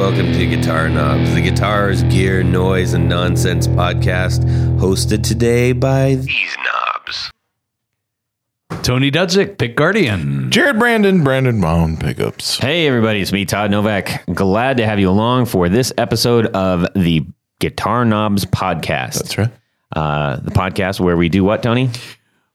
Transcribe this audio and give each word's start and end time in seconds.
welcome 0.00 0.32
to 0.32 0.46
Guitar 0.46 0.88
Knobs, 0.88 1.34
the 1.34 1.42
guitars, 1.42 2.02
gear, 2.04 2.42
noise, 2.42 2.94
and 2.94 3.06
nonsense 3.06 3.66
podcast, 3.66 4.42
hosted 4.78 5.22
today 5.22 5.72
by 5.72 6.14
these 6.14 6.56
knobs. 6.64 7.30
Tony 8.82 9.10
Dudzik, 9.10 9.58
Pick 9.58 9.76
Guardian. 9.76 10.50
Jared 10.50 10.78
Brandon, 10.78 11.22
Brandon 11.22 11.60
Bone 11.60 11.98
pickups. 11.98 12.56
Hey, 12.56 12.86
everybody, 12.86 13.20
it's 13.20 13.30
me, 13.30 13.44
Todd 13.44 13.70
Novak. 13.70 14.24
Glad 14.32 14.78
to 14.78 14.86
have 14.86 14.98
you 14.98 15.10
along 15.10 15.44
for 15.44 15.68
this 15.68 15.92
episode 15.98 16.46
of 16.46 16.86
the 16.96 17.26
Guitar 17.58 18.06
Knobs 18.06 18.46
podcast. 18.46 19.18
That's 19.18 19.36
right. 19.36 19.50
Uh, 19.94 20.36
the 20.36 20.50
podcast 20.50 20.98
where 20.98 21.18
we 21.18 21.28
do 21.28 21.44
what, 21.44 21.62
Tony? 21.62 21.90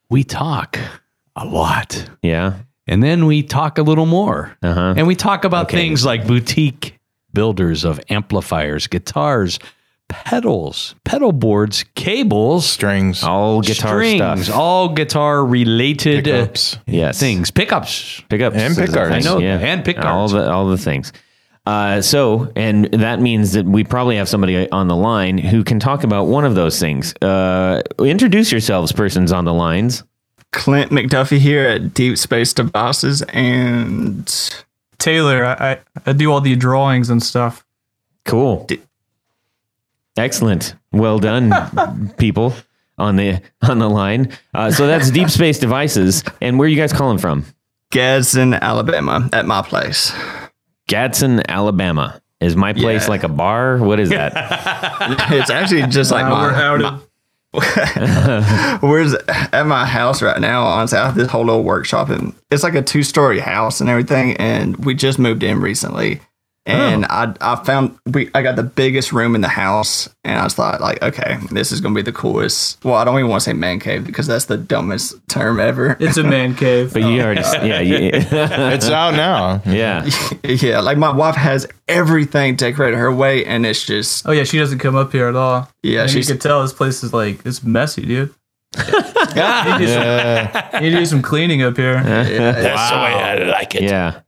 We 0.10 0.24
talk 0.24 0.80
a 1.36 1.46
lot. 1.46 2.10
Yeah. 2.24 2.56
And 2.88 3.04
then 3.04 3.28
we 3.28 3.44
talk 3.44 3.78
a 3.78 3.84
little 3.84 4.08
more. 4.08 4.58
Uh-huh. 4.64 4.96
And 4.98 5.06
we 5.06 5.16
talk 5.16 5.46
about 5.46 5.66
Okay. 5.68 5.78
things 5.78 6.04
like 6.04 6.26
boutique 6.26 6.94
builders 7.36 7.84
of 7.84 8.00
amplifiers, 8.10 8.88
guitars, 8.88 9.60
pedals, 10.10 10.96
pedal 11.04 11.32
boards, 11.32 11.84
cables, 11.96 12.66
Strings, 12.68 13.24
All 13.24 13.62
guitar 13.62 14.00
strings, 14.00 14.46
stuff. 14.46 14.56
all 14.58 14.90
guitar 14.94 15.46
related 15.46 16.28
uh. 16.28 16.78
Yes. 16.88 17.20
things, 17.20 17.52
pickups. 17.52 18.22
Pickups. 18.30 18.56
And 18.56 18.76
pick 18.76 18.92
guards. 18.92 19.14
I 19.14 19.20
know, 19.20 19.40
Yeah. 19.40 19.60
and 19.60 19.84
pick 19.86 20.00
All 20.00 20.28
the, 20.28 20.50
all 20.52 20.68
the 20.68 20.78
things. 20.78 21.12
Uh, 21.68 22.00
so, 22.00 22.52
and 22.56 22.86
that 22.94 23.20
means 23.20 23.54
that 23.54 23.66
we 23.66 23.84
probably 23.84 24.18
have 24.18 24.30
somebody 24.30 24.70
on 24.72 24.88
the 24.88 24.96
line 24.96 25.40
who 25.40 25.64
can 25.64 25.80
talk 25.80 26.04
about 26.04 26.26
one 26.26 26.46
of 26.46 26.54
those 26.54 26.80
things. 26.80 27.16
Uh, 27.24 27.82
introduce 28.00 28.52
yourselves, 28.52 28.92
persons 28.92 29.32
on 29.32 29.46
the 29.46 29.54
lines. 29.54 30.04
Clint 30.52 30.92
McDuffie 30.92 31.40
here 31.40 31.68
at 31.68 31.96
Deep 31.96 32.20
Space 32.20 32.54
Devices 32.54 33.24
and 33.34 34.30
Taylor, 35.00 35.46
I, 35.46 35.54
I, 35.72 35.80
I 36.08 36.14
do 36.14 36.32
all 36.32 36.42
the 36.42 36.56
drawings 36.56 37.10
and 37.10 37.22
stuff. 37.22 37.66
Cool. 38.26 38.68
Excellent. 40.18 40.76
Well 40.92 41.20
done, 41.20 42.14
people 42.18 42.54
on 42.98 43.18
the 43.18 43.42
on 43.62 43.80
the 43.80 43.90
line. 43.90 44.32
Uh, 44.54 44.72
so 44.72 44.88
that's 44.88 45.12
Deep 45.12 45.30
Space 45.30 45.60
Devices. 45.60 46.24
And 46.42 46.58
where 46.58 46.66
are 46.66 46.70
you 46.70 46.78
guys 46.78 46.94
calling 46.94 47.18
from? 47.18 47.46
Gadsden, 47.92 48.54
Alabama 48.54 49.30
at 49.34 49.46
my 49.46 49.62
place. 49.62 50.14
Gadsden, 50.88 51.50
Alabama. 51.50 52.22
Is 52.42 52.56
my 52.56 52.74
place 52.74 53.04
Yeah. 53.04 53.10
like 53.10 53.24
a 53.24 53.30
bar? 53.30 53.78
What 53.78 54.00
is 54.00 54.10
that? 54.10 54.34
It's 55.32 55.50
actually 55.50 55.84
just 55.88 56.12
like 56.12 56.26
Uh, 56.26 56.30
my, 56.30 56.44
we're 56.48 56.54
outed. 56.54 56.84
my- 56.84 57.00
Where's 58.82 59.14
at 59.14 59.66
my 59.66 59.86
house 59.86 60.22
right 60.22 60.40
now? 60.40 60.66
I 60.66 60.86
have 60.90 61.16
this 61.16 61.30
whole 61.30 61.46
little 61.46 61.64
workshop 61.64 62.10
and 62.10 62.34
it's 62.52 62.64
like 62.64 62.76
a 62.76 62.82
two 62.82 63.04
story 63.04 63.40
house 63.40 63.82
and 63.82 63.90
everything. 63.90 64.36
And 64.38 64.78
we 64.86 64.94
just 64.94 65.20
moved 65.20 65.44
in 65.44 65.60
recently. 65.62 66.22
And 66.68 67.06
oh. 67.06 67.08
I 67.12 67.34
I 67.42 67.64
found 67.64 67.96
we 68.08 68.30
I 68.34 68.42
got 68.42 68.56
the 68.56 68.64
biggest 68.64 69.14
room 69.14 69.36
in 69.36 69.42
the 69.42 69.48
house 69.48 70.10
and 70.24 70.40
I 70.40 70.44
was 70.44 70.56
thought 70.56 70.82
like, 70.82 71.00
okay, 71.04 71.38
this 71.52 71.72
is 71.72 71.80
gonna 71.80 71.94
be 71.94 72.02
the 72.02 72.12
coolest. 72.12 72.84
Well, 72.84 72.96
I 72.96 73.04
don't 73.04 73.20
even 73.20 73.30
want 73.30 73.44
to 73.44 73.50
say 73.52 73.54
man 73.54 73.80
cave 73.80 74.04
because 74.04 74.26
that's 74.26 74.46
the 74.46 74.58
dumbest 74.58 75.16
term 75.28 75.60
ever. 75.60 75.96
It's 76.00 76.18
a 76.18 76.24
man 76.24 76.56
cave. 76.64 76.92
But 76.94 77.04
you 77.04 77.22
already, 77.22 77.42
oh, 77.46 77.64
yeah, 77.64 77.82
you, 77.82 77.98
It's 78.14 78.90
out 78.90 79.14
now. 79.14 79.62
yeah. 79.66 80.10
Yeah, 80.44 80.80
like 80.80 80.98
my 80.98 81.12
wife 81.12 81.36
has 81.36 81.68
everything 81.88 82.56
decorated 82.56 82.98
her 82.98 83.12
way, 83.14 83.46
and 83.46 83.66
it's 83.66 83.86
just 83.86 84.28
oh 84.28 84.32
yeah, 84.32 84.44
she 84.44 84.58
doesn't 84.58 84.80
come 84.80 84.96
up 84.96 85.12
here 85.12 85.28
at 85.28 85.36
all. 85.36 85.70
Yeah, 85.84 86.04
and 86.04 86.14
you 86.14 86.24
can 86.24 86.40
tell 86.40 86.62
this 86.64 86.74
place 86.74 87.04
is 87.04 87.14
like 87.14 87.46
it's 87.46 87.64
messy, 87.64 88.06
dude. 88.06 88.34
you, 88.78 88.84
need 88.84 88.94
to 88.94 89.76
do 89.78 89.88
some, 89.88 90.04
Yeah. 90.04 90.76
you 90.76 90.82
need 90.82 90.90
to 90.92 90.98
do 90.98 91.06
some 91.06 91.22
cleaning 91.22 91.62
up 91.62 91.78
here. 91.78 92.02
That's 92.04 92.90
the 92.92 92.98
way 92.98 93.14
I 93.14 93.36
like 93.52 93.76
it. 93.76 93.84
Yeah. 93.84 94.22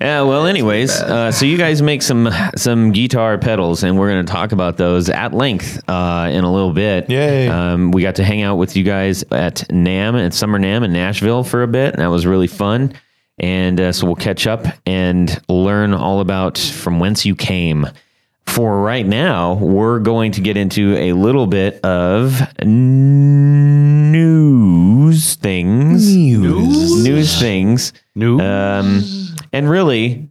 Yeah. 0.00 0.22
Well, 0.22 0.46
anyways, 0.46 0.90
uh, 1.00 1.30
so 1.30 1.44
you 1.46 1.58
guys 1.58 1.82
make 1.82 2.02
some 2.02 2.28
some 2.56 2.92
guitar 2.92 3.38
pedals, 3.38 3.82
and 3.82 3.98
we're 3.98 4.10
going 4.10 4.24
to 4.24 4.32
talk 4.32 4.52
about 4.52 4.76
those 4.76 5.08
at 5.08 5.32
length 5.34 5.82
uh, 5.88 6.28
in 6.32 6.44
a 6.44 6.52
little 6.52 6.72
bit. 6.72 7.08
Yay. 7.10 7.48
Um, 7.48 7.90
we 7.92 8.02
got 8.02 8.16
to 8.16 8.24
hang 8.24 8.42
out 8.42 8.56
with 8.56 8.76
you 8.76 8.84
guys 8.84 9.22
at 9.30 9.56
NAMM 9.68 10.24
at 10.26 10.34
Summer 10.34 10.58
NAMM 10.58 10.84
in 10.84 10.92
Nashville 10.92 11.44
for 11.44 11.62
a 11.62 11.68
bit, 11.68 11.94
and 11.94 12.02
that 12.02 12.08
was 12.08 12.26
really 12.26 12.46
fun. 12.46 12.92
And 13.38 13.80
uh, 13.80 13.92
so 13.92 14.06
we'll 14.06 14.16
catch 14.16 14.46
up 14.48 14.66
and 14.84 15.40
learn 15.48 15.94
all 15.94 16.20
about 16.20 16.58
from 16.58 16.98
whence 16.98 17.24
you 17.24 17.36
came. 17.36 17.86
For 18.46 18.80
right 18.80 19.06
now, 19.06 19.54
we're 19.54 20.00
going 20.00 20.32
to 20.32 20.40
get 20.40 20.56
into 20.56 20.96
a 20.96 21.12
little 21.12 21.46
bit 21.46 21.84
of 21.84 22.40
news 24.18 25.34
things. 25.34 26.16
News, 26.16 27.04
news 27.04 27.38
things. 27.38 27.92
New. 28.14 28.40
Um, 28.40 29.02
and 29.52 29.68
really, 29.68 30.28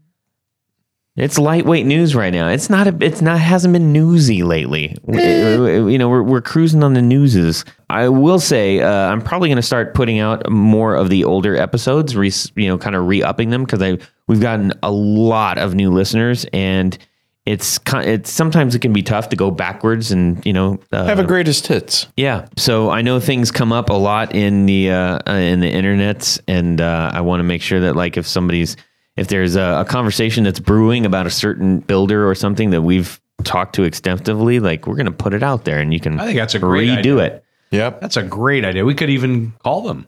it's 1.15 1.39
lightweight 1.39 1.85
news 1.87 2.15
right 2.15 2.31
now. 2.31 2.49
It's 2.49 2.69
not 2.69 2.87
a. 2.87 2.95
It's 3.01 3.21
not. 3.21 3.39
Hasn't 3.39 3.73
been 3.73 3.91
newsy 3.91 4.43
lately. 4.43 4.95
You 5.07 5.97
know, 5.97 6.09
we're 6.09 6.21
we're 6.21 6.41
cruising 6.41 6.83
on 6.83 6.93
the 6.93 7.01
newses. 7.01 7.65
I 7.89 8.09
will 8.09 8.39
say, 8.39 8.81
uh, 8.81 8.91
I'm 8.91 9.21
probably 9.21 9.49
going 9.49 9.55
to 9.55 9.63
start 9.63 9.95
putting 9.95 10.19
out 10.19 10.47
more 10.49 10.93
of 10.93 11.09
the 11.09 11.23
older 11.23 11.55
episodes. 11.55 12.15
Re, 12.15 12.31
you 12.55 12.67
know, 12.67 12.77
kind 12.77 12.95
of 12.95 13.07
re-upping 13.07 13.49
them 13.49 13.63
because 13.63 13.81
I 13.81 13.97
we've 14.27 14.41
gotten 14.41 14.73
a 14.83 14.91
lot 14.91 15.57
of 15.57 15.73
new 15.75 15.91
listeners 15.91 16.45
and. 16.53 16.97
It's 17.45 17.79
it's 17.93 18.29
sometimes 18.29 18.75
it 18.75 18.79
can 18.79 18.91
be 18.91 19.01
tough 19.01 19.29
to 19.29 19.37
go 19.37 19.51
backwards 19.51 20.11
and 20.11 20.45
you 20.45 20.51
know 20.51 20.81
uh, 20.91 21.05
Have 21.05 21.19
a 21.19 21.23
greatest 21.23 21.65
hits. 21.65 22.05
yeah. 22.17 22.45
So 22.57 22.89
I 22.89 23.01
know 23.01 23.21
things 23.21 23.51
come 23.51 23.71
up 23.71 23.89
a 23.89 23.93
lot 23.93 24.35
in 24.35 24.65
the 24.65 24.91
uh, 24.91 25.19
uh, 25.25 25.31
in 25.31 25.61
the 25.61 25.71
internets, 25.71 26.41
and 26.49 26.81
uh, 26.81 27.09
I 27.13 27.21
want 27.21 27.39
to 27.39 27.45
make 27.45 27.61
sure 27.61 27.79
that 27.79 27.95
like 27.95 28.17
if 28.17 28.27
somebody's 28.27 28.75
if 29.17 29.27
there's 29.27 29.55
a, 29.55 29.79
a 29.81 29.85
conversation 29.85 30.43
that's 30.45 30.59
brewing 30.59 31.05
about 31.05 31.25
a 31.27 31.29
certain 31.31 31.79
builder 31.79 32.29
or 32.29 32.35
something 32.35 32.69
that 32.69 32.81
we've 32.83 33.19
talked 33.43 33.75
to 33.75 33.83
extensively, 33.83 34.59
like 34.59 34.87
we're 34.87 34.95
gonna 34.95 35.11
put 35.11 35.33
it 35.33 35.43
out 35.43 35.65
there, 35.65 35.79
and 35.79 35.93
you 35.93 35.99
can 35.99 36.19
I 36.19 36.25
think 36.25 36.37
that's 36.37 36.55
a 36.55 36.59
great 36.59 36.89
redo 36.89 36.97
idea. 36.99 37.17
it. 37.25 37.43
Yep. 37.71 37.99
That's 38.01 38.15
a 38.17 38.23
great 38.23 38.63
idea. 38.63 38.85
We 38.85 38.93
could 38.95 39.09
even 39.09 39.53
call 39.63 39.81
them. 39.81 40.07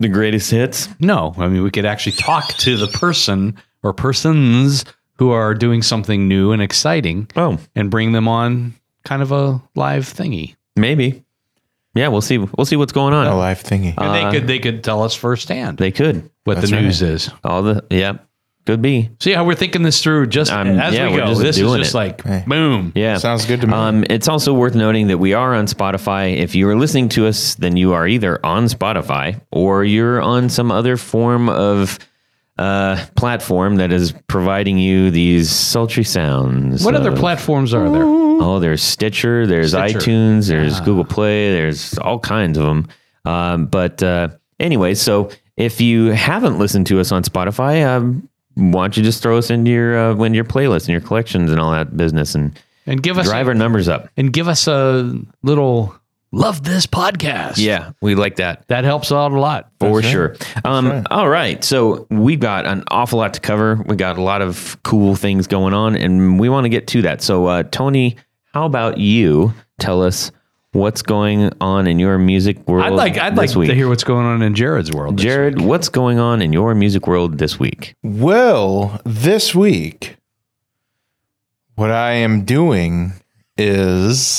The 0.00 0.08
greatest 0.08 0.50
hits. 0.50 0.88
No, 1.00 1.34
I 1.38 1.48
mean 1.48 1.62
we 1.62 1.70
could 1.70 1.86
actually 1.86 2.12
talk 2.12 2.48
to 2.58 2.76
the 2.76 2.88
person 2.88 3.56
or 3.82 3.92
persons 3.92 4.84
who 5.18 5.30
are 5.30 5.54
doing 5.54 5.82
something 5.82 6.26
new 6.28 6.52
and 6.52 6.60
exciting, 6.60 7.28
Oh, 7.36 7.58
and 7.76 7.90
bring 7.90 8.12
them 8.12 8.26
on 8.28 8.74
kind 9.04 9.22
of 9.22 9.30
a 9.32 9.62
live 9.74 10.04
thingy. 10.04 10.56
maybe. 10.76 11.24
Yeah, 11.94 12.08
we'll 12.08 12.22
see. 12.22 12.38
We'll 12.38 12.64
see 12.64 12.76
what's 12.76 12.92
going 12.92 13.12
on. 13.12 13.26
A 13.26 13.36
live 13.36 13.62
thingy. 13.62 13.88
And 13.96 13.98
Uh, 13.98 14.12
they 14.30 14.38
could 14.38 14.46
they 14.48 14.58
could 14.58 14.82
tell 14.82 15.02
us 15.02 15.14
firsthand 15.14 15.76
They 15.78 15.90
could. 15.90 16.30
what 16.44 16.54
the 16.54 16.60
That's 16.62 16.72
news 16.72 17.02
is. 17.02 17.30
All 17.44 17.62
the 17.62 17.84
yeah, 17.90 18.14
could 18.64 18.80
be. 18.82 19.10
See 19.20 19.32
how 19.32 19.44
we're 19.44 19.54
thinking 19.56 19.82
this 19.82 20.02
through 20.02 20.26
just 20.28 20.52
Um, 20.52 20.68
as 20.78 20.94
yeah, 20.94 21.06
we 21.08 21.14
we're 21.14 21.18
go. 21.20 21.26
just 21.26 21.40
This 21.42 21.56
is 21.56 21.62
doing 21.62 21.78
just 21.80 21.94
it. 21.94 21.96
like 21.96 22.22
Hey. 22.24 22.44
boom. 22.46 22.92
Yeah. 22.94 23.16
Sounds 23.18 23.44
good 23.44 23.60
to 23.62 23.66
me. 23.66 23.72
Um, 23.74 24.04
it's 24.08 24.28
also 24.28 24.54
worth 24.54 24.74
noting 24.74 25.08
that 25.08 25.18
we 25.18 25.34
are 25.34 25.54
on 25.54 25.66
Spotify. 25.66 26.36
If 26.36 26.54
you 26.54 26.68
are 26.68 26.76
listening 26.76 27.08
to 27.10 27.26
us, 27.26 27.54
then 27.56 27.76
you 27.76 27.92
are 27.92 28.06
either 28.06 28.38
on 28.44 28.66
Spotify 28.66 29.40
or 29.50 29.84
you're 29.84 30.20
on 30.22 30.48
some 30.48 30.70
other 30.70 30.96
form 30.96 31.48
of 31.48 31.98
uh, 32.58 33.04
platform 33.16 33.76
that 33.76 33.90
is 33.90 34.12
providing 34.28 34.78
you 34.78 35.10
these 35.10 35.50
sultry 35.50 36.04
sounds. 36.04 36.84
What 36.84 36.94
other 36.94 37.10
of- 37.12 37.18
platforms 37.18 37.74
are 37.74 37.90
there? 37.90 38.04
Oh, 38.04 38.58
there's 38.60 38.82
Stitcher, 38.82 39.46
there's 39.46 39.70
Stitcher. 39.72 39.98
iTunes, 39.98 40.48
there's 40.48 40.80
Google 40.80 41.04
Play, 41.04 41.50
there's 41.52 41.96
all 41.98 42.18
kinds 42.18 42.58
of 42.58 42.64
them. 42.64 42.88
Um, 43.24 43.66
but 43.66 44.02
uh, 44.02 44.28
anyway, 44.60 44.94
so 44.94 45.30
if 45.56 45.80
you 45.80 46.06
haven't 46.06 46.58
listened 46.58 46.86
to 46.88 47.00
us 47.00 47.10
on 47.12 47.22
Spotify, 47.22 47.86
um, 47.86 48.28
why 48.54 48.84
don't 48.84 48.96
you 48.96 49.02
just 49.02 49.22
throw 49.22 49.38
us 49.38 49.50
into 49.50 49.70
your 49.70 49.98
uh, 49.98 50.14
into 50.24 50.36
your 50.36 50.44
playlist 50.44 50.80
and 50.82 50.88
your 50.90 51.00
collections 51.00 51.50
and 51.50 51.60
all 51.60 51.72
that 51.72 51.96
business 51.96 52.34
and 52.34 52.58
And 52.86 53.02
give 53.02 53.18
us 53.18 53.26
drive 53.26 53.46
a, 53.46 53.50
our 53.50 53.54
numbers 53.54 53.88
up. 53.88 54.08
and 54.16 54.32
give 54.32 54.48
us 54.48 54.66
a 54.66 55.18
little 55.42 55.94
love 56.32 56.62
this 56.64 56.86
podcast. 56.86 57.58
Yeah, 57.58 57.92
we 58.00 58.14
like 58.14 58.36
that. 58.36 58.66
That 58.68 58.84
helps 58.84 59.12
out 59.12 59.32
a 59.32 59.38
lot. 59.40 59.70
For 59.80 60.00
That's 60.00 60.04
right. 60.06 60.10
sure. 60.12 60.36
Um, 60.64 61.06
All 61.10 61.28
right. 61.28 61.62
So 61.62 62.06
we've 62.10 62.40
got 62.40 62.64
an 62.66 62.84
awful 62.90 63.18
lot 63.18 63.34
to 63.34 63.40
cover. 63.40 63.82
We 63.86 63.96
got 63.96 64.16
a 64.16 64.22
lot 64.22 64.40
of 64.42 64.76
cool 64.82 65.14
things 65.14 65.46
going 65.46 65.74
on, 65.74 65.94
and 65.96 66.40
we 66.40 66.48
want 66.48 66.64
to 66.64 66.70
get 66.70 66.86
to 66.88 67.02
that. 67.02 67.20
So, 67.22 67.46
uh, 67.46 67.62
Tony, 67.64 68.16
how 68.54 68.64
about 68.66 68.96
you 68.98 69.52
tell 69.78 70.02
us 70.02 70.32
what's 70.72 71.02
going 71.02 71.52
on 71.60 71.86
in 71.86 71.98
your 71.98 72.18
music 72.18 72.66
world? 72.68 72.84
I'd 72.86 72.92
like 72.92 73.16
I'd 73.18 73.36
like 73.36 73.54
week? 73.54 73.68
to 73.68 73.74
hear 73.74 73.88
what's 73.88 74.04
going 74.04 74.26
on 74.26 74.42
in 74.42 74.54
Jared's 74.54 74.90
world. 74.92 75.16
this 75.16 75.24
Jared, 75.24 75.60
what's 75.60 75.88
going 75.88 76.18
on 76.18 76.42
in 76.42 76.52
your 76.52 76.74
music 76.74 77.06
world 77.06 77.38
this 77.38 77.58
week? 77.58 77.94
well, 78.02 79.00
this 79.04 79.54
week, 79.54 80.16
what 81.76 81.90
I 81.90 82.12
am 82.12 82.44
doing 82.44 83.12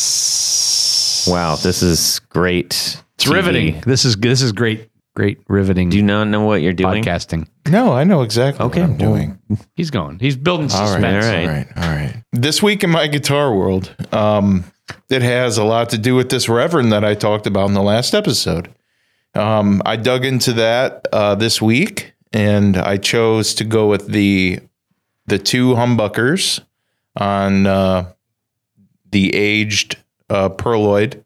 is 0.03 1.25
Wow, 1.29 1.55
this 1.55 1.81
is 1.81 2.19
great. 2.29 3.01
It's 3.15 3.27
riveting. 3.27 3.81
This 3.85 4.03
is 4.05 4.15
this 4.17 4.41
is 4.41 4.51
great, 4.51 4.89
great 5.15 5.39
riveting. 5.47 5.89
Do 5.89 5.97
you 5.97 6.03
not 6.03 6.25
know 6.27 6.43
what 6.45 6.61
you're 6.61 6.73
doing? 6.73 7.03
podcasting? 7.03 7.47
No, 7.69 7.93
I 7.93 8.03
know 8.03 8.23
exactly 8.23 8.65
Okay. 8.65 8.81
what 8.81 8.89
I'm 8.89 8.97
doing. 8.97 9.39
He's 9.75 9.89
going. 9.89 10.19
He's 10.19 10.35
building 10.35 10.67
suspense. 10.69 11.25
right, 11.25 11.39
All 11.45 11.47
right. 11.47 11.47
all 11.47 11.53
right, 11.53 11.67
all 11.77 11.95
right. 11.95 12.23
This 12.33 12.61
week 12.61 12.83
in 12.83 12.89
my 12.89 13.07
guitar 13.07 13.55
world, 13.55 13.95
um, 14.11 14.65
it 15.09 15.21
has 15.21 15.57
a 15.57 15.63
lot 15.63 15.89
to 15.89 15.97
do 15.97 16.15
with 16.15 16.29
this 16.29 16.49
Reverend 16.49 16.91
that 16.91 17.03
I 17.03 17.13
talked 17.15 17.47
about 17.47 17.67
in 17.67 17.73
the 17.73 17.81
last 17.81 18.13
episode. 18.13 18.73
Um, 19.35 19.81
I 19.85 19.95
dug 19.95 20.25
into 20.25 20.53
that 20.53 21.07
uh, 21.11 21.35
this 21.35 21.61
week, 21.61 22.13
and 22.31 22.77
I 22.77 22.97
chose 22.97 23.53
to 23.55 23.63
go 23.63 23.87
with 23.87 24.07
the 24.07 24.59
the 25.25 25.39
two 25.39 25.73
humbuckers 25.73 26.59
on 27.15 27.65
uh, 27.65 28.11
the 29.11 29.33
aged 29.35 29.97
uh, 30.29 30.49
Pearloid 30.49 31.23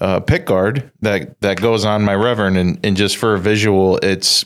uh, 0.00 0.20
pick 0.20 0.46
guard 0.46 0.90
that 1.00 1.40
that 1.40 1.60
goes 1.60 1.84
on 1.84 2.02
my 2.02 2.14
Reverend, 2.14 2.56
and, 2.58 2.78
and 2.84 2.96
just 2.96 3.16
for 3.16 3.34
a 3.34 3.38
visual, 3.38 3.96
it's 3.98 4.44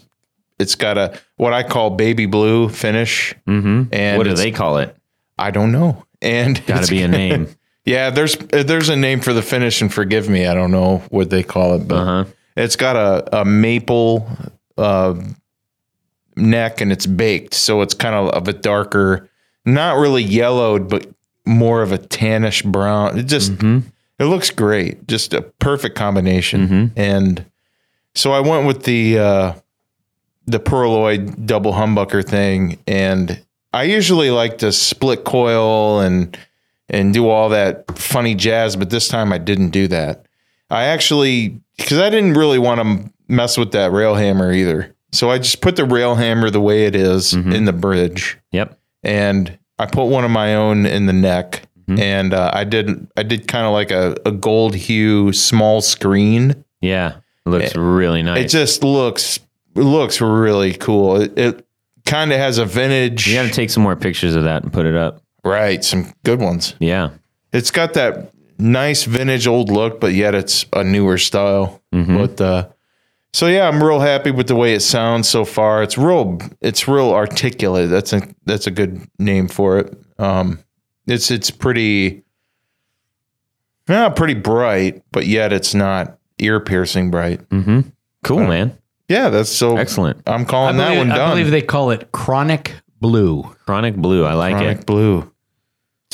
it's 0.61 0.75
got 0.77 0.97
a 0.99 1.19
what 1.37 1.53
I 1.53 1.63
call 1.65 1.91
baby 1.91 2.27
blue 2.27 2.69
finish, 2.69 3.35
Mm-hmm. 3.49 3.93
and 3.93 4.19
What 4.19 4.25
do 4.25 4.35
they 4.35 4.53
call 4.53 4.79
it? 4.79 4.97
I 5.37 5.51
don't 5.51 5.73
know, 5.73 6.05
and 6.23 6.65
gotta 6.67 6.87
be 6.87 7.03
a 7.03 7.09
name. 7.23 7.49
Yeah, 7.85 8.11
there's 8.11 8.37
there's 8.37 8.89
a 8.89 8.97
name 8.97 9.21
for 9.21 9.33
the 9.33 9.43
finish, 9.43 9.81
and 9.83 9.93
forgive 9.93 10.29
me, 10.29 10.47
I 10.47 10.55
don't 10.55 10.71
know 10.71 10.99
what 11.11 11.31
they 11.31 11.43
call 11.43 11.75
it, 11.75 11.87
but 11.87 11.97
Uh 11.99 12.05
huh. 12.05 12.25
it's 12.57 12.77
got 12.77 12.97
a, 12.97 13.41
a 13.41 13.45
maple 13.45 14.27
uh, 14.79 15.15
neck 16.37 16.81
and 16.81 16.91
it's 16.93 17.07
baked. 17.07 17.55
So 17.55 17.83
it's 17.83 17.95
kind 17.95 18.15
of 18.15 18.29
of 18.31 18.49
a 18.49 18.53
darker, 18.53 19.29
not 19.65 19.99
really 19.99 20.23
yellowed, 20.23 20.89
but 20.89 21.07
more 21.47 21.83
of 21.83 21.93
a 21.93 21.99
tannish 21.99 22.65
brown. 22.65 23.19
It 23.19 23.25
just, 23.25 23.53
Mhm. 23.53 23.83
it 24.19 24.25
looks 24.25 24.51
great. 24.51 25.07
Just 25.07 25.35
a 25.35 25.43
perfect 25.43 25.95
combination. 25.95 26.69
Mhm. 26.69 26.91
And 26.97 27.45
so 28.15 28.33
I 28.33 28.41
went 28.41 28.67
with 28.67 28.85
the, 28.85 29.19
uh, 29.19 29.53
the 30.47 30.59
Pearloid 30.59 31.45
double 31.47 31.75
humbucker 31.75 32.25
thing. 32.27 32.79
And 32.87 33.41
I 33.75 33.83
usually 33.85 34.31
like 34.31 34.59
to 34.59 34.73
split 34.73 35.25
coil 35.25 36.01
and, 36.01 36.37
and 36.89 37.13
do 37.15 37.29
all 37.29 37.49
that 37.51 37.97
funny 37.99 38.35
jazz, 38.35 38.77
but 38.77 38.91
this 38.91 39.09
time 39.09 39.33
I 39.33 39.39
didn't 39.39 39.71
do 39.71 39.89
that. 39.89 40.27
I 40.71 40.85
actually, 40.85 41.61
because 41.77 41.99
I 41.99 42.11
didn't 42.11 42.35
really 42.35 42.59
want 42.59 42.81
to 42.81 43.11
mess 43.29 43.57
with 43.57 43.73
that 43.73 43.93
rail 43.93 44.15
hammer 44.15 44.53
either. 44.53 44.95
So 45.13 45.31
I 45.31 45.39
just 45.39 45.61
put 45.61 45.77
the 45.77 45.85
rail 45.85 46.15
hammer 46.17 46.51
the 46.51 46.61
way 46.61 46.87
it 46.87 46.97
is 46.97 47.33
Mhm. 47.35 47.55
in 47.55 47.65
the 47.65 47.73
bridge, 47.73 48.37
Yep. 48.53 48.79
and 49.03 49.57
I 49.79 49.87
put 49.87 50.07
one 50.07 50.25
of 50.25 50.31
my 50.31 50.55
own 50.57 50.87
in 50.87 51.07
the 51.07 51.13
neck, 51.13 51.63
Mhm. 51.89 52.01
and 52.01 52.35
uh, 52.35 52.51
I 52.53 52.65
did 52.65 53.07
I 53.17 53.23
did 53.23 53.47
kind 53.49 53.65
of 53.67 53.73
like 53.73 53.91
a, 53.91 54.17
a 54.27 54.33
gold 54.33 54.75
hue 54.75 55.33
small 55.33 55.81
screen. 55.81 56.65
Yeah. 56.81 57.13
It 57.47 57.51
looks 57.51 57.77
really 57.77 58.23
nice. 58.23 58.45
It 58.45 58.49
just 58.49 58.83
looks 58.83 59.39
it 59.77 59.81
looks 59.83 60.21
really 60.21 60.73
cool. 60.73 61.21
It, 61.21 61.37
it 61.39 61.67
kind 62.07 62.33
of 62.33 62.39
has 62.39 62.59
a 62.59 62.65
vintage, 62.65 63.27
you 63.27 63.35
got 63.37 63.43
to 63.45 63.51
take 63.51 63.71
some 63.71 63.83
more 63.83 63.97
pictures 63.97 64.35
of 64.37 64.45
that 64.45 64.63
and 64.63 64.73
put 64.73 64.87
it 64.87 64.95
up. 64.97 65.21
Right? 65.45 65.85
Some 65.85 66.13
good 66.25 66.41
ones. 66.41 66.75
Yeah. 66.81 67.11
It's 67.53 67.71
got 67.71 67.95
that 67.95 68.33
nice 68.59 69.05
vintage 69.05 69.47
old 69.47 69.71
look, 69.71 70.01
but 70.01 70.13
yet 70.13 70.35
it's 70.35 70.67
a 70.73 70.83
newer 70.85 71.19
style. 71.19 71.81
Mhm. 71.95 72.19
But 72.19 72.41
uh, 72.41 72.69
so 73.33 73.47
yeah, 73.47 73.69
I'm 73.69 73.83
real 73.83 74.01
happy 74.01 74.31
with 74.31 74.49
the 74.49 74.57
way 74.57 74.75
it 74.75 74.81
sounds 74.81 75.29
so 75.29 75.45
far. 75.45 75.83
It's 75.83 75.97
real, 75.99 76.39
it's 76.61 76.87
real 76.89 77.11
articulate. 77.13 77.91
That's 77.91 78.13
a 78.13 78.23
that's 78.47 78.67
a 78.67 78.71
good 78.71 79.07
name 79.19 79.49
for 79.49 79.79
it. 79.79 79.97
Um, 80.19 80.59
it's 81.07 81.31
it's 81.31 81.51
pretty, 81.51 82.23
yeah, 83.89 84.09
pretty 84.09 84.35
bright, 84.35 85.03
but 85.13 85.27
yet 85.27 85.53
it's 85.53 85.75
not 85.75 86.19
ear 86.39 86.61
piercing 86.61 87.11
bright. 87.11 87.47
Mm-hmm. 87.51 87.81
Cool, 88.23 88.39
Uh, 88.41 88.49
man. 88.49 88.79
Yeah, 89.09 89.29
that's 89.29 89.51
so. 89.51 89.77
Excellent. 89.77 90.23
I'm 90.27 90.43
I 90.43 90.45
calling 90.45 90.77
that 90.79 90.97
one 90.97 91.13
I 91.13 91.17
done. 91.17 91.29
I 91.29 91.31
believe 91.33 91.51
they 91.51 91.61
call 91.63 91.91
it 91.91 92.11
chronic 92.13 92.75
blue. 93.01 93.43
Chronic 93.67 93.97
blue. 93.97 94.25
I 94.25 94.33
like 94.33 94.53
chronic 94.55 94.79
it. 94.81 94.87
Chronic 94.87 94.87
blue. 94.87 95.31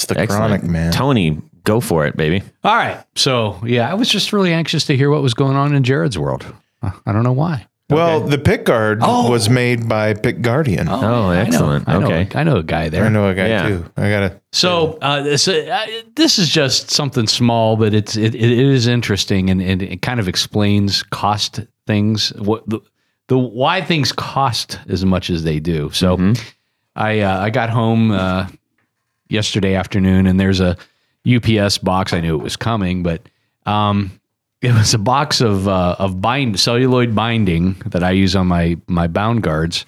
It's 0.02 0.06
the 0.06 0.18
Excellent. 0.18 0.48
chronic 0.60 0.62
man. 0.64 0.92
Tony, 0.92 1.38
go 1.64 1.80
for 1.80 2.06
it, 2.06 2.16
baby. 2.16 2.42
All 2.64 2.74
right. 2.74 3.04
So, 3.16 3.60
yeah, 3.64 3.90
I 3.90 3.94
was 3.94 4.08
just 4.08 4.32
really 4.32 4.52
anxious 4.52 4.86
to 4.86 4.96
hear 4.96 5.10
what 5.10 5.22
was 5.22 5.34
going 5.34 5.56
on 5.56 5.74
in 5.74 5.82
Jared's 5.82 6.18
world. 6.18 6.46
Uh, 6.82 6.90
I 7.06 7.12
don't 7.12 7.22
know 7.22 7.32
why. 7.32 7.66
Well, 7.90 8.20
the 8.20 8.38
pick 8.38 8.64
guard 8.64 9.00
Oh. 9.02 9.28
was 9.28 9.50
made 9.50 9.88
by 9.88 10.14
Pick 10.14 10.42
Guardian. 10.42 10.88
Oh, 10.88 10.94
I 10.94 11.00
know- 11.00 11.30
excellent. 11.30 11.88
I 11.88 11.98
know, 11.98 12.06
Okay. 12.06 12.28
I 12.38 12.44
know 12.44 12.56
a 12.58 12.62
guy 12.62 12.88
there. 12.88 13.04
I 13.04 13.08
know 13.08 13.28
a 13.28 13.34
guy 13.34 13.48
Yeah. 13.48 13.66
too. 13.68 13.84
I 13.96 14.08
gotta. 14.10 14.40
So 14.52 14.96
uh, 15.02 15.22
this, 15.22 15.48
uh, 15.48 15.86
this 16.14 16.38
is 16.38 16.48
just 16.48 16.92
something 16.92 17.26
small, 17.26 17.76
but 17.76 17.92
it's 17.92 18.16
it, 18.16 18.36
it 18.36 18.50
is 18.52 18.86
interesting 18.86 19.50
and, 19.50 19.60
and 19.60 19.82
it 19.82 20.02
kind 20.02 20.20
of 20.20 20.28
explains 20.28 21.02
cost 21.02 21.60
things. 21.88 22.32
What 22.38 22.62
the, 22.70 22.78
the 23.26 23.36
why 23.36 23.80
things 23.82 24.12
cost 24.12 24.78
as 24.88 25.04
much 25.04 25.28
as 25.28 25.42
they 25.42 25.58
do. 25.58 25.90
So 25.92 26.16
Mhm. 26.16 26.40
I 26.94 27.20
uh, 27.20 27.40
I 27.40 27.50
got 27.50 27.70
home 27.70 28.12
uh, 28.12 28.46
yesterday 29.30 29.74
afternoon 29.74 30.26
and 30.26 30.38
there's 30.40 30.60
a 30.60 30.76
UPS 31.30 31.78
box. 31.78 32.12
I 32.12 32.20
knew 32.20 32.34
it 32.38 32.42
was 32.42 32.56
coming, 32.56 33.02
but 33.02 33.22
um, 33.66 34.10
it 34.62 34.72
was 34.72 34.94
a 34.94 34.98
box 34.98 35.40
of 35.40 35.68
uh, 35.68 35.96
of 35.98 36.20
bind 36.20 36.58
celluloid 36.58 37.14
binding 37.14 37.74
that 37.86 38.02
I 38.02 38.10
use 38.12 38.34
on 38.36 38.46
my 38.46 38.76
my 38.86 39.06
bound 39.06 39.42
guards, 39.42 39.84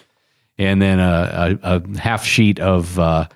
and 0.59 0.81
then 0.81 0.99
a, 1.01 1.59
a, 1.63 1.77
a 1.77 1.99
half 1.99 2.25
sheet 2.25 2.61
of 2.61 2.99
uh, 2.99 3.27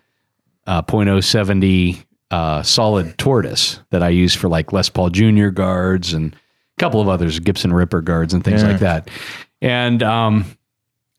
uh, 0.66 0.82
.070 0.82 2.04
uh, 2.30 2.62
solid 2.62 3.16
tortoise 3.18 3.80
that 3.90 4.02
I 4.02 4.08
use 4.10 4.34
for 4.34 4.48
like 4.48 4.72
Les 4.72 4.88
Paul 4.88 5.10
Junior 5.10 5.50
guards 5.50 6.12
and 6.12 6.34
a 6.34 6.36
couple 6.80 7.00
of 7.00 7.08
others, 7.08 7.38
Gibson 7.38 7.72
Ripper 7.72 8.00
guards 8.02 8.34
and 8.34 8.44
things 8.44 8.62
Yeah. 8.62 8.68
like 8.70 8.80
that. 8.80 9.08
And 9.62 10.02
um, 10.02 10.44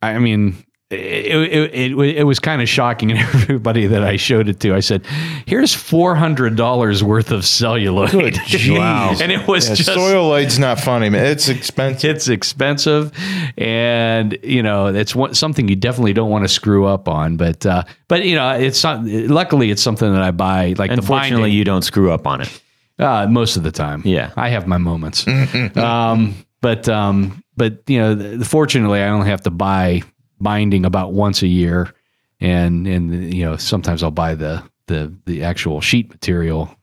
I 0.01 0.19
mean, 0.19 0.55
it, 0.89 1.73
it, 1.73 1.91
it, 1.91 2.17
it 2.17 2.23
was 2.23 2.39
kind 2.39 2.61
of 2.61 2.69
shocking 2.69 3.11
and 3.11 3.19
everybody 3.35 3.87
that 3.87 4.03
I 4.03 4.15
showed 4.15 4.47
it 4.47 4.59
to. 4.61 4.73
I 4.73 4.79
said, 4.79 5.05
"Here's 5.45 5.73
four 5.73 6.15
hundred 6.15 6.55
dollars 6.55 7.03
worth 7.03 7.31
of 7.31 7.45
celluloid." 7.45 8.37
Wow. 8.69 9.15
and 9.21 9.31
it 9.31 9.47
was 9.47 9.67
Yeah, 9.69 9.75
just 9.75 9.89
celluloid's 9.93 10.57
not 10.59 10.79
funny, 10.79 11.09
man. 11.09 11.25
It's 11.25 11.49
expensive. 11.49 12.09
it's 12.15 12.27
expensive 12.29 13.11
and 13.57 14.37
you 14.43 14.61
know 14.63 14.87
it's 14.87 15.15
one, 15.15 15.33
something 15.33 15.67
you 15.67 15.75
definitely 15.75 16.13
don't 16.13 16.29
want 16.29 16.43
to 16.43 16.47
screw 16.47 16.85
up 16.85 17.07
on 17.07 17.37
but 17.37 17.65
uh 17.65 17.83
but 18.07 18.23
you 18.23 18.35
know 18.35 18.51
it's 18.51 18.83
not 18.83 19.03
luckily 19.05 19.71
it's 19.71 19.81
something 19.81 20.11
that 20.13 20.21
i 20.21 20.31
buy 20.31 20.73
like 20.77 20.91
Unfortunately, 20.91 21.43
binding, 21.43 21.57
you 21.57 21.63
don't 21.63 21.81
screw 21.83 22.11
up 22.11 22.27
on 22.27 22.41
it. 22.41 22.61
uh 22.99 23.27
most 23.29 23.57
of 23.57 23.63
the 23.63 23.71
time 23.71 24.01
Yeah. 24.05 24.31
i 24.37 24.49
have 24.49 24.67
my 24.67 24.77
moments 24.77 25.25
um 25.75 26.35
but 26.61 26.87
um 26.89 27.43
but 27.55 27.81
you 27.87 27.99
know 27.99 28.43
fortunately 28.43 29.01
i 29.01 29.07
only 29.09 29.27
have 29.29 29.41
to 29.43 29.51
buy 29.51 30.01
binding 30.39 30.85
about 30.85 31.13
once 31.13 31.41
a 31.41 31.47
year 31.47 31.93
and 32.39 32.87
and 32.87 33.33
you 33.33 33.43
know 33.43 33.57
sometimes 33.57 34.03
i'll 34.03 34.11
buy 34.11 34.35
the 34.35 34.63
the 34.87 35.13
the 35.25 35.43
actual 35.43 35.81
sheet 35.81 36.09
material 36.09 36.73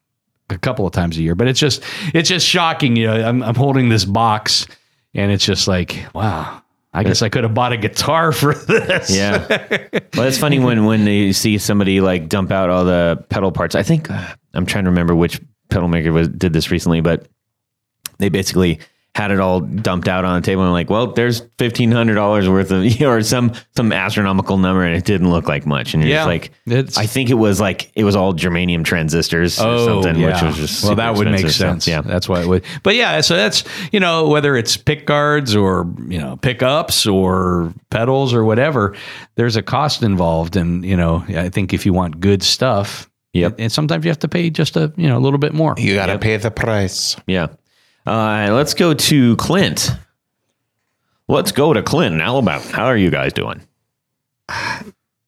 a 0.51 0.59
couple 0.59 0.87
of 0.87 0.93
times 0.93 1.17
a 1.17 1.23
year 1.23 1.35
but 1.35 1.47
it's 1.47 1.61
just 1.61 1.83
it's 2.13 2.29
just 2.29 2.47
shocking 2.47 2.97
you 2.97 3.07
know 3.07 3.27
i'm, 3.29 3.43
I'm 3.43 3.55
holding 3.55 3.89
this 3.89 4.05
box 4.05 4.67
and 5.15 5.31
it's 5.31 5.45
just 5.45 5.69
like 5.69 6.05
wow 6.15 6.61
i 6.93 7.05
guess 7.05 7.23
i 7.23 7.29
could 7.29 7.45
have 7.45 7.55
bought 7.55 7.73
a 7.73 7.77
guitar 7.77 8.33
for 8.33 8.55
this 8.67 9.11
Yeah. 9.11 9.47
well, 10.17 10.27
it's 10.27 10.39
funny 10.39 10.59
when 10.59 10.85
when 10.85 11.07
you 11.07 11.33
see 11.33 11.59
somebody 11.59 12.01
like 12.01 12.29
dump 12.29 12.51
out 12.51 12.71
all 12.71 12.85
the 12.85 13.25
pedal 13.29 13.53
parts. 13.53 13.75
I 13.75 13.83
think 13.83 14.11
uh, 14.11 14.35
I'm 14.53 14.67
trying 14.67 14.85
to 14.85 14.91
remember 14.91 15.15
which 15.15 15.41
pedal 15.71 15.89
maker 15.89 16.13
was 16.13 16.29
did 16.29 16.53
this 16.53 16.71
recently, 16.71 17.01
but 17.01 17.27
they 18.19 18.29
basically 18.29 18.79
had 19.15 19.31
it 19.31 19.39
all 19.39 19.61
dumped 19.61 20.09
out 20.09 20.25
on 20.25 20.41
the 20.41 20.45
table 20.45 20.65
and 20.65 20.73
like, 20.73 20.91
well, 20.91 21.13
there's 21.13 21.43
fifteen 21.57 21.93
hundred 21.93 22.15
dollars 22.15 22.49
worth 22.49 22.73
of 22.73 22.85
you, 23.01 23.07
or 23.07 23.23
some 23.23 23.53
some 23.77 23.93
astronomical 23.93 24.59
number, 24.59 24.83
and 24.83 24.97
it 24.97 25.05
didn't 25.05 25.31
look 25.31 25.47
like 25.49 25.67
much. 25.67 25.95
And 25.95 26.03
you're 26.03 26.11
Yeah. 26.11 26.17
just 26.19 26.27
like, 26.27 26.51
It's- 26.67 26.99
I 26.99 27.07
think 27.07 27.31
it 27.31 27.35
was 27.35 27.61
like 27.61 27.93
it 27.95 28.03
was 28.03 28.17
all 28.17 28.33
germanium 28.35 28.85
transistors 28.85 29.61
or 29.61 29.69
oh, 29.69 30.03
something, 30.03 30.21
which 30.21 30.43
was 30.43 30.57
just 30.57 30.85
Oh, 30.85 30.89
well, 30.89 30.97
that 30.97 31.15
would 31.15 31.27
make 31.27 31.45
expensive. 31.45 31.55
So, 31.55 31.65
sense. 31.71 31.87
yeah. 31.89 32.01
that's 32.01 32.29
why 32.29 32.41
it 32.43 32.49
would. 32.49 32.65
But 32.83 32.97
yeah, 32.97 33.21
so 33.21 33.37
that's 33.37 33.63
you 33.93 34.01
know 34.01 34.27
whether 34.29 34.57
it's 34.57 34.77
pick 34.77 35.07
guards 35.07 35.55
or 35.55 35.87
you 36.09 36.19
know 36.19 36.37
pickups 36.37 37.07
or 37.07 37.73
pedals 37.91 38.35
or 38.35 38.45
whatever, 38.45 38.97
there's 39.37 39.55
a 39.55 39.63
cost 39.63 40.03
involved, 40.03 40.57
and 40.57 40.85
you 40.85 40.97
know 40.97 41.25
I 41.29 41.51
think 41.51 41.73
if 41.73 41.87
you 41.87 41.93
want 41.93 42.19
good 42.19 42.43
stuff, 42.43 43.09
Yep. 43.33 43.57
and 43.61 43.71
sometimes 43.71 44.05
you 44.05 44.11
have 44.11 44.19
to 44.21 44.29
pay 44.29 44.51
just 44.51 44.77
a 44.77 44.93
you 44.97 45.07
know 45.09 45.17
a 45.19 45.21
little 45.23 45.39
bit 45.39 45.55
more. 45.55 45.75
You 45.79 45.95
got 45.95 46.07
to 46.07 46.19
pay 46.19 46.37
the 46.37 46.51
price. 46.51 47.17
Yeah. 47.29 47.47
Uh, 48.07 48.51
let's 48.53 48.75
go 48.75 48.95
to 48.95 49.37
Clint. 49.37 49.91
Let's 51.27 51.53
go 51.53 51.73
to 51.73 51.83
Clint 51.83 52.15
in 52.15 52.21
Alabama. 52.21 52.63
How 52.73 52.85
are 52.87 52.97
you 52.97 53.11
guys 53.11 53.33
doing? 53.33 53.63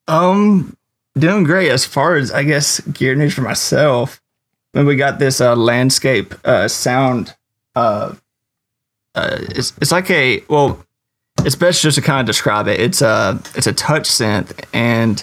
Um, 0.09 0.77
doing 1.19 1.45
great 1.45 1.71
as 1.71 1.85
far 1.85 2.17
as 2.17 2.31
I 2.31 2.43
guess 2.43 2.81
gear 2.81 3.15
news 3.15 3.35
for 3.35 3.43
myself. 3.43 4.21
When 4.73 4.85
we 4.85 4.97
got 4.97 5.19
this 5.19 5.41
uh, 5.41 5.57
landscape 5.57 6.35
uh, 6.45 6.69
sound, 6.69 7.35
uh, 7.75 8.15
uh, 9.15 9.39
it's 9.41 9.73
it's 9.81 9.91
like 9.91 10.11
a 10.11 10.45
well, 10.49 10.85
it's 11.45 11.57
best 11.57 11.81
just 11.81 11.95
to 11.95 12.03
kind 12.03 12.21
of 12.21 12.27
describe 12.27 12.69
it. 12.69 12.79
It's 12.79 13.01
a 13.01 13.41
it's 13.55 13.67
a 13.67 13.73
touch 13.73 14.05
synth, 14.05 14.53
and 14.75 15.23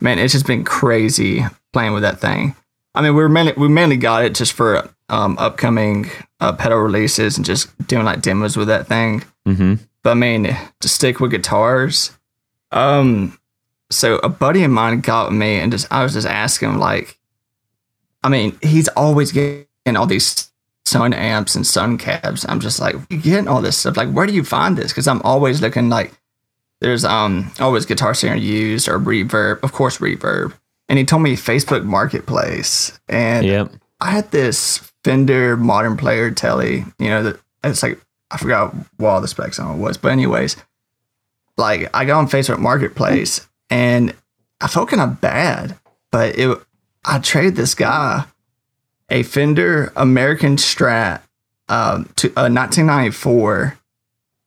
man, 0.00 0.18
it's 0.18 0.34
just 0.34 0.46
been 0.46 0.64
crazy 0.64 1.44
playing 1.72 1.94
with 1.94 2.02
that 2.02 2.20
thing. 2.20 2.54
I 2.94 3.00
mean, 3.00 3.14
we 3.14 3.22
are 3.22 3.28
mainly 3.30 3.54
we 3.56 3.68
mainly 3.68 3.96
got 3.96 4.24
it 4.24 4.34
just 4.34 4.52
for 4.52 4.90
um, 5.10 5.36
upcoming 5.38 6.08
uh, 6.40 6.52
pedal 6.52 6.78
releases 6.78 7.36
and 7.36 7.44
just 7.44 7.68
doing 7.86 8.04
like 8.04 8.22
demos 8.22 8.56
with 8.56 8.68
that 8.68 8.86
thing. 8.86 9.22
Mm-hmm. 9.46 9.74
But 10.02 10.10
I 10.10 10.14
mean, 10.14 10.56
to 10.80 10.88
stick 10.88 11.20
with 11.20 11.32
guitars, 11.32 12.16
um, 12.72 13.38
so 13.90 14.16
a 14.16 14.28
buddy 14.28 14.62
of 14.64 14.70
mine 14.70 15.00
got 15.00 15.32
me 15.32 15.58
and 15.58 15.72
just 15.72 15.86
I 15.90 16.02
was 16.02 16.14
just 16.14 16.26
asking 16.26 16.70
him 16.70 16.78
like, 16.78 17.18
I 18.22 18.28
mean, 18.28 18.56
he's 18.62 18.88
always 18.88 19.32
getting 19.32 19.66
all 19.96 20.06
these 20.06 20.50
Sunn 20.86 21.12
amps 21.12 21.54
and 21.54 21.66
Sunn 21.66 21.98
cabs. 21.98 22.46
I'm 22.48 22.60
just 22.60 22.80
like, 22.80 22.96
you 23.10 23.18
getting 23.18 23.48
all 23.48 23.62
this 23.62 23.76
stuff? 23.76 23.96
Like, 23.96 24.10
where 24.10 24.26
do 24.26 24.32
you 24.32 24.44
find 24.44 24.76
this? 24.76 24.92
Because 24.92 25.06
I'm 25.06 25.22
always 25.22 25.60
looking 25.60 25.88
like 25.88 26.12
there's 26.80 27.04
um 27.04 27.50
always 27.60 27.86
guitar 27.86 28.14
center 28.14 28.36
used 28.36 28.88
or 28.88 28.98
reverb, 28.98 29.62
of 29.62 29.72
course 29.72 29.98
reverb, 29.98 30.54
and 30.88 30.98
he 30.98 31.04
told 31.04 31.22
me 31.22 31.36
Facebook 31.36 31.84
Marketplace, 31.84 32.98
and 33.08 33.46
Yep. 33.46 33.72
I 34.00 34.10
had 34.10 34.30
this 34.30 34.89
Fender 35.04 35.56
Modern 35.56 35.96
Player 35.96 36.30
Telly. 36.30 36.84
You 36.98 37.08
know, 37.08 37.22
that 37.22 37.40
it's 37.64 37.82
like 37.82 38.00
I 38.30 38.38
forgot 38.38 38.74
what 38.96 39.08
all 39.08 39.20
the 39.20 39.28
specs 39.28 39.58
on 39.58 39.76
it 39.76 39.78
was, 39.78 39.96
but 39.96 40.12
anyways, 40.12 40.56
like 41.56 41.90
I 41.94 42.04
got 42.04 42.18
on 42.18 42.28
Facebook 42.28 42.58
Marketplace 42.58 43.46
and 43.68 44.14
I 44.60 44.68
felt 44.68 44.88
kind 44.88 45.02
of 45.02 45.20
bad, 45.20 45.76
but 46.10 46.38
it 46.38 46.58
I 47.04 47.18
traded 47.18 47.56
this 47.56 47.74
guy 47.74 48.24
a 49.08 49.22
Fender 49.22 49.92
American 49.96 50.56
Strat 50.56 51.22
um, 51.68 52.08
to 52.16 52.28
uh, 52.30 52.48
1994, 52.50 53.78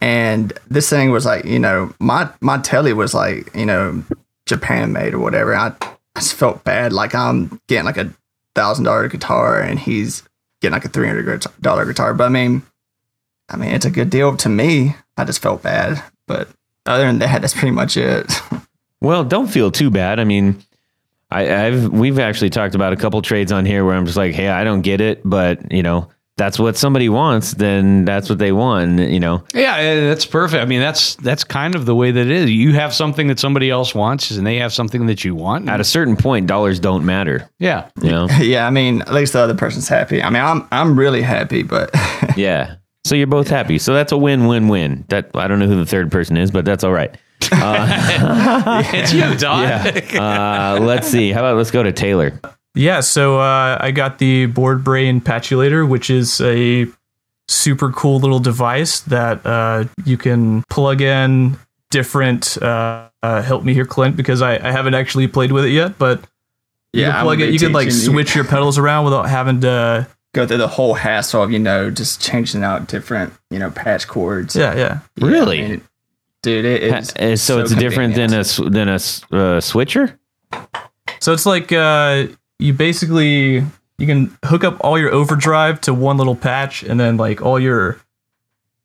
and 0.01 0.53
this 0.69 0.89
thing 0.89 1.11
was 1.11 1.25
like 1.25 1.45
you 1.45 1.59
know 1.59 1.93
my 1.99 2.29
my 2.41 2.57
telly 2.59 2.93
was 2.93 3.13
like 3.13 3.53
you 3.55 3.65
know 3.65 4.03
Japan 4.45 4.91
made 4.91 5.13
or 5.13 5.19
whatever. 5.19 5.55
I, 5.55 5.73
I 6.15 6.19
just 6.19 6.35
felt 6.35 6.63
bad, 6.63 6.93
like 6.93 7.15
I'm 7.15 7.59
getting 7.67 7.85
like 7.85 7.97
a 7.97 8.13
thousand 8.55 8.85
dollar 8.85 9.07
guitar 9.07 9.59
and 9.59 9.79
he's 9.79 10.23
getting 10.63 10.73
like 10.73 10.85
a 10.85 10.89
three 10.89 11.07
hundred 11.07 11.45
dollar 11.61 11.85
guitar. 11.85 12.13
But 12.15 12.23
I 12.23 12.29
mean, 12.29 12.63
I 13.49 13.57
mean 13.57 13.71
it's 13.71 13.85
a 13.85 13.91
good 13.91 14.09
deal 14.09 14.35
to 14.37 14.49
me. 14.49 14.95
I 15.17 15.25
just 15.25 15.41
felt 15.41 15.61
bad, 15.61 16.01
but 16.25 16.47
other 16.87 17.05
than 17.05 17.19
that, 17.19 17.41
that's 17.41 17.53
pretty 17.53 17.71
much 17.71 17.97
it. 17.97 18.31
Well, 19.01 19.23
don't 19.23 19.47
feel 19.47 19.69
too 19.69 19.91
bad. 19.91 20.19
I 20.19 20.23
mean, 20.23 20.63
I, 21.29 21.67
I've 21.67 21.89
we've 21.89 22.17
actually 22.17 22.49
talked 22.49 22.73
about 22.73 22.93
a 22.93 22.95
couple 22.95 23.21
trades 23.21 23.51
on 23.51 23.65
here 23.65 23.83
where 23.85 23.95
I'm 23.95 24.05
just 24.05 24.17
like, 24.17 24.33
hey, 24.33 24.47
I 24.47 24.63
don't 24.63 24.81
get 24.81 25.01
it, 25.01 25.21
but 25.25 25.71
you 25.71 25.83
know, 25.83 26.09
that's 26.35 26.57
what 26.57 26.75
somebody 26.75 27.09
wants, 27.09 27.53
then 27.53 28.05
that's 28.05 28.27
what 28.27 28.39
they 28.39 28.51
want. 28.51 28.99
You 28.99 29.19
know, 29.19 29.43
Yeah, 29.53 30.01
that's 30.07 30.25
perfect. 30.25 30.61
I 30.61 30.65
mean, 30.65 30.79
that's 30.79 31.15
that's 31.15 31.43
kind 31.43 31.75
of 31.75 31.85
the 31.85 31.95
way 31.95 32.11
that 32.11 32.21
it 32.25 32.31
is. 32.31 32.49
You 32.49 32.73
have 32.73 32.93
something 32.93 33.27
that 33.27 33.39
somebody 33.39 33.69
else 33.69 33.93
wants, 33.93 34.31
and 34.31 34.45
they 34.45 34.57
have 34.57 34.73
something 34.73 35.05
that 35.05 35.23
you 35.23 35.35
want. 35.35 35.69
at 35.69 35.79
a 35.79 35.83
certain 35.83 36.15
point, 36.15 36.47
dollars 36.47 36.79
don't 36.79 37.05
matter. 37.05 37.49
yeah, 37.59 37.89
You 38.01 38.09
know, 38.09 38.27
yeah, 38.39 38.65
I 38.65 38.71
mean, 38.71 39.01
at 39.01 39.13
least 39.13 39.33
the 39.33 39.39
other 39.39 39.55
person's 39.55 39.87
happy. 39.87 40.23
I 40.23 40.29
mean, 40.29 40.41
I'm 40.41 40.67
I'm 40.71 40.97
really 40.97 41.21
happy, 41.21 41.63
but 41.63 41.91
yeah. 42.35 42.75
So 43.05 43.15
you're 43.15 43.27
both 43.27 43.49
happy. 43.49 43.79
So 43.79 43.93
that's 43.93 44.13
a 44.13 44.17
win-win-win. 44.17 45.05
That 45.09 45.31
I 45.35 45.47
don't 45.47 45.59
know 45.59 45.67
who 45.67 45.75
the 45.75 45.85
third 45.85 46.09
person 46.09 46.37
is, 46.37 46.51
but 46.51 46.63
that's 46.63 46.85
all 46.85 46.93
right. 46.93 47.15
it's 47.51 49.13
you, 49.13 49.35
Todd. 49.35 50.15
Uh, 50.15 50.79
let's 50.81 51.07
see. 51.09 51.31
How 51.31 51.41
about 51.41 51.57
let's 51.57 51.71
go 51.71 51.83
to 51.83 51.91
Taylor. 51.91 52.39
Yeah, 52.75 53.01
so 53.01 53.39
uh, 53.39 53.77
I 53.79 53.91
got 53.91 54.17
the 54.17 54.47
Board 54.47 54.83
Brain 54.83 55.21
Patchulator, 55.21 55.87
which 55.87 56.09
is 56.09 56.41
a 56.41 56.87
super 57.47 57.91
cool 57.91 58.19
little 58.19 58.39
device 58.39 59.01
that 59.01 59.45
uh, 59.45 59.85
you 60.05 60.17
can 60.17 60.63
plug 60.69 61.01
in 61.01 61.57
different. 61.91 62.57
Uh, 62.61 63.09
uh, 63.21 63.41
help 63.41 63.63
me 63.63 63.73
here, 63.73 63.85
Clint, 63.85 64.17
because 64.17 64.41
I, 64.41 64.55
I 64.55 64.71
haven't 64.71 64.95
actually 64.95 65.27
played 65.27 65.51
with 65.51 65.65
it 65.65 65.69
yet. 65.69 65.97
But 65.99 66.21
you 66.93 67.01
yeah, 67.01 67.11
can 67.11 67.21
plug 67.23 67.41
it. 67.41 67.53
You 67.53 67.59
can 67.59 67.73
like 67.73 67.89
teaching 67.89 68.11
switch 68.11 68.35
your 68.35 68.43
pedals 68.43 68.77
around 68.79 69.05
without 69.05 69.29
having 69.29 69.61
to. 69.61 70.07
go 70.33 70.47
through 70.47 70.57
the 70.57 70.67
whole 70.67 70.95
hassle 70.95 71.43
of 71.43 71.51
you 71.51 71.59
know 71.59 71.91
just 71.91 72.21
changing 72.21 72.63
out 72.63 72.87
different 72.87 73.33
you 73.51 73.59
know 73.59 73.69
patch 73.69 74.07
cords. 74.07 74.55
Yeah, 74.55 74.75
yeah. 74.75 74.99
Yeah, 75.15 75.27
Really? 75.27 75.63
I 75.63 75.67
mean, 75.69 75.81
dude, 76.41 76.65
it 76.65 76.91
Ha- 76.91 76.97
is 76.97 77.15
uh, 77.15 77.35
so, 77.37 77.59
it's 77.59 77.75
different 77.75 78.15
than 78.15 78.33
a 78.33 78.43
than 78.69 78.89
a 78.89 78.95
s- 78.95 79.23
uh, 79.31 79.61
switcher. 79.61 80.19
So 81.19 81.31
it's 81.33 81.45
like 81.45 81.71
uh, 81.71 82.25
you 82.63 82.73
basically 82.73 83.55
you 83.97 84.07
can 84.07 84.35
hook 84.45 84.63
up 84.63 84.77
all 84.79 84.97
your 84.97 85.11
overdrive 85.11 85.81
to 85.81 85.93
one 85.93 86.17
little 86.17 86.35
patch, 86.35 86.81
and 86.81 86.99
then 86.99 87.17
like 87.17 87.41
all 87.41 87.59
your 87.59 87.99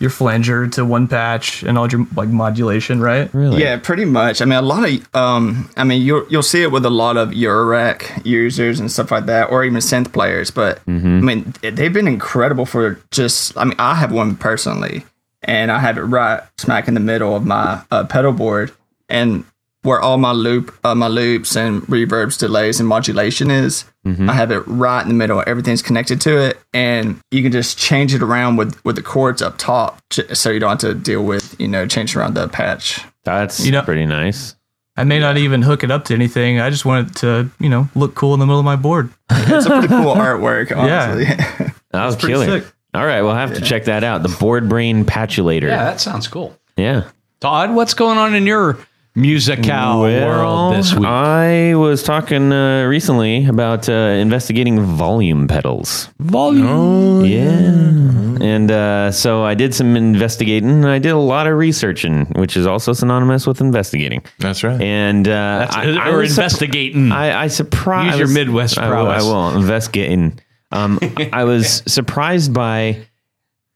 your 0.01 0.11
flanger 0.11 0.69
to 0.69 0.85
one 0.85 1.07
patch, 1.09 1.63
and 1.63 1.79
all 1.79 1.89
your 1.89 2.07
like 2.17 2.29
modulation, 2.29 3.01
right? 3.01 3.33
Really? 3.33 3.63
Yeah, 3.63 3.79
pretty 3.79 4.05
much. 4.05 4.43
I 4.43 4.45
mean, 4.45 4.59
a 4.59 4.63
lot 4.63 4.89
of, 4.89 5.15
um, 5.15 5.71
I 5.77 5.85
mean, 5.85 6.03
you'll 6.03 6.27
you'll 6.29 6.43
see 6.43 6.63
it 6.63 6.73
with 6.73 6.85
a 6.85 6.91
lot 6.91 7.17
of 7.17 7.31
Eurorack 7.31 8.27
users 8.27 8.81
and 8.81 8.91
stuff 8.91 9.13
like 9.13 9.27
that, 9.27 9.51
or 9.51 9.65
even 9.65 9.79
synth 9.79 10.13
players. 10.13 10.51
But 10.51 10.81
I 10.89 10.91
mean, 10.91 11.55
they've 11.63 11.93
been 11.93 12.09
incredible 12.09 12.67
for 12.67 13.01
just. 13.13 13.57
I 13.57 13.65
mean, 13.65 13.77
I 13.79 13.95
have 13.95 14.11
one 14.11 14.37
personally, 14.37 15.05
and 15.43 15.71
I 15.71 15.79
have 15.79 15.99
it 15.99 16.03
right 16.03 16.43
smack 16.59 16.89
in 16.89 16.95
the 16.95 17.01
middle 17.01 17.37
of 17.37 17.47
my 17.47 17.83
uh, 17.93 18.05
pedal 18.05 18.33
board, 18.33 18.73
and 19.09 19.45
where 19.83 20.01
all 20.01 20.19
my 20.19 20.33
loop, 20.33 20.75
uh, 20.85 20.95
my 20.95 21.09
loops 21.09 21.57
and 21.57 21.83
reverbs, 21.83 22.39
delays, 22.39 22.81
and 22.81 22.89
modulation 22.89 23.51
is. 23.51 23.85
I 24.27 24.33
have 24.33 24.51
it 24.51 24.61
right 24.67 25.03
in 25.03 25.09
the 25.09 25.15
middle. 25.15 25.45
Everything's 25.47 25.83
connected 25.83 26.19
to 26.23 26.39
it, 26.39 26.59
and 26.73 27.21
you 27.31 27.43
can 27.43 27.53
just 27.53 27.77
change 27.77 28.15
it 28.15 28.23
around 28.23 28.57
with 28.57 28.83
with 28.83 28.97
the 28.97 29.03
chords 29.03 29.43
up 29.43 29.59
top, 29.59 30.01
j- 30.09 30.33
so 30.33 30.49
you 30.49 30.59
don't 30.61 30.71
have 30.71 30.79
to 30.79 30.95
deal 30.95 31.23
with 31.23 31.55
you 31.61 31.69
know 31.69 31.87
changing 31.87 32.19
around 32.19 32.33
the 32.33 32.49
patch. 32.49 33.03
That's 33.25 33.61
You 33.61 33.71
know- 33.73 33.83
pretty 33.83 34.07
nice. 34.07 34.55
I 34.97 35.05
may 35.05 35.21
not 35.21 35.37
even 35.37 35.61
hook 35.61 35.85
it 35.85 35.91
up 35.91 36.07
to 36.07 36.15
anything. 36.15 36.59
I 36.59 36.71
just 36.71 36.85
want 36.87 37.11
it 37.11 37.17
to, 37.17 37.51
you 37.61 37.69
know, 37.69 37.89
look 37.95 38.15
cool 38.15 38.33
in 38.35 38.41
the 38.41 38.47
middle 38.47 38.59
of 38.59 38.65
my 38.65 38.77
board. 38.77 39.11
It's 39.31 39.67
a 39.67 39.69
pretty 39.69 39.89
cool 39.89 40.15
artwork, 40.15 40.75
honestly. 40.77 41.27
That 41.91 42.05
was 42.07 42.17
pretty 42.17 42.33
killer. 42.33 42.61
sick. 42.63 42.73
All 42.95 43.05
right, 43.07 43.21
we'll 43.23 43.35
have 43.35 43.53
to 43.55 43.61
check 43.61 43.85
that 43.85 44.03
out. 44.05 44.23
The 44.23 44.35
board 44.41 44.69
brain 44.71 45.05
Patchulator. 45.05 45.69
yeah, 45.69 45.85
that 45.85 46.01
sounds 46.01 46.27
cool. 46.29 46.57
Yeah. 46.79 47.11
Todd, 47.41 47.75
what's 47.75 47.93
going 47.95 48.17
on 48.19 48.35
in 48.35 48.47
your 48.47 48.79
musical 49.19 50.01
world 50.01 50.75
this 50.75 50.95
week? 50.95 51.05
I 51.05 51.75
was 51.75 52.03
talking 52.03 52.53
uh, 52.53 52.85
recently 52.85 53.47
about 53.47 53.89
uh, 53.89 53.93
investigating 53.93 54.81
volume 54.81 55.49
pedals. 55.49 56.09
Volume. 56.19 57.25
Yeah. 57.25 58.39
And 58.41 58.71
uh, 58.71 59.11
so 59.11 59.43
I 59.45 59.55
did 59.55 59.75
some 59.75 59.97
investigating. 59.97 60.71
and 60.71 60.87
I 60.87 60.99
did 60.99 61.11
a 61.11 61.19
lot 61.19 61.47
of 61.47 61.57
researching, 61.57 62.27
which 62.37 62.57
is 62.57 62.67
also 62.67 62.93
synonymous 62.93 63.47
with 63.47 63.61
investigating. 63.61 64.23
That's 64.39 64.63
right. 64.63 64.81
And 64.81 65.27
uh, 65.27 65.31
That's, 65.31 65.77
I, 65.77 65.83
I 65.83 66.09
or 66.11 66.19
was 66.19 66.31
surp- 66.31 66.39
investigating. 66.39 67.13
I, 67.13 67.43
I 67.43 67.49
surprised. 67.49 68.19
Use 68.19 68.31
your 68.31 68.45
Midwest 68.45 68.79
I 68.79 68.89
will, 68.89 69.09
I 69.09 69.19
will 69.23 69.57
investigating. 69.57 70.41
Um, 70.71 70.99
I 71.33 71.45
was 71.45 71.83
surprised 71.87 72.53
by, 72.53 73.07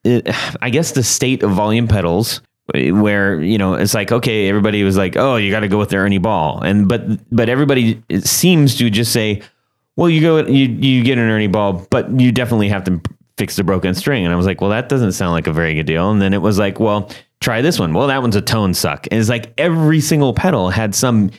it, 0.05 0.29
I 0.61 0.71
guess, 0.71 0.93
the 0.93 1.03
state 1.03 1.43
of 1.43 1.51
volume 1.53 1.89
pedals. 1.89 2.41
Where 2.75 3.43
you 3.43 3.59
know 3.59 3.75
it's 3.75 3.93
like 3.93 4.13
okay, 4.13 4.49
everybody 4.49 4.85
was 4.85 4.97
like, 4.97 5.17
oh, 5.17 5.37
you 5.37 5.51
got 5.51 5.61
to 5.61 5.69
go 5.69 5.79
with 5.79 5.91
the 5.91 5.97
Ernie 5.97 6.19
Ball, 6.19 6.63
and 6.63 6.89
but 6.89 7.03
but 7.35 7.49
everybody 7.49 8.03
seems 8.21 8.77
to 8.77 8.89
just 8.89 9.13
say, 9.13 9.43
well, 9.97 10.09
you 10.09 10.21
go 10.21 10.47
you 10.47 10.69
you 10.69 11.03
get 11.03 11.19
an 11.19 11.29
Ernie 11.29 11.49
Ball, 11.49 11.87
but 11.91 12.09
you 12.21 12.31
definitely 12.33 12.69
have 12.69 12.85
to 12.85 13.01
fix 13.37 13.57
the 13.57 13.65
broken 13.65 13.95
string. 13.95 14.25
And 14.25 14.33
I 14.33 14.37
was 14.37 14.47
like, 14.47 14.61
well, 14.61 14.71
that 14.71 14.89
doesn't 14.89 15.13
sound 15.13 15.33
like 15.33 15.47
a 15.47 15.53
very 15.53 15.75
good 15.75 15.87
deal. 15.87 16.11
And 16.11 16.23
then 16.23 16.33
it 16.33 16.43
was 16.43 16.59
like, 16.59 16.79
well, 16.79 17.11
try 17.41 17.61
this 17.61 17.79
one. 17.79 17.93
Well, 17.93 18.07
that 18.07 18.23
one's 18.23 18.37
a 18.37 18.43
tone 18.43 18.75
suck. 18.75 19.07
And 19.11 19.19
it's 19.19 19.29
like 19.29 19.53
every 19.59 20.01
single 20.01 20.33
pedal 20.33 20.71
had 20.71 20.95
some 20.95 21.31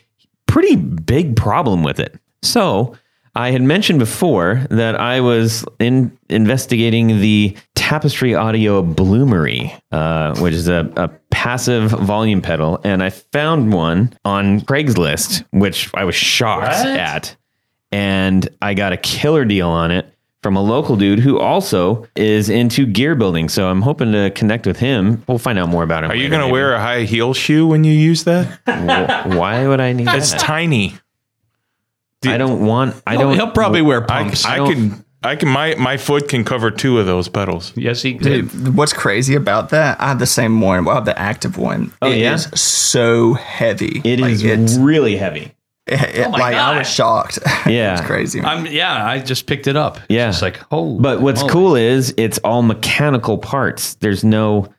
pretty 0.48 0.76
big 0.76 1.36
problem 1.36 1.84
with 1.84 2.00
it. 2.00 2.20
So 2.42 2.96
I 3.36 3.52
had 3.52 3.62
mentioned 3.64 3.98
before 4.00 4.66
that 4.70 4.96
I 5.00 5.20
was 5.22 5.66
in 5.80 6.16
investigating 6.30 7.08
the 7.20 7.58
Tapestry 7.74 8.36
Audio 8.36 8.84
Bloomery, 8.84 9.80
uh, 9.92 10.36
which 10.40 10.54
is 10.54 10.68
a, 10.68 10.92
a 10.96 11.08
passive 11.32 11.90
volume 11.92 12.42
pedal, 12.42 12.80
and 12.84 13.02
I 13.04 13.10
found 13.10 13.74
one 13.74 14.16
on 14.24 14.62
Craigslist, 14.62 15.46
which 15.52 15.90
I 15.96 16.04
was 16.06 16.16
shocked 16.16 16.74
at, 16.86 17.36
and 17.92 18.48
I 18.62 18.74
got 18.76 18.94
a 18.94 18.98
killer 18.98 19.46
deal 19.46 19.68
on 19.70 19.90
it 19.92 20.08
from 20.44 20.56
a 20.58 20.62
local 20.62 20.96
dude 20.98 21.20
who 21.20 21.40
also 21.40 22.06
is 22.16 22.50
into 22.50 22.86
gear 22.86 23.16
building. 23.16 23.48
So 23.50 23.68
I'm 23.70 23.82
hoping 23.82 24.12
to 24.12 24.30
connect 24.32 24.68
with 24.68 24.78
him. 24.78 25.24
We'll 25.28 25.38
find 25.38 25.58
out 25.58 25.70
more 25.70 25.84
about 25.84 26.04
him. 26.04 26.12
Are 26.12 26.16
you 26.16 26.28
going 26.30 26.46
to 26.46 26.52
wear 26.52 26.74
a 26.74 26.80
high 26.82 27.04
heel 27.04 27.34
shoe 27.34 27.66
when 27.66 27.84
you 27.86 27.94
use 27.94 28.26
that? 28.26 28.60
Why 29.26 29.66
would 29.68 29.80
I 29.80 29.94
need 29.94 30.08
It's 30.10 30.32
that? 30.32 30.40
tiny. 30.42 30.96
I 32.26 32.38
don't 32.38 32.66
want. 32.66 33.02
I 33.08 33.18
don't. 33.18 33.36
He'll 33.36 33.52
probably 33.52 33.82
wear 33.82 34.02
pumps. 34.02 34.46
I 34.46 34.58
don't- 34.58 34.74
can. 34.74 35.06
I 35.26 35.36
can. 35.38 35.48
My 35.50 35.76
my 35.76 35.96
foot 35.98 36.28
can 36.28 36.44
cover 36.44 36.70
two 36.70 37.00
of 37.00 37.06
those 37.06 37.30
pedals. 37.30 37.72
yes, 37.78 38.02
he 38.02 38.14
did. 38.14 38.50
Dude, 38.52 38.76
what's 38.76 38.92
crazy 38.92 39.36
about 39.36 39.70
that? 39.70 40.02
I 40.02 40.10
have 40.10 40.20
the 40.20 40.26
same 40.26 40.60
one. 40.60 40.84
Well, 40.84 40.96
I 40.96 40.98
have 40.98 41.06
the 41.06 41.18
active 41.18 41.58
one. 41.58 41.94
Oh, 42.02 42.12
It 42.12 42.18
yeah? 42.18 42.34
is 42.34 42.44
so 42.60 43.34
heavy. 43.36 44.02
It 44.04 44.20
Like, 44.20 44.34
is 44.34 44.44
It's, 44.44 44.76
really 44.76 45.16
heavy. 45.16 45.54
it, 45.88 46.02
it- 46.02 46.28
oh 46.28 46.32
my 46.32 46.38
like 46.40 46.56
I 46.56 46.78
was 46.78 46.90
shocked. 46.90 47.40
Yeah. 47.68 47.98
it's 47.98 48.06
crazy. 48.06 48.42
man. 48.42 48.66
I'm 48.66 48.66
yeah. 48.68 49.06
I 49.06 49.20
just 49.20 49.46
picked 49.48 49.68
it 49.68 49.78
up. 49.78 50.00
Yeah. 50.10 50.28
it's 50.28 50.42
like 50.42 50.60
oh. 50.72 51.00
But 51.00 51.22
what's 51.22 51.40
moly. 51.40 51.54
cool 51.54 51.76
is 51.78 52.14
it's 52.18 52.38
all 52.40 52.62
mechanical 52.62 53.38
parts. 53.38 53.96
There's 53.96 54.26
no. 54.26 54.74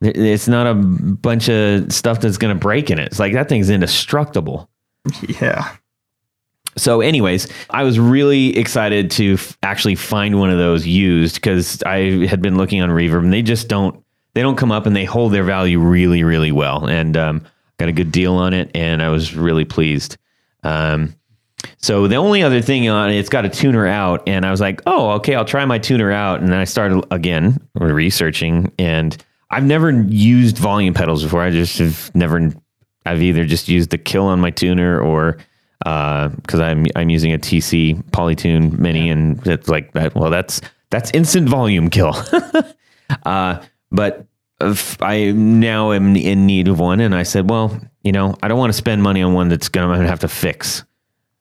It's 0.00 0.46
not 0.46 0.66
a 0.68 0.74
bunch 0.74 1.48
of 1.48 1.90
stuff 1.92 2.20
that's 2.20 2.36
going 2.38 2.54
to 2.54 2.60
break 2.60 2.90
in 2.90 2.98
it. 3.00 3.06
It's 3.06 3.18
like 3.18 3.32
that 3.32 3.48
thing's 3.48 3.70
indestructible. 3.70 4.68
yeah. 5.40 5.72
So, 6.78 7.00
anyways, 7.00 7.48
I 7.70 7.82
was 7.84 7.98
really 7.98 8.56
excited 8.56 9.10
to 9.12 9.34
f- 9.34 9.56
actually 9.62 9.94
find 9.94 10.38
one 10.38 10.50
of 10.50 10.58
those 10.58 10.86
used 10.86 11.36
because 11.36 11.82
I 11.84 12.26
had 12.26 12.42
been 12.42 12.56
looking 12.56 12.82
on 12.82 12.90
Reverb 12.90 13.24
and 13.24 13.32
they 13.32 13.42
just 13.42 13.68
don't 13.68 14.02
they 14.34 14.42
don't 14.42 14.56
come 14.56 14.70
up 14.70 14.84
and 14.84 14.94
they 14.94 15.06
hold 15.06 15.32
their 15.32 15.44
value 15.44 15.78
really 15.78 16.22
really 16.22 16.52
well 16.52 16.86
and 16.86 17.16
um, 17.16 17.42
got 17.78 17.88
a 17.88 17.92
good 17.92 18.12
deal 18.12 18.34
on 18.34 18.52
it 18.52 18.70
and 18.74 19.02
I 19.02 19.08
was 19.08 19.34
really 19.34 19.64
pleased. 19.64 20.18
Um, 20.62 21.14
so 21.78 22.06
the 22.06 22.16
only 22.16 22.42
other 22.42 22.60
thing 22.60 22.88
on 22.88 23.10
it, 23.10 23.16
it's 23.16 23.28
got 23.28 23.44
a 23.44 23.48
tuner 23.48 23.86
out, 23.86 24.22
and 24.28 24.44
I 24.44 24.50
was 24.50 24.60
like, 24.60 24.82
oh, 24.86 25.10
okay, 25.12 25.34
I'll 25.34 25.44
try 25.44 25.64
my 25.64 25.78
tuner 25.78 26.12
out. 26.12 26.40
And 26.40 26.50
then 26.50 26.58
I 26.58 26.64
started 26.64 27.04
again 27.10 27.58
researching, 27.74 28.72
and 28.78 29.16
I've 29.50 29.64
never 29.64 29.90
used 29.90 30.58
volume 30.58 30.94
pedals 30.94 31.22
before. 31.22 31.42
I 31.42 31.50
just 31.50 31.78
have 31.78 32.14
never, 32.14 32.52
I've 33.04 33.22
either 33.22 33.44
just 33.44 33.68
used 33.68 33.90
the 33.90 33.98
kill 33.98 34.26
on 34.26 34.40
my 34.40 34.50
tuner 34.50 35.00
or 35.00 35.38
because 35.80 36.60
I'm 36.60 36.86
I'm 36.96 37.10
using 37.10 37.32
a 37.32 37.38
TC 37.38 38.02
Polytune 38.10 38.78
Mini, 38.78 39.10
and 39.10 39.44
it's 39.46 39.68
like 39.68 39.92
that. 39.92 40.14
Well, 40.14 40.30
that's 40.30 40.60
that's 40.90 41.10
instant 41.12 41.48
volume 41.48 41.90
kill. 41.90 42.14
uh, 43.24 43.62
but 43.90 44.26
if 44.60 45.00
I 45.02 45.30
now 45.32 45.92
am 45.92 46.16
in 46.16 46.46
need 46.46 46.68
of 46.68 46.78
one, 46.80 47.00
and 47.00 47.14
I 47.14 47.22
said, 47.24 47.50
well, 47.50 47.78
you 48.02 48.12
know, 48.12 48.34
I 48.42 48.48
don't 48.48 48.58
want 48.58 48.70
to 48.72 48.76
spend 48.76 49.02
money 49.02 49.22
on 49.22 49.34
one 49.34 49.48
that's 49.48 49.68
going 49.68 50.00
to 50.00 50.06
have 50.06 50.20
to 50.20 50.28
fix. 50.28 50.84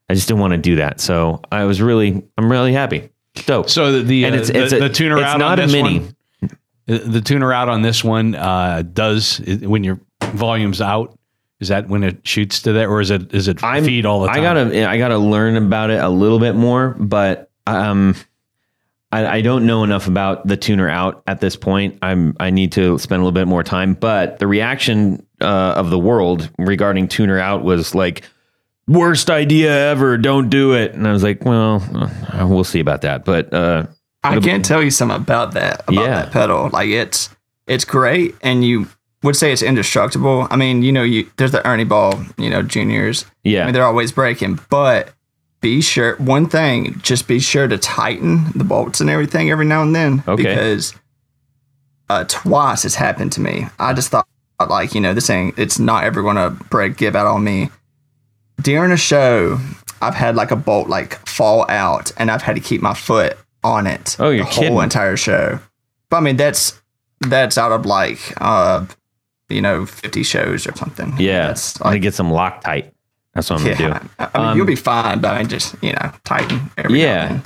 I 0.09 0.13
just 0.13 0.27
didn't 0.27 0.41
want 0.41 0.51
to 0.51 0.57
do 0.57 0.75
that. 0.77 0.99
So 0.99 1.41
I 1.51 1.63
was 1.63 1.81
really, 1.81 2.23
I'm 2.37 2.51
really 2.51 2.73
happy. 2.73 3.09
Dope. 3.45 3.69
So 3.69 3.91
the 3.91 4.01
the, 4.03 4.25
And 4.25 4.35
uh, 4.35 4.39
it's- 4.39 4.51
the, 4.51 4.63
it's 4.63 4.73
a- 4.73 4.79
the 4.79 4.89
tuner 4.89 5.17
it's 5.17 5.25
out 5.25 5.39
not 5.39 5.53
on 5.53 5.59
a 5.59 5.61
this 5.67 5.71
mini. 5.73 5.99
one. 5.99 6.15
The 6.87 7.21
tuner 7.21 7.51
out 7.51 7.67
on 7.67 7.81
this 7.81 8.03
one 8.03 8.35
uh, 8.35 8.83
does 8.93 9.39
when 9.61 9.83
your 9.83 9.99
volume's 10.21 10.81
out. 10.81 11.17
Is 11.65 11.69
that 11.69 11.89
when 11.89 12.03
it 12.03 12.19
shoots 12.27 12.61
to 12.61 12.73
that, 12.73 12.85
or 12.85 13.01
is 13.01 13.09
it 13.09 13.33
is 13.33 13.47
it 13.47 13.63
I'm- 13.63 13.83
feed 13.83 14.05
all 14.05 14.21
the 14.21 14.27
time? 14.27 14.37
I 14.37 14.41
gotta 14.41 14.87
I 14.87 14.97
gotta 14.99 15.17
learn 15.17 15.55
about 15.55 15.89
it 15.89 15.99
a 15.99 16.09
little 16.09 16.37
bit 16.37 16.53
more, 16.55 16.89
but 16.99 17.49
um, 17.65 18.13
I, 19.11 19.25
I 19.37 19.41
don't 19.41 19.65
know 19.65 19.83
enough 19.83 20.07
about 20.07 20.45
the 20.45 20.57
tuner 20.57 20.87
out 20.87 21.23
at 21.25 21.39
this 21.41 21.55
point. 21.55 21.97
I'm 22.03 22.35
I 22.39 22.51
need 22.51 22.71
to 22.73 22.99
spend 22.99 23.19
a 23.21 23.23
little 23.25 23.31
bit 23.31 23.47
more 23.47 23.63
time. 23.63 23.95
But 23.95 24.37
the 24.37 24.45
reaction 24.45 25.25
uh, 25.41 25.73
of 25.75 25.89
the 25.89 25.97
world 25.97 26.51
regarding 26.59 27.07
tuner 27.07 27.39
out 27.39 27.63
was 27.63 27.95
like 27.95 28.21
worst 28.87 29.31
idea 29.31 29.89
ever. 29.89 30.17
Don't 30.19 30.49
do 30.49 30.73
it. 30.73 30.93
And 30.93 31.07
I 31.07 31.11
was 31.11 31.23
like, 31.23 31.43
well, 31.43 31.81
uh, 32.31 32.45
we'll 32.47 32.63
see 32.63 32.79
about 32.79 33.01
that. 33.01 33.25
But 33.25 33.51
uh, 33.51 33.87
I 34.23 34.39
can't 34.39 34.63
tell 34.63 34.83
you 34.83 34.91
something 34.91 35.17
about 35.17 35.53
that 35.55 35.81
about 35.87 35.93
Yeah. 36.05 36.07
that 36.21 36.31
pedal. 36.31 36.69
Like 36.71 36.89
it's 36.89 37.29
it's 37.67 37.85
great, 37.85 38.35
and 38.43 38.63
you 38.63 38.87
would 39.25 39.35
say 39.35 39.51
it's 39.51 39.61
indestructible. 39.61 40.47
I 40.49 40.55
mean, 40.55 40.83
you 40.83 40.91
know, 40.91 41.03
you 41.03 41.29
there's 41.37 41.51
the 41.51 41.67
Ernie 41.67 41.83
Ball, 41.83 42.23
you 42.37 42.49
know, 42.49 42.61
juniors. 42.61 43.25
I 43.25 43.27
yeah, 43.43 43.65
mean, 43.65 43.73
they're 43.73 43.83
always 43.83 44.11
breaking, 44.11 44.59
but 44.69 45.13
be 45.61 45.81
sure 45.81 46.15
one 46.17 46.47
thing, 46.47 46.99
just 47.01 47.27
be 47.27 47.39
sure 47.39 47.67
to 47.67 47.77
tighten 47.77 48.51
the 48.55 48.63
bolts 48.63 49.01
and 49.01 49.09
everything 49.09 49.49
every 49.49 49.65
now 49.65 49.81
and 49.81 49.95
then. 49.95 50.23
Okay. 50.27 50.43
Because 50.43 50.93
uh, 52.07 52.23
twice 52.27 52.85
it's 52.85 52.95
happened 52.95 53.31
to 53.33 53.41
me. 53.41 53.65
I 53.79 53.93
just 53.93 54.11
thought, 54.11 54.27
like, 54.69 54.93
you 54.93 55.01
know, 55.01 55.13
this 55.13 55.27
thing, 55.27 55.53
it's 55.57 55.79
not 55.79 56.03
ever 56.03 56.21
going 56.21 56.35
to 56.35 56.51
break, 56.65 56.97
give 56.97 57.15
out 57.15 57.25
on 57.25 57.43
me. 57.43 57.71
During 58.61 58.91
a 58.91 58.97
show, 58.97 59.59
I've 60.01 60.13
had 60.13 60.35
like 60.35 60.51
a 60.51 60.55
bolt 60.55 60.87
like 60.87 61.15
fall 61.27 61.65
out, 61.67 62.11
and 62.17 62.29
I've 62.29 62.43
had 62.43 62.55
to 62.55 62.61
keep 62.61 62.81
my 62.81 62.93
foot 62.93 63.37
on 63.63 63.87
it. 63.87 64.15
Oh, 64.19 64.29
you're 64.29 64.45
the 64.45 64.51
kidding. 64.51 64.73
whole 64.73 64.81
entire 64.81 65.17
show. 65.17 65.59
But 66.09 66.17
I 66.17 66.19
mean, 66.19 66.37
that's 66.37 66.79
that's 67.21 67.57
out 67.57 67.71
of 67.71 67.85
like, 67.87 68.19
uh, 68.39 68.85
you 69.49 69.61
know, 69.61 69.85
fifty 69.85 70.23
shows 70.23 70.67
or 70.67 70.75
something. 70.75 71.13
yeah. 71.19 71.47
that's 71.47 71.75
I'm 71.79 71.83
gonna 71.83 71.95
like 71.95 72.01
get 72.01 72.13
some 72.13 72.29
Loctite. 72.31 72.91
That's 73.33 73.49
what 73.49 73.59
I'm 73.59 73.65
gonna 73.65 73.77
do. 73.77 73.83
yeah, 73.83 74.07
I 74.19 74.29
I 74.33 74.39
mean, 74.39 74.47
Um, 74.51 74.57
you'll 74.57 74.65
be 74.65 74.75
fine, 74.75 75.19
but 75.19 75.35
I 75.35 75.39
mean, 75.39 75.49
just 75.49 75.75
you 75.83 75.91
know, 75.93 76.11
tighten. 76.23 76.71
Every 76.77 77.01
Yeah. 77.01 77.41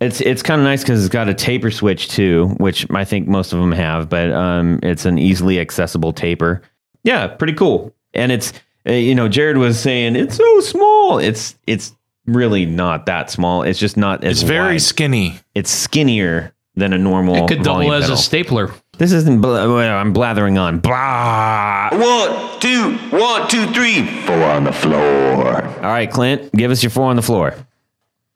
It's 0.00 0.20
it's 0.20 0.42
kind 0.42 0.60
of 0.60 0.64
nice 0.64 0.82
because 0.82 1.04
it's 1.04 1.12
got 1.12 1.28
a 1.28 1.34
taper 1.34 1.70
switch 1.72 2.08
too, 2.08 2.54
which 2.58 2.86
I 2.92 3.04
think 3.04 3.26
most 3.26 3.52
of 3.52 3.58
them 3.58 3.72
have, 3.72 4.08
but 4.08 4.30
um, 4.30 4.78
it's 4.82 5.04
an 5.04 5.18
easily 5.18 5.58
accessible 5.58 6.12
taper. 6.12 6.62
Yeah, 7.02 7.26
pretty 7.26 7.54
cool. 7.54 7.92
And 8.14 8.30
it's 8.30 8.52
uh, 8.88 8.92
you 8.92 9.12
know 9.14 9.28
Jared 9.28 9.56
was 9.56 9.78
saying 9.80 10.14
it's 10.14 10.36
so 10.36 10.60
small. 10.60 11.18
It's 11.18 11.56
it's 11.66 11.96
really 12.26 12.64
not 12.64 13.06
that 13.06 13.28
small. 13.28 13.62
It's 13.64 13.78
just 13.80 13.96
not 13.96 14.22
as 14.22 14.40
It's 14.42 14.48
very 14.48 14.74
wide. 14.74 14.82
skinny. 14.82 15.40
It's 15.56 15.70
skinnier 15.70 16.54
than 16.78 16.92
a 16.92 16.98
normal. 16.98 17.34
it 17.36 17.48
could 17.48 17.62
double 17.62 17.82
volume 17.82 17.92
as 17.94 18.02
pedal. 18.04 18.14
a 18.14 18.18
stapler. 18.18 18.72
This 18.98 19.12
isn't. 19.12 19.40
Bl- 19.40 19.54
I'm 19.56 20.12
blathering 20.12 20.58
on. 20.58 20.80
Blah. 20.80 21.90
One, 21.92 22.60
two, 22.60 22.96
one, 23.16 23.48
two, 23.48 23.66
three. 23.72 24.06
Four 24.22 24.42
on 24.44 24.64
the 24.64 24.72
floor. 24.72 25.64
All 25.64 25.82
right, 25.82 26.10
Clint, 26.10 26.52
give 26.52 26.70
us 26.70 26.82
your 26.82 26.90
four 26.90 27.04
on 27.10 27.16
the 27.16 27.22
floor. 27.22 27.54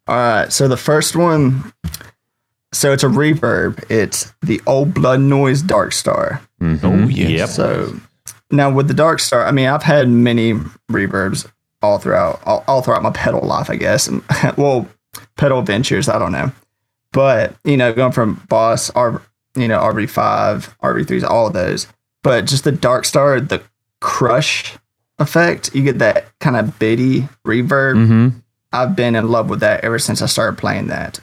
All 0.06 0.16
right. 0.16 0.52
So 0.52 0.68
the 0.68 0.76
first 0.76 1.16
one, 1.16 1.72
so 2.72 2.92
it's 2.92 3.02
a 3.02 3.08
reverb. 3.08 3.84
It's 3.90 4.32
the 4.42 4.60
Old 4.66 4.94
Blood 4.94 5.20
Noise 5.20 5.62
Dark 5.62 5.92
Star. 5.92 6.40
Mm-hmm. 6.60 6.86
Oh 6.86 7.08
yeah. 7.08 7.28
Yep. 7.28 7.48
So 7.48 7.96
now 8.50 8.70
with 8.72 8.88
the 8.88 8.94
Dark 8.94 9.18
Star, 9.20 9.44
I 9.46 9.50
mean, 9.52 9.68
I've 9.68 9.82
had 9.82 10.08
many 10.08 10.54
reverbs 10.90 11.48
all 11.82 11.98
throughout 11.98 12.40
all, 12.46 12.62
all 12.68 12.82
throughout 12.82 13.02
my 13.02 13.10
pedal 13.10 13.40
life, 13.40 13.68
I 13.68 13.76
guess. 13.76 14.06
And 14.06 14.22
well, 14.56 14.88
pedal 15.36 15.62
ventures, 15.62 16.08
I 16.08 16.18
don't 16.18 16.32
know. 16.32 16.52
But 17.12 17.56
you 17.64 17.76
know, 17.76 17.92
going 17.92 18.12
from 18.12 18.42
Boss, 18.48 18.90
R, 18.90 19.22
you 19.54 19.68
know, 19.68 19.78
RV 19.78 20.10
five, 20.10 20.76
RV 20.82 21.06
threes, 21.06 21.24
all 21.24 21.46
of 21.46 21.52
those. 21.52 21.86
But 22.22 22.46
just 22.46 22.64
the 22.64 22.72
Dark 22.72 23.04
Star, 23.04 23.40
the 23.40 23.62
crush 24.00 24.76
effect, 25.18 25.74
you 25.74 25.82
get 25.82 25.98
that 25.98 26.26
kind 26.40 26.56
of 26.56 26.78
bitty 26.78 27.28
reverb. 27.46 27.96
Mm-hmm. 27.96 28.28
I've 28.72 28.96
been 28.96 29.14
in 29.14 29.28
love 29.28 29.50
with 29.50 29.60
that 29.60 29.84
ever 29.84 29.98
since 29.98 30.22
I 30.22 30.26
started 30.26 30.58
playing 30.58 30.86
that. 30.88 31.20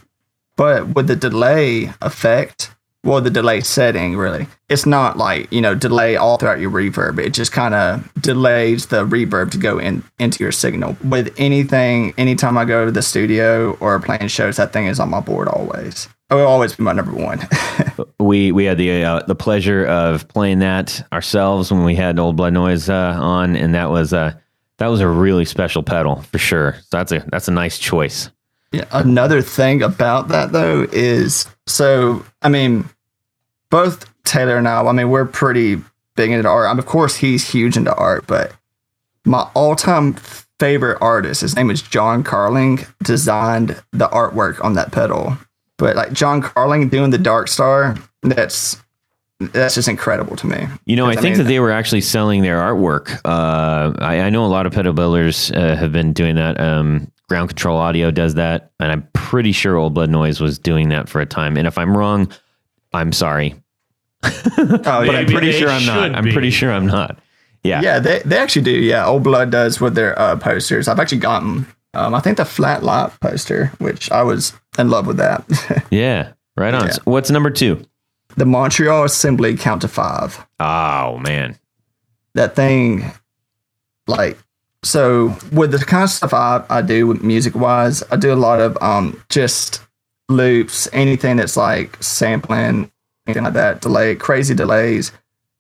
But 0.56 0.90
with 0.90 1.08
the 1.08 1.16
delay 1.16 1.92
effect, 2.02 2.76
well, 3.04 3.22
the 3.22 3.30
delay 3.30 3.62
setting, 3.62 4.18
really, 4.18 4.48
it's 4.68 4.86
not 4.86 5.18
like, 5.18 5.52
you 5.52 5.62
know, 5.62 5.74
delay 5.74 6.18
all 6.18 6.38
throughout 6.38 6.60
your 6.60 6.70
reverb. 6.70 7.18
It 7.18 7.30
just 7.30 7.52
kind 7.52 7.74
of 7.74 8.14
delays 8.16 8.88
the 8.88 9.06
reverb 9.06 9.52
to 9.52 9.58
go 9.58 9.80
in 9.80 10.04
into 10.20 10.44
your 10.44 10.52
signal. 10.52 10.98
With 11.04 11.34
anything, 11.38 12.14
anytime 12.18 12.58
I 12.58 12.66
go 12.66 12.86
to 12.86 12.92
the 12.92 13.02
studio 13.02 13.78
or 13.80 14.00
playing 14.00 14.28
shows, 14.28 14.58
that 14.58 14.74
thing 14.74 14.88
is 14.88 15.00
on 15.00 15.10
my 15.10 15.22
board 15.22 15.48
always. 15.48 16.10
It 16.30 16.36
will 16.36 16.46
always 16.46 16.76
be 16.76 16.84
my 16.84 16.92
number 16.92 17.14
one. 17.14 17.40
we 18.20 18.52
we 18.52 18.66
had 18.66 18.78
the 18.78 19.04
uh, 19.04 19.24
the 19.26 19.34
pleasure 19.34 19.86
of 19.86 20.28
playing 20.28 20.60
that 20.60 21.08
ourselves 21.12 21.72
when 21.72 21.84
we 21.84 21.96
had 21.96 22.20
Old 22.20 22.36
Blood 22.36 22.54
Noise 22.54 22.90
uh, 22.90 23.18
on, 23.20 23.56
and 23.56 23.74
that 23.74 23.90
was 23.90 24.14
uh, 24.14 24.34
that 24.78 24.88
was 24.88 25.00
a 25.00 25.08
really 25.08 25.46
special 25.46 25.82
pedal 25.82 26.22
for 26.24 26.38
sure. 26.38 26.76
So 26.82 26.98
that's 26.98 27.12
a 27.12 27.26
that's 27.32 27.48
a 27.48 27.52
nice 27.52 27.80
choice. 27.80 28.30
Yeah, 28.72 28.86
another 28.92 29.42
thing 29.42 29.82
about 29.82 30.28
that 30.28 30.52
though 30.52 30.86
is 30.92 31.48
so 31.66 32.26
I 32.42 32.50
mean, 32.50 32.88
both 33.70 34.06
Taylor 34.24 34.58
and 34.58 34.68
I, 34.68 34.82
I 34.82 34.92
mean, 34.92 35.10
we're 35.10 35.26
pretty 35.26 35.82
big 36.16 36.32
into 36.32 36.48
art. 36.48 36.68
I 36.68 36.74
mean, 36.74 36.80
of 36.80 36.86
course, 36.86 37.16
he's 37.16 37.50
huge 37.50 37.78
into 37.78 37.94
art, 37.96 38.28
but 38.28 38.54
my 39.26 39.50
all-time 39.56 40.14
favorite 40.60 40.98
artist, 41.02 41.42
his 41.42 41.56
name 41.56 41.72
is 41.72 41.82
John 41.82 42.24
Carling, 42.24 42.86
designed 43.04 43.82
the 43.92 44.08
artwork 44.10 44.64
on 44.64 44.74
that 44.74 44.92
pedal. 44.92 45.38
But 45.78 45.96
like 45.96 46.14
John 46.14 46.42
Carling 46.42 46.90
doing 46.90 47.10
the 47.10 47.18
Dark 47.18 47.48
Star, 47.48 47.96
that's 48.22 48.78
that's 49.40 49.76
just 49.76 49.88
incredible 49.88 50.36
to 50.36 50.48
me. 50.48 50.68
You 50.86 50.98
know, 50.98 51.06
I 51.06 51.16
think 51.16 51.24
mean- 51.24 51.38
that 51.38 51.44
they 51.46 51.60
were 51.60 51.72
actually 51.72 52.02
selling 52.02 52.42
their 52.42 52.60
artwork. 52.60 53.10
Uh, 53.24 53.94
I, 54.00 54.20
I 54.20 54.30
know 54.30 54.46
a 54.46 54.48
lot 54.48 54.66
of 54.66 54.74
pedal 54.74 54.92
builders 54.94 55.52
uh, 55.52 55.76
have 55.78 55.94
been 55.94 56.12
doing 56.12 56.36
that. 56.36 56.60
Um, 56.60 57.10
Ground 57.30 57.50
Control 57.50 57.78
Audio 57.78 58.12
does 58.12 58.34
that, 58.36 58.72
and 58.80 58.92
I'm 58.92 59.08
pretty 59.14 59.52
sure 59.54 59.78
Old 59.78 59.94
Blood 59.94 60.10
Noise 60.10 60.42
was 60.42 60.60
doing 60.60 60.90
that 60.90 61.08
for 61.08 61.22
a 61.22 61.26
time. 61.26 61.56
And 61.58 61.68
if 61.68 61.78
I'm 61.78 61.96
wrong, 61.96 62.30
I'm 62.94 63.12
sorry, 63.14 63.56
Oh, 64.24 64.82
but 64.84 65.16
I'm 65.16 65.28
pretty 65.28 65.52
sure 65.54 65.70
I'm 65.70 65.86
not. 65.86 66.08
should 66.08 66.16
I'm 66.16 66.30
pretty 66.34 66.50
sure 66.50 66.72
I'm 66.74 66.88
not. 66.88 67.20
Yeah. 67.64 67.82
Yeah, 67.82 68.00
they, 68.00 68.20
they 68.26 68.38
actually 68.38 68.64
do. 68.64 68.72
Yeah, 68.72 69.06
Old 69.06 69.24
Blood 69.24 69.52
does 69.52 69.80
with 69.80 69.96
their 69.96 70.18
uh, 70.20 70.36
posters. 70.38 70.88
I've 70.88 71.00
actually 71.00 71.20
gotten, 71.20 71.68
um, 71.94 72.14
I 72.16 72.20
think 72.20 72.38
the 72.38 72.46
Flat 72.46 72.84
Lot 72.84 73.18
poster, 73.20 73.68
which 73.80 74.12
I 74.12 74.24
was 74.24 74.54
in 74.78 74.90
love 74.90 75.08
with 75.08 75.18
that. 75.18 75.46
Yeah. 75.92 76.34
Right 76.58 76.74
on. 76.74 76.86
Yeah. 76.86 76.92
So 76.92 77.02
what's 77.06 77.30
number 77.32 77.50
two? 77.50 77.86
the 78.36 78.46
Montreal 78.46 79.04
Assembly 79.04 79.58
Count 79.58 79.82
to 79.82 79.88
Five. 79.88 80.46
Oh 80.60 81.18
man. 81.18 81.58
That 82.36 82.56
thing, 82.56 83.12
like, 84.08 84.38
so 84.84 85.36
with 85.52 85.72
the 85.72 85.80
kind 85.80 86.04
of 86.04 86.10
stuff 86.10 86.34
I, 86.34 86.64
I 86.70 86.82
do 86.82 87.08
with 87.08 87.24
music 87.24 87.56
wise, 87.56 88.04
I 88.12 88.16
do 88.16 88.34
a 88.34 88.36
lot 88.36 88.60
of 88.62 88.78
um 88.82 89.22
just 89.30 89.82
loops, 90.30 90.88
anything 90.94 91.38
that's 91.38 91.58
like 91.58 92.02
sampling, 92.02 92.92
anything 93.28 93.44
like 93.44 93.54
that, 93.54 93.82
delay, 93.82 94.16
crazy 94.16 94.54
delays. 94.54 95.12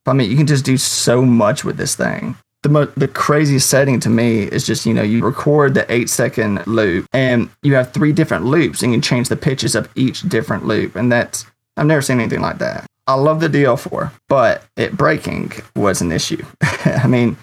I 0.06 0.14
mean, 0.14 0.32
you 0.32 0.38
can 0.38 0.48
just 0.48 0.66
do 0.66 0.78
so 0.78 1.24
much 1.24 1.64
with 1.64 1.78
this 1.78 1.96
thing. 1.96 2.36
The 2.64 2.70
mo- 2.70 2.92
the 2.98 3.08
craziest 3.08 3.70
setting 3.70 4.00
to 4.02 4.10
me 4.10 4.44
is 4.44 4.66
just 4.66 4.86
you 4.86 4.94
know 4.94 5.02
you 5.04 5.24
record 5.24 5.74
the 5.74 5.90
eight 5.92 6.10
second 6.10 6.66
loop 6.68 7.08
and 7.14 7.50
you 7.62 7.76
have 7.76 7.94
three 7.94 8.12
different 8.12 8.46
loops 8.46 8.84
and 8.84 8.94
you 8.94 9.00
change 9.00 9.30
the 9.30 9.38
pitches 9.38 9.76
of 9.76 9.88
each 9.96 10.22
different 10.24 10.66
loop 10.66 10.96
and 10.96 11.12
that's 11.12 11.46
I've 11.78 11.86
never 11.86 12.02
seen 12.02 12.20
anything 12.20 12.42
like 12.42 12.58
that. 12.58 12.86
I 13.08 13.14
love 13.14 13.40
the 13.40 13.48
DL4, 13.48 14.12
but 14.28 14.66
it 14.76 14.96
breaking 14.96 15.54
was 15.76 16.02
an 16.02 16.12
issue. 16.12 16.44
I 16.62 17.08
mean, 17.08 17.38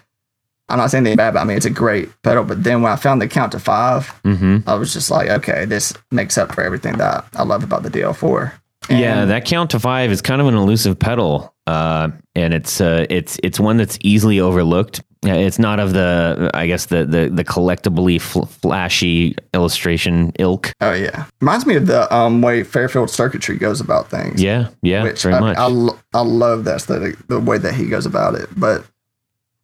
I'm 0.68 0.78
not 0.78 0.90
saying 0.90 1.02
anything 1.06 1.16
bad, 1.16 1.34
but 1.34 1.40
I 1.40 1.44
mean 1.44 1.56
it's 1.56 1.66
a 1.66 1.70
great 1.70 2.08
pedal. 2.22 2.44
But 2.44 2.64
then 2.64 2.82
when 2.82 2.90
I 2.92 2.96
found 2.96 3.22
the 3.22 3.28
count 3.28 3.52
to 3.52 3.58
five, 3.60 4.12
Mm-hmm. 4.24 4.68
I 4.68 4.74
was 4.74 4.92
just 4.92 5.10
like, 5.10 5.28
okay, 5.28 5.64
this 5.64 5.92
makes 6.10 6.36
up 6.38 6.54
for 6.54 6.62
everything 6.62 6.98
that 6.98 7.24
I 7.34 7.44
love 7.44 7.62
about 7.62 7.82
the 7.84 7.90
DL4. 7.90 8.52
And- 8.88 8.98
Yeah, 8.98 9.24
that 9.26 9.44
count 9.44 9.70
to 9.70 9.80
five 9.80 10.10
is 10.10 10.20
kind 10.22 10.40
of 10.40 10.46
an 10.48 10.54
elusive 10.54 10.98
pedal, 10.98 11.54
uh, 11.66 12.08
and 12.34 12.54
it's 12.54 12.80
uh, 12.80 13.06
it's 13.10 13.38
it's 13.42 13.58
one 13.60 13.76
that's 13.76 13.98
easily 14.02 14.38
overlooked. 14.40 15.02
It's 15.24 15.58
not 15.58 15.80
of 15.80 15.92
the, 15.92 16.50
I 16.54 16.68
guess 16.68 16.86
the 16.86 17.04
the 17.04 17.28
the 17.28 17.42
collectibly 17.42 18.18
fl- 18.20 18.44
flashy 18.44 19.34
illustration 19.54 20.30
ilk. 20.38 20.72
Oh 20.80 20.92
yeah, 20.92 21.24
reminds 21.40 21.66
me 21.66 21.74
of 21.76 21.86
the 21.88 22.12
um, 22.14 22.42
way 22.42 22.62
Fairfield 22.62 23.10
Circuitry 23.10 23.56
goes 23.56 23.80
about 23.80 24.08
things. 24.08 24.40
Yeah, 24.40 24.68
yeah, 24.82 25.02
which 25.02 25.22
very 25.22 25.34
I, 25.34 25.40
much. 25.40 25.56
I, 25.56 25.66
lo- 25.66 25.98
I 26.14 26.20
love 26.20 26.62
that 26.64 26.76
aesthetic, 26.76 27.16
the 27.26 27.40
way 27.40 27.58
that 27.58 27.74
he 27.74 27.86
goes 27.86 28.06
about 28.06 28.36
it. 28.36 28.48
But 28.56 28.84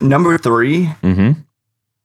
number 0.03 0.37
three, 0.39 0.87
mm-hmm. 1.03 1.41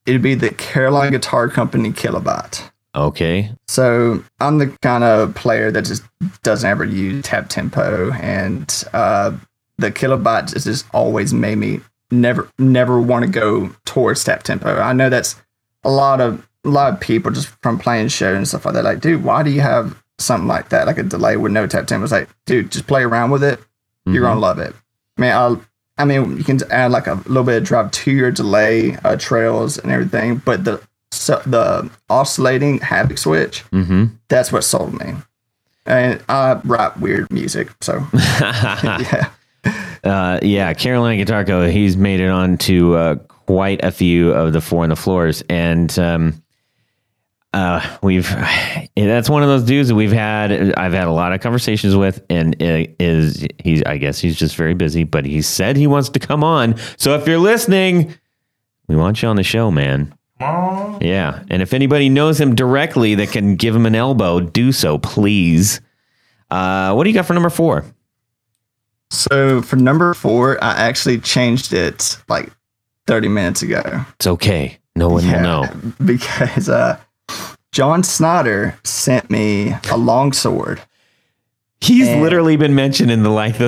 it'd 0.05 0.21
be 0.21 0.35
the 0.35 0.51
Caroline 0.51 1.11
Guitar 1.11 1.49
Company 1.49 1.91
Kilobyte. 1.91 2.69
Okay. 2.95 3.51
So 3.67 4.23
I'm 4.39 4.57
the 4.57 4.67
kind 4.81 5.03
of 5.03 5.35
player 5.35 5.71
that 5.71 5.85
just 5.85 6.03
doesn't 6.43 6.69
ever 6.69 6.83
use 6.83 7.23
tap 7.23 7.49
tempo, 7.49 8.11
and 8.13 8.83
uh, 8.93 9.37
the 9.77 9.91
kilobyte 9.91 10.53
just, 10.53 10.65
just 10.65 10.85
always 10.93 11.33
made 11.33 11.57
me 11.57 11.81
never 12.09 12.49
never 12.57 12.99
want 12.99 13.25
to 13.25 13.29
go 13.29 13.69
towards 13.85 14.23
tap 14.23 14.43
tempo. 14.43 14.79
I 14.79 14.93
know 14.93 15.09
that's 15.09 15.35
a 15.83 15.91
lot 15.91 16.21
of 16.21 16.47
a 16.65 16.69
lot 16.69 16.93
of 16.93 16.99
people 16.99 17.31
just 17.31 17.49
from 17.61 17.77
playing 17.77 18.07
shows 18.07 18.35
and 18.35 18.47
stuff 18.47 18.65
like 18.65 18.73
that. 18.73 18.83
Like, 18.83 18.99
dude, 18.99 19.23
why 19.23 19.43
do 19.43 19.51
you 19.51 19.61
have 19.61 20.01
something 20.17 20.47
like 20.47 20.69
that, 20.69 20.87
like 20.87 20.97
a 20.97 21.03
delay 21.03 21.37
with 21.37 21.51
no 21.51 21.67
tap 21.67 21.85
tempo? 21.85 22.03
It's 22.03 22.11
like, 22.11 22.29
dude, 22.45 22.71
just 22.71 22.87
play 22.87 23.03
around 23.03 23.29
with 23.31 23.43
it. 23.43 23.59
You're 24.05 24.23
gonna 24.23 24.39
love 24.39 24.59
it. 24.59 24.73
I 25.17 25.21
mean, 25.21 25.31
I'll. 25.31 25.61
I 25.97 26.05
mean, 26.05 26.37
you 26.37 26.43
can 26.43 26.59
add 26.71 26.91
like 26.91 27.07
a 27.07 27.15
little 27.25 27.43
bit 27.43 27.57
of 27.57 27.63
drop 27.63 27.91
to 27.91 28.11
your 28.11 28.31
delay 28.31 28.95
uh, 29.03 29.15
trails 29.17 29.77
and 29.77 29.91
everything, 29.91 30.37
but 30.45 30.63
the 30.63 30.81
so 31.11 31.41
the 31.45 31.89
oscillating 32.09 32.79
havoc 32.79 33.17
switch 33.17 33.63
Mm-hmm. 33.71 34.05
that's 34.27 34.51
what 34.51 34.63
sold 34.63 34.93
me. 34.99 35.13
And 35.85 36.21
I 36.27 36.59
rap 36.65 36.99
weird 36.99 37.31
music, 37.31 37.69
so 37.81 38.05
yeah. 38.13 39.29
Uh, 40.03 40.39
yeah, 40.41 40.73
Carolina 40.73 41.17
Guitar 41.17 41.43
Co. 41.45 41.67
He's 41.67 41.97
made 41.97 42.19
it 42.19 42.29
on 42.29 42.57
to 42.59 42.95
uh, 42.95 43.15
quite 43.15 43.83
a 43.83 43.91
few 43.91 44.31
of 44.33 44.53
the 44.53 44.61
four 44.61 44.83
on 44.83 44.89
the 44.89 44.95
floors, 44.95 45.43
and 45.49 45.97
um, 45.97 46.43
uh, 47.57 47.97
we've 48.03 48.29
that's 48.95 49.29
one 49.29 49.41
of 49.41 49.49
those 49.49 49.63
dudes 49.63 49.89
that 49.89 49.95
we've 49.95 50.11
had. 50.11 50.51
I've 50.75 50.93
had 50.93 51.07
a 51.07 51.11
lot 51.11 51.33
of 51.33 51.41
conversations 51.41 51.95
with, 51.95 52.23
and 52.29 52.61
it 52.61 52.95
is 52.99 53.47
he's 53.63 53.81
I 53.83 53.97
guess 53.97 54.19
he's 54.19 54.37
just 54.37 54.55
very 54.55 54.75
busy, 54.75 55.03
but 55.03 55.25
he 55.25 55.41
said 55.41 55.75
he 55.75 55.87
wants 55.87 56.09
to 56.09 56.19
come 56.19 56.43
on. 56.43 56.75
So 56.97 57.15
if 57.15 57.27
you're 57.27 57.39
listening, 57.39 58.13
we 58.87 58.95
want 58.95 59.23
you 59.23 59.29
on 59.29 59.37
the 59.37 59.43
show, 59.43 59.71
man. 59.71 60.13
Yeah, 60.39 61.43
and 61.49 61.63
if 61.63 61.73
anybody 61.73 62.09
knows 62.09 62.39
him 62.39 62.53
directly 62.53 63.15
that 63.15 63.31
can 63.31 63.55
give 63.55 63.75
him 63.75 63.87
an 63.87 63.95
elbow, 63.95 64.39
do 64.39 64.71
so, 64.71 64.99
please. 64.99 65.81
Uh, 66.51 66.93
what 66.93 67.05
do 67.05 67.09
you 67.09 67.15
got 67.15 67.25
for 67.25 67.33
number 67.33 67.49
four? 67.49 67.85
So 69.09 69.63
for 69.63 69.77
number 69.77 70.13
four, 70.13 70.63
I 70.63 70.75
actually 70.75 71.19
changed 71.19 71.73
it 71.73 72.17
like 72.29 72.51
30 73.07 73.29
minutes 73.29 73.63
ago. 73.63 73.81
It's 74.15 74.27
okay. 74.27 74.77
No 74.95 75.09
one 75.09 75.25
will 75.25 75.41
know. 75.41 75.65
Because 76.05 76.69
uh, 76.69 76.99
John 77.71 78.03
Snyder 78.03 78.77
sent 78.83 79.29
me 79.29 79.75
a 79.91 79.97
longsword. 79.97 80.81
He's 81.81 82.07
And- 82.07 82.21
literally 82.23 82.57
been 82.57 82.73
mentioned 82.75 83.11
in 83.11 83.23
the 83.23 83.29
like 83.29 83.57
the, 83.59 83.67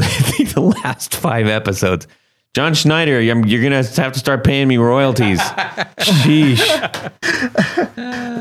the 0.53 0.61
last 0.61 1.13
five 1.15 1.47
episodes. 1.47 2.07
John 2.55 2.73
Snyder, 2.73 3.21
you're, 3.21 3.45
you're 3.45 3.61
gonna 3.61 3.83
have 3.83 4.13
to 4.13 4.19
start 4.19 4.43
paying 4.43 4.67
me 4.67 4.77
royalties. 4.77 5.39
Sheesh. 5.99 6.59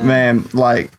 Man, 0.03 0.45
like, 0.55 0.91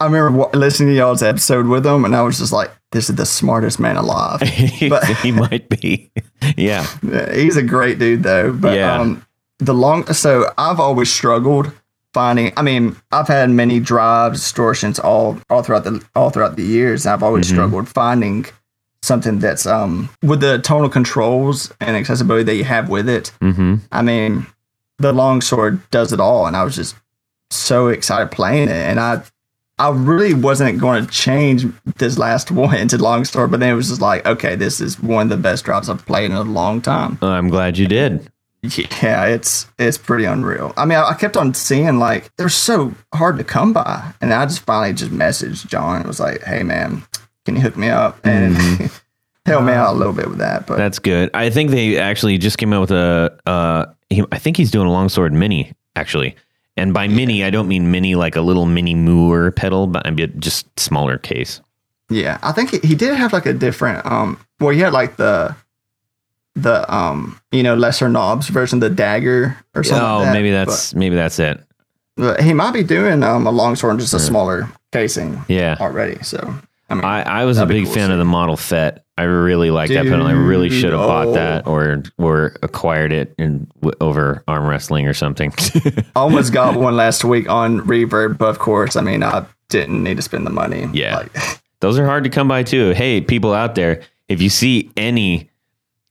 I 0.00 0.06
remember 0.06 0.36
wa- 0.38 0.50
listening 0.54 0.88
to 0.90 0.94
y'all's 0.96 1.22
episode 1.22 1.66
with 1.66 1.86
him, 1.86 2.04
and 2.04 2.14
I 2.16 2.22
was 2.22 2.38
just 2.38 2.52
like, 2.52 2.70
this 2.90 3.08
is 3.10 3.16
the 3.16 3.26
smartest 3.26 3.78
man 3.78 3.96
alive. 3.96 4.40
But- 4.88 5.04
he 5.18 5.30
might 5.32 5.68
be. 5.68 6.10
Yeah. 6.56 6.86
Yeah, 7.02 7.32
He's 7.34 7.56
a 7.56 7.62
great 7.62 7.98
dude 7.98 8.22
though. 8.22 8.52
But 8.52 8.76
Yeah. 8.76 9.00
um 9.00 9.24
the 9.58 9.74
long 9.74 10.06
so 10.12 10.52
I've 10.56 10.80
always 10.80 11.12
struggled 11.12 11.70
finding 12.14 12.52
I 12.56 12.62
mean, 12.62 12.96
I've 13.12 13.28
had 13.28 13.50
many 13.50 13.80
drives, 13.80 14.40
distortions 14.40 14.98
all 14.98 15.38
all 15.50 15.62
throughout 15.62 15.84
the 15.84 16.04
all 16.14 16.30
throughout 16.30 16.56
the 16.56 16.62
years. 16.64 17.06
I've 17.06 17.22
always 17.22 17.46
Mm-hmm. 17.46 17.54
struggled 17.56 17.88
finding 17.88 18.46
something 19.02 19.38
that's 19.38 19.66
um 19.66 20.08
with 20.22 20.40
the 20.40 20.58
tonal 20.58 20.88
controls 20.88 21.72
and 21.80 21.96
accessibility 21.96 22.44
that 22.44 22.56
you 22.56 22.64
have 22.64 22.88
with 22.88 23.08
it. 23.08 23.32
Mm-hmm. 23.40 23.76
I 23.92 24.02
mean, 24.02 24.46
the 24.98 25.12
longsword 25.12 25.88
does 25.90 26.12
it 26.12 26.20
all 26.20 26.46
and 26.46 26.56
I 26.56 26.64
was 26.64 26.74
just 26.76 26.96
so 27.50 27.88
excited 27.88 28.30
playing 28.30 28.68
it 28.68 28.72
and 28.72 28.98
I 29.00 29.22
I 29.80 29.90
really 29.90 30.34
wasn't 30.34 30.80
going 30.80 31.06
to 31.06 31.10
change 31.12 31.64
this 31.98 32.18
last 32.18 32.50
one 32.62 32.74
into 32.74 32.98
longsword, 32.98 33.52
but 33.52 33.60
then 33.60 33.70
it 33.70 33.76
was 33.76 33.88
just 33.90 34.00
like, 34.00 34.26
okay, 34.26 34.56
this 34.56 34.80
is 34.80 35.00
one 35.00 35.22
of 35.22 35.28
the 35.28 35.36
best 35.36 35.64
drops 35.64 35.88
I've 35.88 36.04
played 36.04 36.32
in 36.32 36.36
a 36.36 36.42
long 36.42 36.80
time. 36.82 37.16
I'm 37.22 37.48
glad 37.48 37.78
you 37.78 37.86
did. 37.86 38.28
Yeah, 38.62 39.26
it's 39.26 39.66
it's 39.78 39.98
pretty 39.98 40.24
unreal. 40.24 40.72
I 40.76 40.84
mean, 40.84 40.98
I, 40.98 41.10
I 41.10 41.14
kept 41.14 41.36
on 41.36 41.54
seeing 41.54 41.98
like 41.98 42.34
they're 42.36 42.48
so 42.48 42.92
hard 43.14 43.38
to 43.38 43.44
come 43.44 43.72
by, 43.72 44.12
and 44.20 44.32
I 44.34 44.44
just 44.46 44.60
finally 44.60 44.92
just 44.92 45.12
messaged 45.12 45.66
John 45.68 45.96
and 45.98 46.06
was 46.06 46.18
like, 46.18 46.42
"Hey, 46.42 46.64
man, 46.64 47.04
can 47.44 47.54
you 47.54 47.62
hook 47.62 47.76
me 47.76 47.88
up 47.88 48.18
and 48.24 48.56
help 49.46 49.64
me 49.64 49.72
out 49.72 49.94
a 49.94 49.96
little 49.96 50.12
bit 50.12 50.28
with 50.28 50.38
that?" 50.38 50.66
But 50.66 50.76
That's 50.76 50.98
good. 50.98 51.30
I 51.34 51.50
think 51.50 51.70
they 51.70 51.98
actually 51.98 52.36
just 52.38 52.58
came 52.58 52.72
out 52.72 52.80
with 52.80 52.90
a. 52.90 53.38
Uh, 53.46 53.86
he, 54.10 54.24
I 54.32 54.38
think 54.38 54.56
he's 54.56 54.72
doing 54.72 54.88
a 54.88 54.92
longsword 54.92 55.32
mini 55.32 55.72
actually, 55.94 56.34
and 56.76 56.92
by 56.92 57.06
mini 57.06 57.44
I 57.44 57.50
don't 57.50 57.68
mean 57.68 57.92
mini 57.92 58.16
like 58.16 58.34
a 58.34 58.40
little 58.40 58.66
mini 58.66 58.96
Mooer 58.96 59.52
pedal, 59.52 59.86
but 59.86 60.04
I 60.04 60.10
mean 60.10 60.32
just 60.40 60.66
smaller 60.80 61.16
case. 61.16 61.60
yeah, 62.10 62.38
I 62.42 62.50
think 62.50 62.70
he, 62.70 62.78
he 62.80 62.94
did 62.96 63.14
have 63.14 63.32
like 63.32 63.46
a 63.46 63.52
different 63.54 64.04
um. 64.04 64.40
Well, 64.58 64.70
he 64.70 64.80
had 64.80 64.92
like 64.92 65.16
the 65.16 65.54
the 66.62 66.92
um 66.94 67.40
you 67.52 67.62
know 67.62 67.74
lesser 67.74 68.08
knobs 68.08 68.48
version, 68.48 68.80
the 68.80 68.90
dagger 68.90 69.56
or 69.74 69.84
something. 69.84 70.06
Oh, 70.06 70.16
like 70.18 70.26
that. 70.26 70.32
maybe 70.32 70.50
that's 70.50 70.94
maybe 70.94 71.16
that's 71.16 71.38
it. 71.38 71.58
But, 72.16 72.36
but 72.36 72.44
he 72.44 72.52
might 72.52 72.72
be 72.72 72.82
doing 72.82 73.22
um 73.22 73.46
a 73.46 73.50
longsword 73.50 73.98
just 73.98 74.14
a 74.14 74.20
smaller 74.20 74.68
casing 74.92 75.42
Yeah. 75.48 75.76
already. 75.80 76.22
So 76.22 76.54
I 76.90 76.94
mean, 76.94 77.04
I, 77.04 77.22
I 77.22 77.44
was 77.44 77.58
a 77.58 77.66
big 77.66 77.84
cool 77.84 77.94
fan 77.94 78.10
of 78.10 78.18
the 78.18 78.24
Model 78.24 78.56
Fet. 78.56 79.04
I 79.18 79.24
really 79.24 79.70
like 79.70 79.90
that 79.90 80.04
pedal. 80.04 80.26
I 80.26 80.32
really 80.32 80.70
should 80.70 80.92
have 80.92 81.00
bought 81.00 81.26
oh. 81.28 81.32
that 81.34 81.66
or 81.66 82.02
or 82.18 82.56
acquired 82.62 83.12
it 83.12 83.34
in 83.36 83.68
w- 83.80 83.92
over 84.00 84.42
arm 84.46 84.66
wrestling 84.66 85.06
or 85.06 85.12
something. 85.12 85.52
Almost 86.16 86.52
got 86.52 86.78
one 86.78 86.96
last 86.96 87.24
week 87.24 87.48
on 87.50 87.80
Reverb, 87.80 88.38
but 88.38 88.48
of 88.48 88.58
course, 88.58 88.96
I 88.96 89.00
mean, 89.02 89.22
I 89.22 89.44
didn't 89.68 90.02
need 90.02 90.16
to 90.16 90.22
spend 90.22 90.46
the 90.46 90.50
money. 90.50 90.88
Yeah. 90.92 91.16
Like, 91.16 91.60
Those 91.80 91.98
are 91.98 92.06
hard 92.06 92.24
to 92.24 92.30
come 92.30 92.48
by 92.48 92.62
too. 92.62 92.90
Hey, 92.90 93.20
people 93.20 93.52
out 93.52 93.74
there, 93.74 94.02
if 94.28 94.40
you 94.40 94.48
see 94.48 94.90
any 94.96 95.50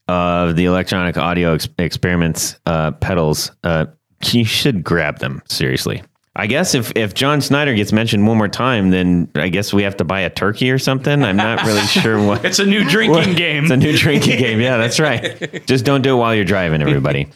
of 0.07 0.55
the 0.55 0.65
electronic 0.65 1.17
audio 1.17 1.53
ex- 1.53 1.67
experiments 1.77 2.57
uh, 2.65 2.91
pedals, 2.91 3.51
uh, 3.63 3.85
you 4.25 4.45
should 4.45 4.83
grab 4.83 5.19
them 5.19 5.41
seriously. 5.47 6.03
I 6.39 6.45
guess 6.45 6.75
if, 6.75 6.95
if 6.95 7.15
John 7.15 7.41
Snyder 7.41 7.73
gets 7.73 7.91
mentioned 7.91 8.27
one 8.27 8.37
more 8.37 8.47
time, 8.47 8.91
then 8.91 9.27
I 9.33 9.49
guess 9.49 9.73
we 9.73 9.81
have 9.81 9.97
to 9.97 10.03
buy 10.03 10.19
a 10.19 10.29
turkey 10.29 10.69
or 10.69 10.77
something. 10.77 11.23
I'm 11.23 11.35
not 11.35 11.65
really 11.65 11.81
sure 11.87 12.23
what. 12.23 12.45
It's 12.45 12.59
a 12.59 12.65
new 12.65 12.87
drinking 12.87 13.33
game. 13.33 13.63
It's 13.63 13.71
a 13.71 13.77
new 13.77 13.97
drinking 13.97 14.37
game. 14.37 14.61
Yeah, 14.61 14.77
that's 14.77 14.99
right. 14.99 15.65
Just 15.65 15.83
don't 15.83 16.03
do 16.03 16.13
it 16.13 16.19
while 16.19 16.35
you're 16.35 16.45
driving, 16.45 16.83
everybody. 16.83 17.27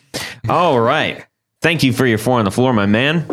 All 0.48 0.80
right. 0.80 1.26
Thank 1.62 1.82
you 1.82 1.94
for 1.94 2.06
your 2.06 2.20
four 2.20 2.38
on 2.38 2.46
the 2.46 2.52
floor, 2.52 2.74
my 2.74 2.86
man. 2.86 3.26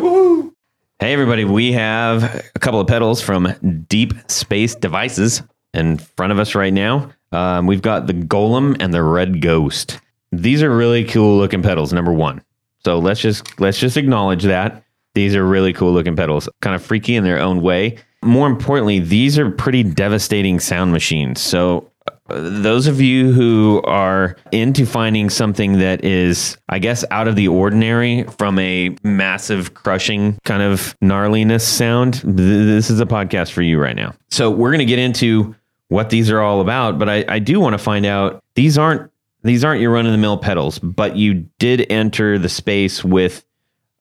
Hey, 0.99 1.13
everybody. 1.13 1.45
We 1.45 1.71
have 1.73 2.23
a 2.55 2.59
couple 2.59 2.79
of 2.79 2.87
pedals 2.87 3.21
from 3.21 3.85
Deep 3.87 4.13
Space 4.27 4.73
Devices 4.73 5.43
in 5.75 5.97
front 5.97 6.31
of 6.31 6.39
us 6.39 6.55
right 6.55 6.73
now. 6.73 7.11
Um, 7.31 7.67
we've 7.67 7.81
got 7.81 8.07
the 8.07 8.13
Golem 8.13 8.77
and 8.79 8.93
the 8.93 9.03
Red 9.03 9.41
Ghost. 9.41 9.99
These 10.31 10.63
are 10.63 10.75
really 10.75 11.05
cool 11.05 11.37
looking 11.37 11.61
pedals. 11.61 11.93
Number 11.93 12.13
one. 12.13 12.41
So 12.85 12.97
let's 12.99 13.19
just 13.19 13.59
let's 13.59 13.77
just 13.77 13.97
acknowledge 13.97 14.43
that 14.43 14.83
these 15.15 15.35
are 15.35 15.45
really 15.45 15.73
cool 15.73 15.91
looking 15.91 16.15
pedals, 16.15 16.47
kind 16.61 16.75
of 16.75 16.83
freaky 16.83 17.15
in 17.15 17.23
their 17.23 17.39
own 17.39 17.61
way. 17.61 17.97
More 18.23 18.47
importantly, 18.47 18.99
these 18.99 19.37
are 19.39 19.49
pretty 19.49 19.83
devastating 19.83 20.59
sound 20.59 20.91
machines. 20.91 21.41
So 21.41 21.91
those 22.27 22.87
of 22.87 23.01
you 23.01 23.31
who 23.31 23.81
are 23.85 24.35
into 24.51 24.85
finding 24.85 25.29
something 25.29 25.79
that 25.79 26.03
is, 26.03 26.57
I 26.69 26.79
guess, 26.79 27.03
out 27.11 27.27
of 27.27 27.35
the 27.35 27.47
ordinary 27.47 28.23
from 28.23 28.59
a 28.59 28.95
massive 29.03 29.73
crushing 29.73 30.37
kind 30.45 30.61
of 30.61 30.95
gnarliness 31.01 31.61
sound, 31.61 32.21
th- 32.21 32.35
this 32.35 32.89
is 32.89 32.99
a 32.99 33.05
podcast 33.05 33.51
for 33.51 33.61
you 33.61 33.79
right 33.79 33.95
now. 33.95 34.13
So 34.29 34.51
we're 34.51 34.69
going 34.69 34.79
to 34.79 34.85
get 34.85 34.99
into 34.99 35.55
what 35.89 36.09
these 36.09 36.31
are 36.31 36.41
all 36.41 36.61
about, 36.61 36.97
but 36.97 37.09
I, 37.09 37.25
I 37.27 37.39
do 37.39 37.59
want 37.59 37.73
to 37.73 37.77
find 37.77 38.05
out 38.05 38.43
these 38.55 38.77
aren't 38.77 39.11
these 39.43 39.63
aren't 39.63 39.81
your 39.81 39.91
run 39.91 40.05
of 40.05 40.11
the 40.11 40.17
mill 40.17 40.37
pedals, 40.37 40.79
but 40.79 41.15
you 41.15 41.45
did 41.59 41.85
enter 41.91 42.37
the 42.37 42.49
space 42.49 43.03
with 43.03 43.45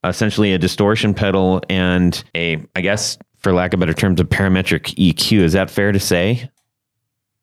essentially 0.04 0.52
a 0.52 0.58
distortion 0.58 1.14
pedal 1.14 1.62
and 1.68 2.24
a, 2.34 2.64
I 2.74 2.80
guess, 2.80 3.18
for 3.38 3.52
lack 3.52 3.72
of 3.72 3.80
better 3.80 3.94
terms, 3.94 4.18
a 4.20 4.24
parametric 4.24 4.94
EQ. 4.96 5.40
Is 5.40 5.52
that 5.52 5.70
fair 5.70 5.92
to 5.92 6.00
say? 6.00 6.50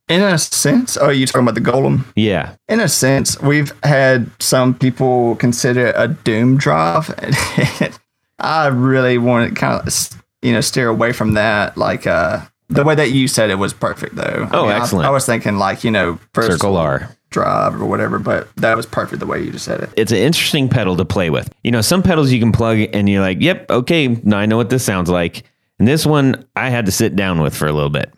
in 0.07 0.21
a 0.21 0.37
sense, 0.37 0.97
oh, 0.97 1.09
you 1.09 1.25
talking 1.25 1.41
about 1.41 1.55
the 1.55 1.61
Golem? 1.61 2.05
Yeah. 2.15 2.55
In 2.67 2.79
a 2.79 2.87
sense, 2.87 3.41
we've 3.41 3.73
had 3.83 4.29
some 4.39 4.75
people 4.75 5.35
consider 5.37 5.87
it 5.87 5.95
a 5.97 6.09
Doom 6.09 6.57
drive. 6.57 7.13
I 8.39 8.67
really 8.67 9.17
want 9.17 9.49
to 9.49 9.59
kind 9.59 9.87
of, 9.87 10.09
you 10.41 10.53
know, 10.53 10.61
steer 10.61 10.89
away 10.89 11.11
from 11.11 11.33
that. 11.33 11.77
Like, 11.77 12.05
uh, 12.05 12.41
the 12.69 12.83
way 12.83 12.95
that 12.95 13.11
you 13.11 13.27
said 13.27 13.49
it 13.49 13.55
was 13.55 13.73
perfect, 13.73 14.15
though. 14.15 14.47
Oh, 14.51 14.67
I- 14.67 14.75
excellent. 14.75 15.07
I, 15.07 15.11
was 15.11 15.25
thinking, 15.25 15.57
like, 15.57 15.83
you 15.83 15.91
know, 15.91 16.19
first 16.33 16.51
Circle 16.51 16.77
R. 16.77 17.15
drive 17.29 17.81
or 17.81 17.85
whatever, 17.85 18.19
but 18.19 18.53
that 18.57 18.75
was 18.75 18.85
perfect 18.85 19.19
the 19.19 19.25
way 19.25 19.41
you 19.41 19.51
just 19.51 19.65
said 19.65 19.81
it. 19.81 19.89
It's 19.95 20.11
an 20.11 20.17
interesting 20.17 20.69
pedal 20.69 20.95
to 20.97 21.05
play 21.05 21.29
with. 21.29 21.53
You 21.63 21.71
know, 21.71 21.81
some 21.81 22.01
pedals 22.01 22.31
you 22.31 22.39
can 22.39 22.51
plug 22.51 22.79
and 22.93 23.09
you're 23.09 23.21
like, 23.21 23.39
yep, 23.41 23.69
okay, 23.69 24.07
now 24.07 24.37
I 24.37 24.45
know 24.45 24.57
what 24.57 24.69
this 24.69 24.83
sounds 24.83 25.09
like. 25.09 25.43
And 25.79 25.87
this 25.87 26.05
one 26.05 26.45
I 26.55 26.69
had 26.69 26.85
to 26.85 26.91
sit 26.91 27.15
down 27.15 27.41
with 27.41 27.55
for 27.55 27.67
a 27.67 27.73
little 27.73 27.89
bit. 27.89 28.13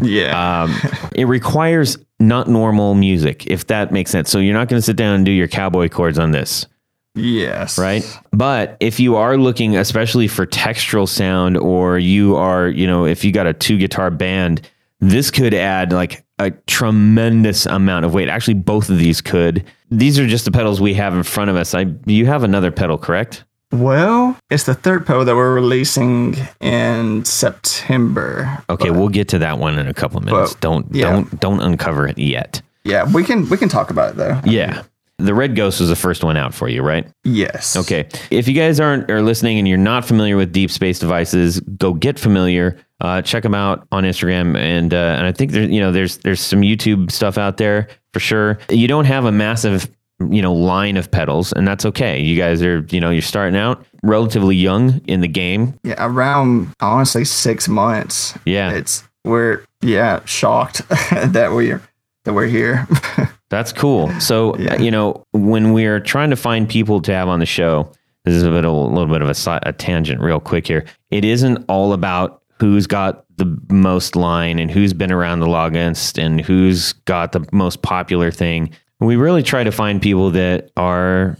Yeah. 0.00 0.62
Um, 0.62 0.74
it 1.14 1.26
requires 1.26 1.98
not 2.18 2.48
normal 2.48 2.94
music, 2.94 3.46
if 3.46 3.66
that 3.66 3.92
makes 3.92 4.10
sense. 4.10 4.30
So 4.30 4.38
you're 4.38 4.54
not 4.54 4.68
going 4.68 4.78
to 4.78 4.84
sit 4.84 4.96
down 4.96 5.14
and 5.16 5.26
do 5.26 5.32
your 5.32 5.48
cowboy 5.48 5.88
chords 5.88 6.18
on 6.18 6.30
this. 6.30 6.66
Yes. 7.14 7.78
right? 7.78 8.02
But 8.30 8.76
if 8.80 8.98
you 8.98 9.16
are 9.16 9.36
looking 9.36 9.76
especially 9.76 10.28
for 10.28 10.46
textural 10.46 11.08
sound 11.08 11.56
or 11.56 11.98
you 11.98 12.36
are, 12.36 12.68
you 12.68 12.86
know, 12.86 13.04
if 13.04 13.24
you 13.24 13.32
got 13.32 13.46
a 13.46 13.52
two 13.52 13.76
guitar 13.78 14.10
band, 14.10 14.68
this 15.00 15.30
could 15.30 15.52
add 15.52 15.92
like 15.92 16.24
a 16.38 16.50
tremendous 16.66 17.66
amount 17.66 18.04
of 18.04 18.14
weight. 18.14 18.28
Actually, 18.28 18.54
both 18.54 18.88
of 18.88 18.98
these 18.98 19.20
could. 19.20 19.64
These 19.90 20.18
are 20.18 20.26
just 20.26 20.44
the 20.44 20.50
pedals 20.50 20.80
we 20.80 20.94
have 20.94 21.14
in 21.14 21.22
front 21.22 21.50
of 21.50 21.56
us. 21.56 21.74
I 21.74 21.86
you 22.06 22.26
have 22.26 22.42
another 22.44 22.70
pedal, 22.70 22.98
correct? 22.98 23.44
Well, 23.72 24.36
it's 24.50 24.64
the 24.64 24.74
third 24.74 25.06
pedal 25.06 25.24
that 25.24 25.34
we're 25.34 25.54
releasing 25.54 26.36
in 26.60 27.24
September. 27.24 28.62
Okay, 28.68 28.90
But, 28.90 28.98
we'll 28.98 29.08
get 29.08 29.28
to 29.28 29.38
that 29.38 29.58
one 29.58 29.78
in 29.78 29.86
a 29.86 29.94
couple 29.94 30.18
of 30.18 30.24
minutes. 30.24 30.52
But, 30.52 30.60
don't 30.60 30.94
yeah. 30.94 31.10
don't 31.10 31.40
don't 31.40 31.60
uncover 31.60 32.06
it 32.06 32.18
yet. 32.18 32.62
yeah, 32.84 33.10
we 33.12 33.24
can 33.24 33.48
we 33.48 33.56
can 33.56 33.68
talk 33.68 33.90
about 33.90 34.10
it 34.10 34.16
though. 34.16 34.40
Yeah. 34.44 34.82
The 35.18 35.34
Red 35.34 35.54
Ghost 35.54 35.78
was 35.78 35.88
the 35.88 35.96
first 35.96 36.24
one 36.24 36.36
out 36.36 36.52
for 36.52 36.68
you, 36.68 36.82
right? 36.82 37.06
Yes. 37.24 37.76
Okay. 37.76 38.08
If 38.30 38.48
you 38.48 38.54
guys 38.54 38.80
aren't 38.80 39.10
are 39.10 39.22
listening 39.22 39.58
and 39.58 39.68
you're 39.68 39.78
not 39.78 40.04
familiar 40.04 40.36
with 40.36 40.52
deep 40.52 40.70
space 40.70 40.98
devices, 40.98 41.60
go 41.60 41.94
get 41.94 42.18
familiar. 42.18 42.76
Uh, 43.00 43.20
check 43.20 43.42
them 43.42 43.54
out 43.54 43.86
on 43.90 44.04
Instagram, 44.04 44.56
and 44.56 44.94
uh, 44.94 45.16
and 45.18 45.26
I 45.26 45.32
think 45.32 45.50
there's 45.52 45.70
you 45.70 45.80
know 45.80 45.92
there's 45.92 46.18
there's 46.18 46.40
some 46.40 46.60
YouTube 46.60 47.10
stuff 47.10 47.36
out 47.36 47.56
there 47.56 47.88
for 48.12 48.20
sure. 48.20 48.58
You 48.68 48.86
don't 48.88 49.06
have 49.06 49.24
a 49.24 49.32
massive 49.32 49.90
you 50.30 50.42
know 50.42 50.52
line 50.52 50.96
of 50.96 51.10
pedals, 51.10 51.52
and 51.52 51.66
that's 51.66 51.84
okay. 51.86 52.20
You 52.20 52.36
guys 52.36 52.62
are 52.62 52.86
you 52.90 53.00
know 53.00 53.10
you're 53.10 53.22
starting 53.22 53.56
out 53.56 53.84
relatively 54.02 54.56
young 54.56 55.00
in 55.06 55.20
the 55.20 55.28
game. 55.28 55.78
Yeah, 55.82 55.94
around 55.98 56.74
honestly 56.80 57.24
six 57.24 57.68
months. 57.68 58.38
Yeah. 58.44 58.70
It's 58.70 59.04
we're 59.24 59.64
yeah 59.80 60.24
shocked 60.24 60.86
that 60.88 61.52
we're 61.52 61.82
that 62.24 62.34
we're 62.34 62.46
here. 62.46 62.86
That's 63.52 63.70
cool. 63.72 64.08
So, 64.18 64.56
Yeah. 64.58 64.80
you 64.80 64.90
know, 64.90 65.24
when 65.32 65.74
we're 65.74 66.00
trying 66.00 66.30
to 66.30 66.36
find 66.36 66.66
people 66.68 67.00
to 67.02 67.12
have 67.12 67.28
on 67.28 67.38
the 67.38 67.46
show, 67.46 67.92
this 68.24 68.34
is 68.34 68.42
a, 68.44 68.50
bit, 68.50 68.64
a 68.64 68.70
little 68.72 69.06
bit 69.12 69.20
of 69.20 69.28
a, 69.28 69.60
a 69.64 69.72
tangent, 69.74 70.20
real 70.22 70.40
quick 70.40 70.66
here. 70.66 70.86
It 71.10 71.24
isn't 71.24 71.64
all 71.68 71.92
about 71.92 72.42
who's 72.58 72.86
got 72.86 73.24
the 73.36 73.58
most 73.70 74.16
line 74.16 74.58
and 74.58 74.70
who's 74.70 74.94
been 74.94 75.12
around 75.12 75.40
the 75.40 75.48
longest 75.48 76.18
and 76.18 76.40
who's 76.40 76.94
got 77.04 77.32
the 77.32 77.44
most 77.52 77.82
popular 77.82 78.30
thing. 78.30 78.70
We 79.00 79.16
really 79.16 79.42
try 79.42 79.64
to 79.64 79.72
find 79.72 80.00
people 80.00 80.30
that 80.30 80.70
are, 80.76 81.36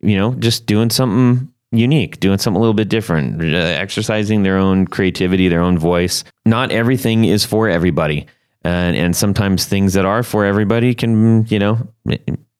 you 0.00 0.16
know, 0.16 0.34
just 0.36 0.64
doing 0.66 0.88
something 0.88 1.52
unique, 1.72 2.20
doing 2.20 2.38
something 2.38 2.56
a 2.56 2.60
little 2.60 2.74
bit 2.74 2.88
different, 2.88 3.42
uh, 3.42 3.56
exercising 3.56 4.42
their 4.42 4.56
own 4.56 4.86
creativity, 4.86 5.48
their 5.48 5.60
own 5.62 5.76
voice. 5.78 6.22
Not 6.46 6.70
everything 6.70 7.24
is 7.24 7.44
for 7.44 7.68
everybody. 7.68 8.26
And, 8.64 8.96
and 8.96 9.16
sometimes 9.16 9.64
things 9.64 9.94
that 9.94 10.04
are 10.04 10.22
for 10.22 10.44
everybody 10.44 10.94
can, 10.94 11.46
you 11.46 11.58
know, 11.58 11.78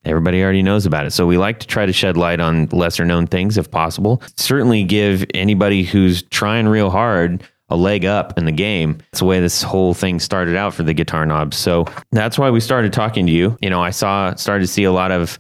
everybody 0.04 0.42
already 0.42 0.62
knows 0.62 0.86
about 0.86 1.06
it. 1.06 1.12
So 1.12 1.26
we 1.26 1.38
like 1.38 1.60
to 1.60 1.66
try 1.66 1.86
to 1.86 1.92
shed 1.92 2.16
light 2.16 2.40
on 2.40 2.66
lesser 2.66 3.04
known 3.04 3.26
things 3.26 3.56
if 3.56 3.70
possible. 3.70 4.22
Certainly 4.36 4.84
give 4.84 5.24
anybody 5.34 5.84
who's 5.84 6.22
trying 6.22 6.66
real 6.68 6.90
hard 6.90 7.44
a 7.68 7.76
leg 7.76 8.04
up 8.04 8.36
in 8.36 8.44
the 8.44 8.52
game. 8.52 8.98
That's 8.98 9.20
the 9.20 9.24
way 9.24 9.40
this 9.40 9.62
whole 9.62 9.94
thing 9.94 10.20
started 10.20 10.56
out 10.56 10.74
for 10.74 10.82
the 10.82 10.92
guitar 10.92 11.24
knobs. 11.24 11.56
So 11.56 11.86
that's 12.10 12.38
why 12.38 12.50
we 12.50 12.60
started 12.60 12.92
talking 12.92 13.26
to 13.26 13.32
you. 13.32 13.56
You 13.62 13.70
know, 13.70 13.82
I 13.82 13.90
saw, 13.90 14.34
started 14.34 14.64
to 14.64 14.72
see 14.72 14.84
a 14.84 14.92
lot 14.92 15.10
of 15.10 15.38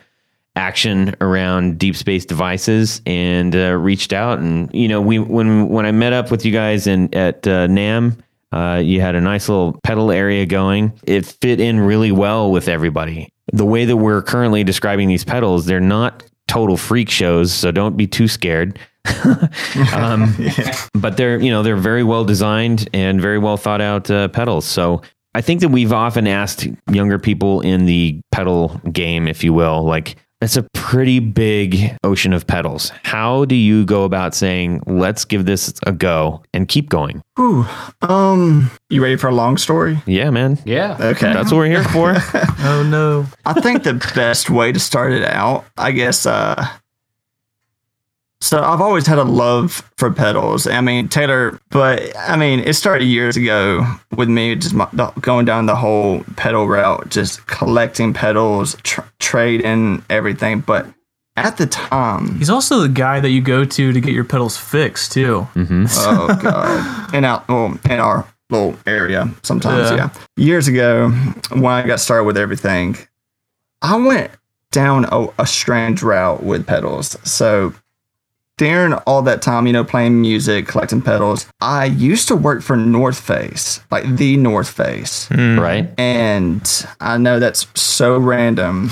action 0.56 1.14
around 1.20 1.78
deep 1.78 1.96
space 1.96 2.24
devices 2.24 3.00
and 3.06 3.56
uh, 3.56 3.72
reached 3.72 4.12
out 4.12 4.38
and 4.38 4.68
you 4.74 4.86
know 4.86 5.00
we 5.00 5.18
when 5.18 5.68
when 5.70 5.86
I 5.86 5.92
met 5.92 6.12
up 6.12 6.30
with 6.30 6.44
you 6.44 6.52
guys 6.52 6.86
in 6.86 7.12
at 7.14 7.46
uh, 7.46 7.66
NAMM 7.68 8.18
uh, 8.52 8.80
you 8.84 9.00
had 9.00 9.14
a 9.14 9.20
nice 9.20 9.48
little 9.48 9.78
pedal 9.82 10.10
area 10.10 10.46
going. 10.46 10.92
It 11.04 11.26
fit 11.26 11.60
in 11.60 11.80
really 11.80 12.12
well 12.12 12.50
with 12.50 12.68
everybody. 12.68 13.32
The 13.52 13.66
way 13.66 13.84
that 13.84 13.96
we're 13.96 14.22
currently 14.22 14.64
describing 14.64 15.08
these 15.08 15.24
pedals 15.24 15.66
they're 15.66 15.80
not 15.80 16.22
total 16.48 16.76
freak 16.76 17.08
shows 17.08 17.52
so 17.52 17.70
don't 17.70 17.96
be 17.96 18.06
too 18.06 18.28
scared. 18.28 18.78
Um, 19.94 20.36
but 20.94 21.16
they're 21.16 21.38
you 21.38 21.50
know 21.50 21.62
they're 21.62 21.76
very 21.76 22.04
well 22.04 22.24
designed 22.24 22.88
and 22.92 23.20
very 23.20 23.38
well 23.38 23.56
thought 23.56 23.80
out 23.80 24.10
uh, 24.10 24.28
pedals. 24.28 24.64
So 24.64 25.02
I 25.34 25.40
think 25.40 25.60
that 25.60 25.68
we've 25.68 25.92
often 25.92 26.26
asked 26.26 26.68
younger 26.90 27.18
people 27.18 27.60
in 27.62 27.86
the 27.86 28.20
pedal 28.30 28.80
game, 28.92 29.28
if 29.28 29.42
you 29.42 29.52
will, 29.52 29.82
like 29.82 30.16
it's 30.42 30.56
a 30.56 30.64
pretty 30.74 31.20
big 31.20 31.96
ocean 32.02 32.32
of 32.32 32.46
pedals. 32.46 32.92
How 33.04 33.44
do 33.44 33.54
you 33.54 33.84
go 33.84 34.04
about 34.04 34.34
saying, 34.34 34.82
let's 34.86 35.24
give 35.24 35.46
this 35.46 35.72
a 35.86 35.92
go 35.92 36.42
and 36.52 36.66
keep 36.68 36.88
going? 36.88 37.22
Whew. 37.36 37.64
Um, 38.02 38.70
you 38.90 39.02
ready 39.02 39.16
for 39.16 39.28
a 39.28 39.34
long 39.34 39.56
story? 39.56 40.02
Yeah, 40.04 40.30
man. 40.30 40.58
Yeah. 40.64 40.96
Okay. 41.00 41.32
That's 41.32 41.50
what 41.52 41.58
we're 41.58 41.66
here 41.66 41.84
for. 41.84 42.16
Oh 42.64 42.84
no. 42.84 43.26
I 43.44 43.54
think 43.60 43.82
the 43.82 43.94
best 44.14 44.48
way 44.48 44.70
to 44.70 44.78
start 44.78 45.12
it 45.12 45.24
out, 45.24 45.64
I 45.76 45.90
guess, 45.90 46.26
uh, 46.26 46.64
so 48.42 48.60
I've 48.62 48.80
always 48.80 49.06
had 49.06 49.18
a 49.18 49.24
love 49.24 49.88
for 49.96 50.10
pedals. 50.10 50.66
I 50.66 50.80
mean, 50.80 51.08
Taylor, 51.08 51.60
but 51.70 52.12
I 52.18 52.36
mean, 52.36 52.58
it 52.60 52.74
started 52.74 53.04
years 53.04 53.36
ago 53.36 53.86
with 54.16 54.28
me 54.28 54.56
just 54.56 54.74
my, 54.74 54.88
the- 54.92 55.12
going 55.20 55.44
down 55.46 55.66
the 55.66 55.76
whole 55.76 56.24
pedal 56.36 56.66
route, 56.66 57.08
just 57.08 57.46
collecting 57.46 58.12
pedals, 58.12 58.76
tr- 58.82 59.02
trading 59.20 60.04
everything. 60.10 60.58
But 60.60 60.86
at 61.36 61.56
the 61.56 61.66
time, 61.66 62.38
He's 62.38 62.50
also 62.50 62.80
the 62.80 62.88
guy 62.88 63.20
that 63.20 63.30
you 63.30 63.40
go 63.40 63.64
to 63.64 63.92
to 63.92 64.00
get 64.00 64.12
your 64.12 64.24
pedals 64.24 64.56
fixed 64.56 65.12
too. 65.12 65.46
Mm-hmm. 65.54 65.84
oh 65.90 66.38
god, 66.42 67.14
in 67.14 67.24
our 67.24 67.44
well, 67.48 67.78
in 67.88 68.00
our 68.00 68.26
little 68.50 68.76
area 68.86 69.30
sometimes. 69.44 69.90
Yeah. 69.90 69.96
Yeah. 69.96 70.10
Years 70.36 70.66
ago, 70.68 71.10
when 71.52 71.64
I 71.72 71.86
got 71.86 72.00
started 72.00 72.24
with 72.24 72.36
everything, 72.36 72.96
I 73.80 73.96
went 73.96 74.32
down 74.72 75.04
a, 75.12 75.28
a 75.38 75.46
strange 75.46 76.02
route 76.02 76.42
with 76.42 76.66
pedals. 76.66 77.16
So 77.28 77.72
during 78.58 78.92
all 79.06 79.22
that 79.22 79.42
time, 79.42 79.66
you 79.66 79.72
know, 79.72 79.84
playing 79.84 80.20
music, 80.20 80.66
collecting 80.66 81.02
pedals, 81.02 81.46
I 81.60 81.86
used 81.86 82.28
to 82.28 82.36
work 82.36 82.62
for 82.62 82.76
North 82.76 83.18
Face, 83.18 83.80
like 83.90 84.04
the 84.16 84.36
North 84.36 84.68
Face. 84.68 85.30
right? 85.58 85.88
And 85.98 86.86
I 87.00 87.18
know 87.18 87.38
that's 87.38 87.66
so 87.80 88.18
random, 88.18 88.90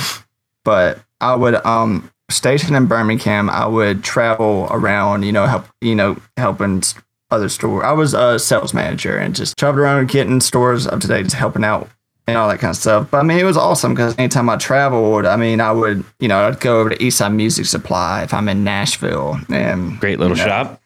but 0.65 1.01
I 1.21 1.35
would 1.35 1.55
um 1.67 2.11
stationed 2.31 2.77
in 2.77 2.87
Birmingham, 2.87 3.51
I 3.51 3.67
would 3.67 4.03
travel 4.03 4.69
around, 4.71 5.25
you 5.25 5.33
know, 5.33 5.47
help 5.47 5.67
you 5.81 5.95
know, 5.95 6.17
helping 6.37 6.83
other 7.31 7.49
store. 7.49 7.85
I 7.85 7.93
was 7.93 8.15
a 8.15 8.39
sales 8.39 8.75
manager 8.75 9.17
and 9.17 9.35
just 9.35 9.57
traveled 9.57 9.81
around 9.81 10.09
getting 10.09 10.41
stores 10.41 10.87
up 10.87 11.01
to 11.01 11.07
date, 11.07 11.25
just 11.25 11.37
helping 11.37 11.65
out 11.65 11.89
and 12.27 12.37
all 12.37 12.49
that 12.49 12.59
kind 12.61 12.71
of 12.71 12.77
stuff. 12.77 13.11
But 13.11 13.19
I 13.19 13.23
mean, 13.23 13.39
it 13.39 13.45
was 13.45 13.57
awesome 13.57 13.95
because 13.95 14.17
anytime 14.19 14.49
I 14.49 14.57
traveled, 14.57 15.27
I 15.27 15.37
mean, 15.37 15.61
I 15.61 15.73
would, 15.73 16.05
you 16.21 16.29
know, 16.29 16.47
I'd 16.47 16.61
go 16.61 16.81
over 16.81 16.91
to 16.91 16.97
Eastside 16.97 17.35
Music 17.35 17.67
Supply 17.67 18.23
if 18.23 18.33
I'm 18.33 18.49
in 18.49 18.63
Nashville 18.65 19.41
and 19.49 19.99
Great 19.99 20.19
little 20.19 20.37
you 20.37 20.45
know, 20.45 20.49
shop. 20.49 20.83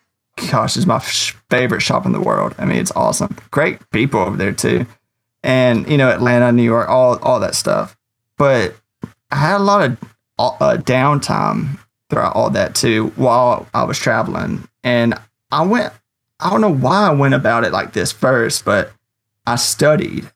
gosh, 0.51 0.77
it's 0.77 0.87
my 0.87 0.97
f- 0.97 1.43
favorite 1.51 1.81
shop 1.81 2.07
in 2.07 2.13
the 2.13 2.21
world. 2.21 2.55
I 2.59 2.65
mean, 2.65 2.79
it's 2.79 2.93
awesome. 2.97 3.37
Great 3.51 3.79
people 3.91 4.21
over 4.21 4.37
there 4.37 4.53
too, 4.53 4.87
and 5.43 5.89
you 5.89 5.99
know, 5.99 6.11
Atlanta, 6.11 6.53
New 6.53 6.63
York, 6.63 6.89
all 6.89 7.19
all 7.19 7.41
that 7.41 7.55
stuff. 7.55 7.97
But 8.39 8.77
I 9.31 9.37
had 9.37 9.57
a 9.57 9.65
lot 9.65 9.85
of 9.91 9.99
uh, 10.39 10.77
downtime 10.79 11.79
throughout 12.11 12.35
all 12.35 12.51
that 12.51 12.75
too 12.75 13.13
while 13.17 13.67
I 13.75 13.85
was 13.85 13.99
traveling, 13.99 14.67
and 14.83 15.15
I 15.51 15.65
went. 15.65 15.93
I 16.41 16.51
don't 16.51 16.61
know 16.61 16.75
why 16.75 17.07
I 17.09 17.13
went 17.13 17.33
about 17.33 17.65
it 17.65 17.73
like 17.73 17.93
this 17.93 18.11
first, 18.13 18.65
but 18.65 18.93
I 19.47 19.55
studied. 19.57 20.31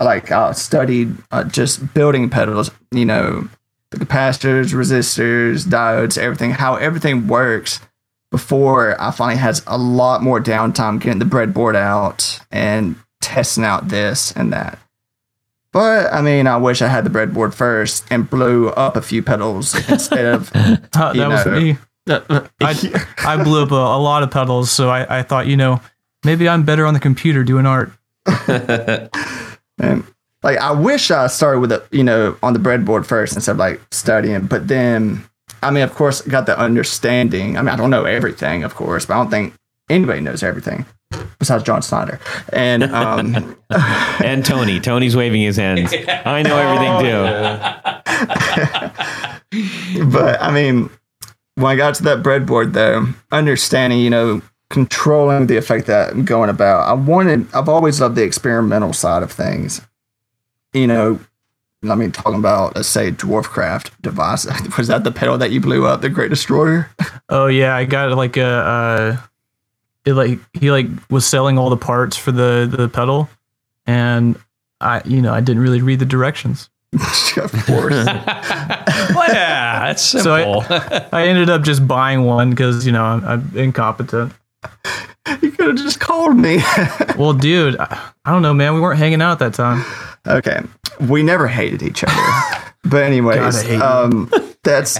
Like 0.00 0.30
I 0.32 0.52
studied 0.52 1.16
uh, 1.30 1.44
just 1.44 1.94
building 1.94 2.28
pedals, 2.28 2.70
you 2.90 3.04
know, 3.04 3.48
the 3.90 3.98
capacitors, 3.98 4.72
resistors, 4.72 5.64
diodes, 5.64 6.18
everything, 6.18 6.50
how 6.50 6.76
everything 6.76 7.28
works 7.28 7.80
before 8.30 9.00
I 9.00 9.10
finally 9.10 9.36
had 9.36 9.60
a 9.66 9.78
lot 9.78 10.22
more 10.22 10.40
downtime 10.40 11.00
getting 11.00 11.18
the 11.18 11.24
breadboard 11.24 11.76
out 11.76 12.40
and 12.50 12.96
testing 13.20 13.64
out 13.64 13.88
this 13.88 14.32
and 14.32 14.52
that. 14.52 14.78
But 15.72 16.12
I 16.12 16.20
mean, 16.20 16.46
I 16.46 16.56
wish 16.56 16.82
I 16.82 16.88
had 16.88 17.04
the 17.04 17.10
breadboard 17.10 17.54
first 17.54 18.04
and 18.10 18.28
blew 18.28 18.68
up 18.70 18.96
a 18.96 19.02
few 19.02 19.22
pedals 19.22 19.74
instead 19.88 20.26
of. 20.26 20.50
Uh, 20.94 21.12
that 21.12 21.16
You 21.16 21.28
was 21.28 21.46
me. 21.46 21.78
Uh, 22.08 22.46
I, 22.60 23.06
I 23.18 23.42
blew 23.42 23.62
up 23.62 23.70
a, 23.70 23.74
a 23.74 23.98
lot 23.98 24.22
of 24.22 24.30
pedals, 24.30 24.70
so 24.70 24.90
I, 24.90 25.20
I 25.20 25.22
thought, 25.22 25.46
you 25.46 25.56
know, 25.56 25.80
maybe 26.24 26.48
I'm 26.48 26.64
better 26.64 26.84
on 26.84 26.94
the 26.94 27.00
computer 27.00 27.44
doing 27.44 27.64
art. 27.66 27.92
And 29.78 30.04
like, 30.42 30.58
I 30.58 30.72
wish 30.72 31.10
I 31.10 31.26
started 31.28 31.60
with 31.60 31.72
it, 31.72 31.86
you 31.90 32.04
know, 32.04 32.36
on 32.42 32.52
the 32.52 32.58
breadboard 32.58 33.06
first 33.06 33.34
instead 33.34 33.52
of 33.52 33.58
like 33.58 33.80
studying. 33.90 34.46
But 34.46 34.68
then, 34.68 35.24
I 35.62 35.70
mean, 35.70 35.82
of 35.82 35.94
course, 35.94 36.20
got 36.22 36.46
the 36.46 36.58
understanding. 36.58 37.56
I 37.56 37.62
mean, 37.62 37.68
I 37.68 37.76
don't 37.76 37.90
know 37.90 38.04
everything, 38.04 38.64
of 38.64 38.74
course, 38.74 39.06
but 39.06 39.14
I 39.14 39.16
don't 39.18 39.30
think 39.30 39.54
anybody 39.88 40.20
knows 40.20 40.42
everything 40.42 40.84
besides 41.38 41.64
John 41.64 41.82
Snyder. 41.82 42.20
And 42.52 42.84
um, 42.84 43.56
And 43.70 44.44
Tony. 44.44 44.80
Tony's 44.80 45.16
waving 45.16 45.42
his 45.42 45.56
hands. 45.56 45.92
I 45.92 46.42
know 46.42 46.56
everything 46.56 47.00
too. 50.00 50.04
but 50.10 50.40
I 50.40 50.50
mean, 50.50 50.90
when 51.56 51.66
I 51.66 51.76
got 51.76 51.94
to 51.96 52.02
that 52.04 52.22
breadboard, 52.22 52.72
though, 52.72 53.08
understanding, 53.30 54.00
you 54.00 54.10
know, 54.10 54.42
controlling 54.72 55.46
the 55.46 55.56
effect 55.56 55.86
that 55.86 56.12
I'm 56.12 56.24
going 56.24 56.50
about, 56.50 56.88
I 56.88 56.94
wanted, 56.94 57.46
I've 57.54 57.68
always 57.68 58.00
loved 58.00 58.16
the 58.16 58.24
experimental 58.24 58.92
side 58.92 59.22
of 59.22 59.30
things. 59.30 59.82
You 60.72 60.86
know, 60.86 61.20
I 61.88 61.94
mean, 61.94 62.10
talking 62.10 62.38
about 62.38 62.74
let's 62.74 62.88
say 62.88 63.10
Dwarfcraft 63.10 63.90
device. 64.00 64.46
Was 64.78 64.88
that 64.88 65.04
the 65.04 65.12
pedal 65.12 65.36
that 65.38 65.50
you 65.50 65.60
blew 65.60 65.86
up, 65.86 66.00
the 66.00 66.08
Great 66.08 66.30
Destroyer? 66.30 66.90
Oh 67.28 67.46
yeah, 67.46 67.74
I 67.74 67.86
got 67.86 68.14
like 68.14 68.36
a 68.36 68.44
uh, 68.44 69.16
it 70.04 70.12
like 70.12 70.38
he 70.52 70.70
like 70.70 70.86
was 71.08 71.24
selling 71.24 71.56
all 71.56 71.70
the 71.70 71.78
parts 71.78 72.14
for 72.14 72.30
the 72.30 72.68
the 72.70 72.90
pedal, 72.90 73.30
and 73.86 74.38
I 74.82 75.00
you 75.06 75.22
know 75.22 75.32
I 75.32 75.40
didn't 75.40 75.62
really 75.62 75.80
read 75.80 75.98
the 75.98 76.04
directions, 76.04 76.68
of 76.92 77.52
course. 77.64 78.04
well, 78.04 79.32
yeah, 79.32 79.86
that's 79.86 80.02
so 80.02 80.18
simple. 80.18 80.62
I, 80.68 81.06
I 81.10 81.26
ended 81.26 81.48
up 81.48 81.62
just 81.62 81.88
buying 81.88 82.24
one 82.24 82.50
because 82.50 82.84
you 82.84 82.92
know 82.92 83.02
I'm, 83.02 83.24
I'm 83.24 83.56
incompetent. 83.56 84.34
You 85.42 85.50
could 85.52 85.66
have 85.66 85.76
just 85.76 86.00
called 86.00 86.36
me. 86.36 86.60
Well, 87.16 87.34
dude, 87.34 87.76
I, 87.78 88.12
don't 88.24 88.42
know, 88.42 88.54
man. 88.54 88.74
We 88.74 88.80
weren't 88.80 88.98
hanging 88.98 89.20
out 89.20 89.32
at 89.32 89.38
that 89.40 89.54
time. 89.54 89.84
okay, 90.26 90.60
we 91.08 91.22
never 91.22 91.46
hated 91.46 91.82
each 91.82 92.02
other, 92.02 92.62
but 92.84 93.02
anyways, 93.02 93.36
God, 93.36 93.54
I 93.54 93.62
hate 93.62 93.76
you. 93.76 93.82
um, 93.82 94.32
that's. 94.62 94.98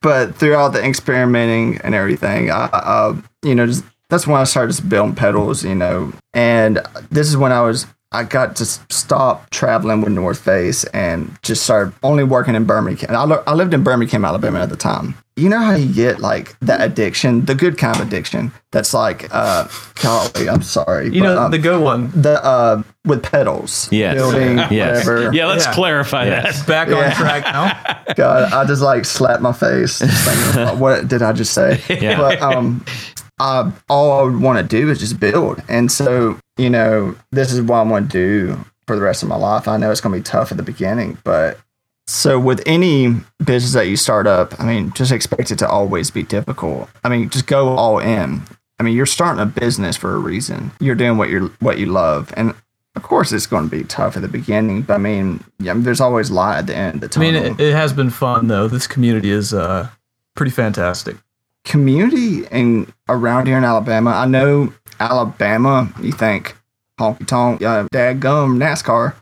But 0.00 0.34
throughout 0.36 0.70
the 0.72 0.82
experimenting 0.84 1.80
and 1.82 1.94
everything, 1.94 2.50
I, 2.50 2.64
uh, 2.72 3.20
you 3.42 3.54
know, 3.54 3.66
just, 3.66 3.84
that's 4.08 4.26
when 4.26 4.40
I 4.40 4.44
started 4.44 4.72
just 4.72 4.88
building 4.88 5.14
pedals, 5.14 5.64
you 5.64 5.76
know, 5.76 6.12
and 6.34 6.80
this 7.10 7.28
is 7.28 7.36
when 7.36 7.52
I 7.52 7.60
was. 7.62 7.86
I 8.12 8.24
got 8.24 8.56
to 8.56 8.64
stop 8.66 9.48
traveling 9.50 10.00
with 10.02 10.12
North 10.12 10.40
Face 10.40 10.84
and 10.86 11.36
just 11.42 11.62
started 11.64 11.94
only 12.02 12.24
working 12.24 12.54
in 12.54 12.64
Birmingham. 12.64 13.14
I, 13.16 13.24
li- 13.24 13.42
I 13.46 13.54
lived 13.54 13.72
in 13.74 13.82
Birmingham, 13.82 14.24
Alabama 14.24 14.60
at 14.60 14.68
the 14.68 14.76
time. 14.76 15.14
You 15.36 15.48
know 15.48 15.58
how 15.60 15.74
you 15.74 15.90
get 15.92 16.20
like 16.20 16.54
that 16.60 16.82
addiction, 16.82 17.46
the 17.46 17.54
good 17.54 17.78
kind 17.78 17.96
of 17.98 18.06
addiction. 18.06 18.52
That's 18.70 18.92
like, 18.92 19.28
uh, 19.34 19.66
golly, 20.02 20.46
I'm 20.48 20.62
sorry, 20.62 21.06
You 21.06 21.22
but, 21.22 21.26
know, 21.34 21.42
um, 21.44 21.50
the 21.50 21.58
good 21.58 21.80
one. 21.82 22.10
the 22.14 22.42
uh 22.44 22.82
with 23.06 23.22
pedals, 23.22 23.88
Yes. 23.90 24.14
building, 24.14 24.58
Yes. 24.70 25.06
whatever. 25.06 25.32
yeah, 25.32 25.46
let's 25.46 25.64
Yeah. 25.64 25.72
clarify 25.72 26.26
Yes. 26.26 26.58
that. 26.60 26.66
Back 26.68 26.88
Yeah. 26.88 26.96
on 27.06 27.12
track 27.12 27.44
now. 27.44 28.14
God, 28.14 28.52
I 28.52 28.64
just 28.66 28.82
like 28.82 29.06
slapped 29.06 29.40
my 29.42 29.52
face. 29.52 30.00
thinking, 30.00 30.78
what 30.78 31.08
did 31.08 31.22
I 31.22 31.32
just 31.32 31.54
say? 31.54 31.80
Yeah. 31.88 32.18
But 32.18 32.42
um, 32.42 32.84
I, 33.40 33.72
all 33.88 34.20
I 34.20 34.22
would 34.24 34.36
want 34.40 34.58
to 34.58 34.64
do 34.64 34.90
is 34.90 34.98
just 35.00 35.18
build, 35.18 35.62
and 35.68 35.90
so 35.90 36.38
you 36.62 36.70
know, 36.70 37.16
this 37.30 37.52
is 37.52 37.60
what 37.60 37.78
I'm 37.78 37.88
going 37.88 38.08
to 38.08 38.10
do 38.56 38.64
for 38.86 38.96
the 38.96 39.02
rest 39.02 39.22
of 39.22 39.28
my 39.28 39.36
life. 39.36 39.68
I 39.68 39.76
know 39.76 39.90
it's 39.90 40.00
going 40.00 40.14
to 40.14 40.18
be 40.20 40.24
tough 40.24 40.50
at 40.50 40.56
the 40.56 40.62
beginning, 40.62 41.18
but 41.24 41.58
so 42.06 42.38
with 42.38 42.62
any 42.66 43.14
business 43.44 43.72
that 43.74 43.86
you 43.86 43.96
start 43.96 44.26
up, 44.26 44.58
I 44.60 44.66
mean, 44.66 44.92
just 44.92 45.12
expect 45.12 45.50
it 45.50 45.58
to 45.60 45.68
always 45.68 46.10
be 46.10 46.22
difficult. 46.24 46.88
I 47.04 47.08
mean, 47.08 47.30
just 47.30 47.46
go 47.46 47.68
all 47.68 47.98
in. 48.00 48.42
I 48.78 48.82
mean, 48.82 48.96
you're 48.96 49.06
starting 49.06 49.40
a 49.40 49.46
business 49.46 49.96
for 49.96 50.14
a 50.14 50.18
reason. 50.18 50.72
You're 50.80 50.96
doing 50.96 51.16
what 51.16 51.28
you're 51.28 51.48
what 51.60 51.78
you 51.78 51.86
love, 51.86 52.32
and 52.36 52.54
of 52.96 53.02
course, 53.02 53.32
it's 53.32 53.46
going 53.46 53.70
to 53.70 53.70
be 53.70 53.84
tough 53.84 54.16
at 54.16 54.22
the 54.22 54.28
beginning. 54.28 54.82
But 54.82 54.94
I 54.94 54.98
mean, 54.98 55.44
yeah, 55.60 55.74
there's 55.76 56.00
always 56.00 56.30
light 56.30 56.58
at 56.58 56.66
the 56.66 56.76
end 56.76 57.02
of 57.02 57.10
the 57.10 57.18
I 57.18 57.22
mean, 57.22 57.34
it, 57.36 57.60
it 57.60 57.72
has 57.72 57.92
been 57.92 58.10
fun 58.10 58.48
though. 58.48 58.66
This 58.68 58.86
community 58.88 59.30
is 59.30 59.54
uh 59.54 59.88
pretty 60.34 60.50
fantastic. 60.50 61.16
community 61.64 62.44
and 62.50 62.92
around 63.08 63.46
here 63.46 63.56
in 63.56 63.64
Alabama. 63.64 64.10
I 64.10 64.26
know 64.26 64.72
Alabama. 65.10 65.92
You 66.00 66.12
think 66.12 66.56
honky 67.00 67.26
tonk, 67.26 67.62
uh, 67.62 67.86
dadgum, 67.92 68.56
NASCAR. 68.58 69.14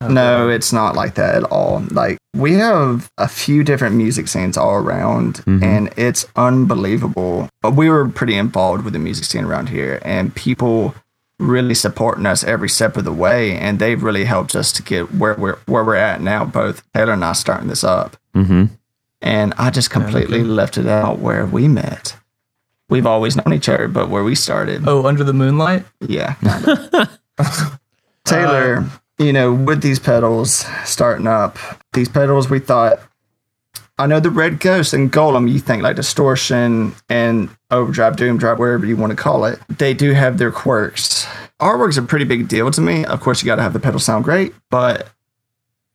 No, 0.00 0.48
it's 0.48 0.72
not 0.72 0.94
like 0.94 1.14
that 1.16 1.34
at 1.34 1.42
all. 1.44 1.82
Like 1.90 2.18
we 2.34 2.52
have 2.54 3.10
a 3.18 3.26
few 3.26 3.64
different 3.64 3.96
music 3.96 4.28
scenes 4.28 4.56
all 4.56 4.74
around, 4.76 5.42
and 5.46 5.92
it's 5.96 6.24
unbelievable. 6.36 7.48
But 7.62 7.72
we 7.74 7.88
were 7.90 8.08
pretty 8.08 8.36
involved 8.36 8.84
with 8.84 8.92
the 8.92 9.00
music 9.00 9.24
scene 9.24 9.44
around 9.44 9.70
here, 9.70 9.98
and 10.04 10.32
people 10.34 10.94
really 11.40 11.74
supporting 11.74 12.26
us 12.26 12.44
every 12.44 12.68
step 12.68 12.96
of 12.96 13.04
the 13.04 13.12
way, 13.12 13.56
and 13.58 13.78
they've 13.80 14.00
really 14.02 14.24
helped 14.24 14.54
us 14.54 14.70
to 14.72 14.82
get 14.84 15.12
where 15.14 15.34
we're 15.34 15.58
where 15.66 15.82
we're 15.84 15.96
at 15.96 16.20
now. 16.20 16.44
Both 16.44 16.82
Taylor 16.94 17.14
and 17.14 17.24
I 17.24 17.32
starting 17.32 17.68
this 17.68 17.82
up 17.84 18.16
Mm-hmm. 18.36 18.66
and 19.22 19.52
I 19.58 19.70
just 19.70 19.90
completely 19.90 20.44
left 20.44 20.78
it 20.78 20.86
out 20.86 21.18
where 21.18 21.44
we 21.44 21.66
met. 21.66 22.14
We've 22.88 23.06
always 23.06 23.36
known 23.36 23.52
each 23.52 23.68
other, 23.68 23.86
but 23.88 24.08
where 24.08 24.24
we 24.24 24.34
started, 24.34 24.84
Oh, 24.88 25.06
under 25.06 25.22
the 25.24 25.32
moonlight. 25.34 25.84
yeah. 26.00 26.34
kinda. 26.42 27.18
Taylor, 28.24 28.78
uh, 28.78 28.88
you 29.18 29.32
know, 29.32 29.52
with 29.52 29.82
these 29.82 29.98
pedals 29.98 30.64
starting 30.84 31.26
up, 31.26 31.58
these 31.92 32.08
pedals, 32.08 32.48
we 32.50 32.58
thought, 32.58 33.00
I 33.98 34.06
know 34.06 34.20
the 34.20 34.30
Red 34.30 34.60
Ghost 34.60 34.92
and 34.94 35.10
Golem, 35.12 35.50
you 35.50 35.58
think 35.58 35.82
like 35.82 35.96
distortion 35.96 36.94
and 37.08 37.48
overdrive, 37.70 38.16
doom 38.16 38.38
drive, 38.38 38.58
whatever 38.58 38.86
you 38.86 38.96
want 38.96 39.10
to 39.10 39.16
call 39.16 39.44
it, 39.44 39.58
they 39.68 39.92
do 39.92 40.12
have 40.12 40.38
their 40.38 40.52
quirks. 40.52 41.26
Artwork's 41.60 41.96
a 41.98 42.02
pretty 42.02 42.24
big 42.24 42.46
deal 42.48 42.70
to 42.70 42.80
me. 42.80 43.04
Of 43.04 43.20
course, 43.20 43.42
you 43.42 43.46
got 43.46 43.56
to 43.56 43.62
have 43.62 43.72
the 43.72 43.80
pedals 43.80 44.04
sound 44.04 44.24
great, 44.24 44.54
but 44.70 45.08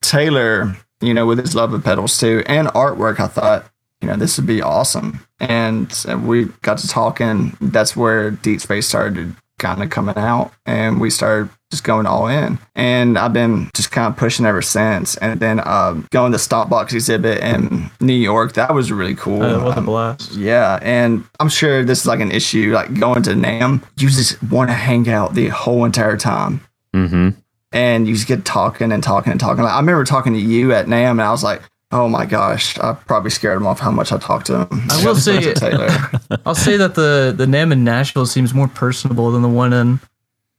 Taylor, 0.01 0.75
you 1.01 1.13
know, 1.13 1.25
with 1.25 1.39
his 1.39 1.55
love 1.55 1.73
of 1.73 1.83
pedals 1.83 2.17
too 2.19 2.43
and 2.45 2.67
artwork, 2.69 3.19
I 3.19 3.27
thought, 3.27 3.65
you 4.03 4.09
know, 4.09 4.17
this 4.17 4.37
would 4.37 4.45
be 4.47 4.61
awesome. 4.61 5.25
And 5.39 5.91
uh, 6.09 6.17
we 6.17 6.45
got 6.61 6.77
to 6.79 6.87
talking. 6.89 7.55
That's 7.61 7.95
where 7.95 8.31
Deep 8.31 8.59
Space 8.59 8.85
started 8.87 9.33
kind 9.59 9.81
of 9.81 9.89
coming 9.89 10.17
out, 10.17 10.51
and 10.65 10.99
we 10.99 11.09
started 11.09 11.49
just 11.71 11.85
going 11.85 12.05
all 12.05 12.27
in. 12.27 12.59
And 12.75 13.17
I've 13.17 13.31
been 13.31 13.69
just 13.73 13.91
kind 13.91 14.11
of 14.11 14.17
pushing 14.19 14.45
ever 14.45 14.61
since. 14.61 15.15
And 15.17 15.39
then 15.39 15.65
um, 15.65 16.05
going 16.11 16.33
to 16.33 16.37
Stompbox 16.37 16.91
exhibit 16.93 17.39
in 17.41 17.89
New 18.01 18.13
York, 18.13 18.53
that 18.53 18.73
was 18.73 18.91
really 18.91 19.15
cool. 19.15 19.41
Uh, 19.41 19.63
what 19.63 19.75
a 19.75 19.79
Um, 19.79 19.85
blast. 19.85 20.33
yeah, 20.33 20.79
and 20.81 21.23
I'm 21.39 21.49
sure 21.49 21.85
this 21.85 22.01
is 22.01 22.05
like 22.05 22.19
an 22.19 22.31
issue. 22.31 22.73
Like 22.73 22.93
going 22.99 23.23
to 23.23 23.31
NAMM, 23.31 23.83
you 23.97 24.09
just 24.09 24.41
want 24.43 24.69
to 24.69 24.73
hang 24.75 25.07
out 25.09 25.33
the 25.33 25.47
whole 25.47 25.85
entire 25.85 26.17
time 26.17 26.59
Mm-hmm. 26.93 27.29
and 27.71 28.07
you 28.07 28.13
just 28.15 28.27
get 28.27 28.43
talking 28.45 28.91
and 28.91 29.01
talking 29.01 29.31
and 29.31 29.39
talking. 29.39 29.63
Like, 29.63 29.73
I 29.73 29.79
remember 29.79 30.03
talking 30.03 30.33
to 30.33 30.39
you 30.39 30.73
at 30.73 30.85
NAMM, 30.87 31.11
and 31.11 31.21
I 31.21 31.31
was 31.31 31.43
like, 31.43 31.61
"Oh 31.93 32.09
my 32.09 32.25
gosh!" 32.25 32.77
I 32.79 32.93
probably 32.93 33.29
scared 33.29 33.57
him 33.57 33.67
off 33.67 33.79
how 33.79 33.91
much 33.91 34.11
I 34.11 34.17
talked 34.17 34.47
to 34.47 34.61
him. 34.65 34.81
I 34.89 35.05
will 35.05 35.15
say- 35.15 35.39
To 35.41 35.53
Taylor. 35.53 35.87
I'll 36.45 36.55
say 36.55 36.77
that 36.77 36.95
the 36.95 37.33
the 37.35 37.45
NAMM 37.45 37.71
in 37.73 37.83
Nashville 37.83 38.25
seems 38.25 38.53
more 38.53 38.67
personable 38.67 39.31
than 39.31 39.41
the 39.41 39.49
one 39.49 39.71
in 39.73 39.99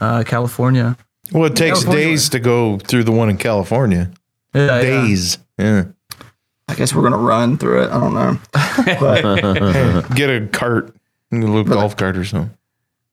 uh, 0.00 0.22
California. 0.26 0.96
Well, 1.32 1.44
it 1.46 1.56
takes 1.56 1.80
California. 1.80 2.04
days 2.06 2.28
to 2.30 2.38
go 2.40 2.78
through 2.78 3.04
the 3.04 3.12
one 3.12 3.28
in 3.30 3.36
California. 3.38 4.10
Yeah, 4.54 4.66
yeah. 4.66 4.80
Days. 4.82 5.38
Yeah. 5.58 5.84
I 6.68 6.74
guess 6.74 6.94
we're 6.94 7.02
gonna 7.02 7.18
run 7.18 7.58
through 7.58 7.82
it. 7.84 7.90
I 7.90 8.00
don't 8.00 8.14
know, 8.14 8.38
but 9.00 10.08
Get 10.14 10.30
a 10.30 10.46
cart, 10.48 10.94
a 11.32 11.36
little 11.36 11.64
golf 11.64 11.96
cart 11.96 12.16
or 12.16 12.24
something. 12.24 12.56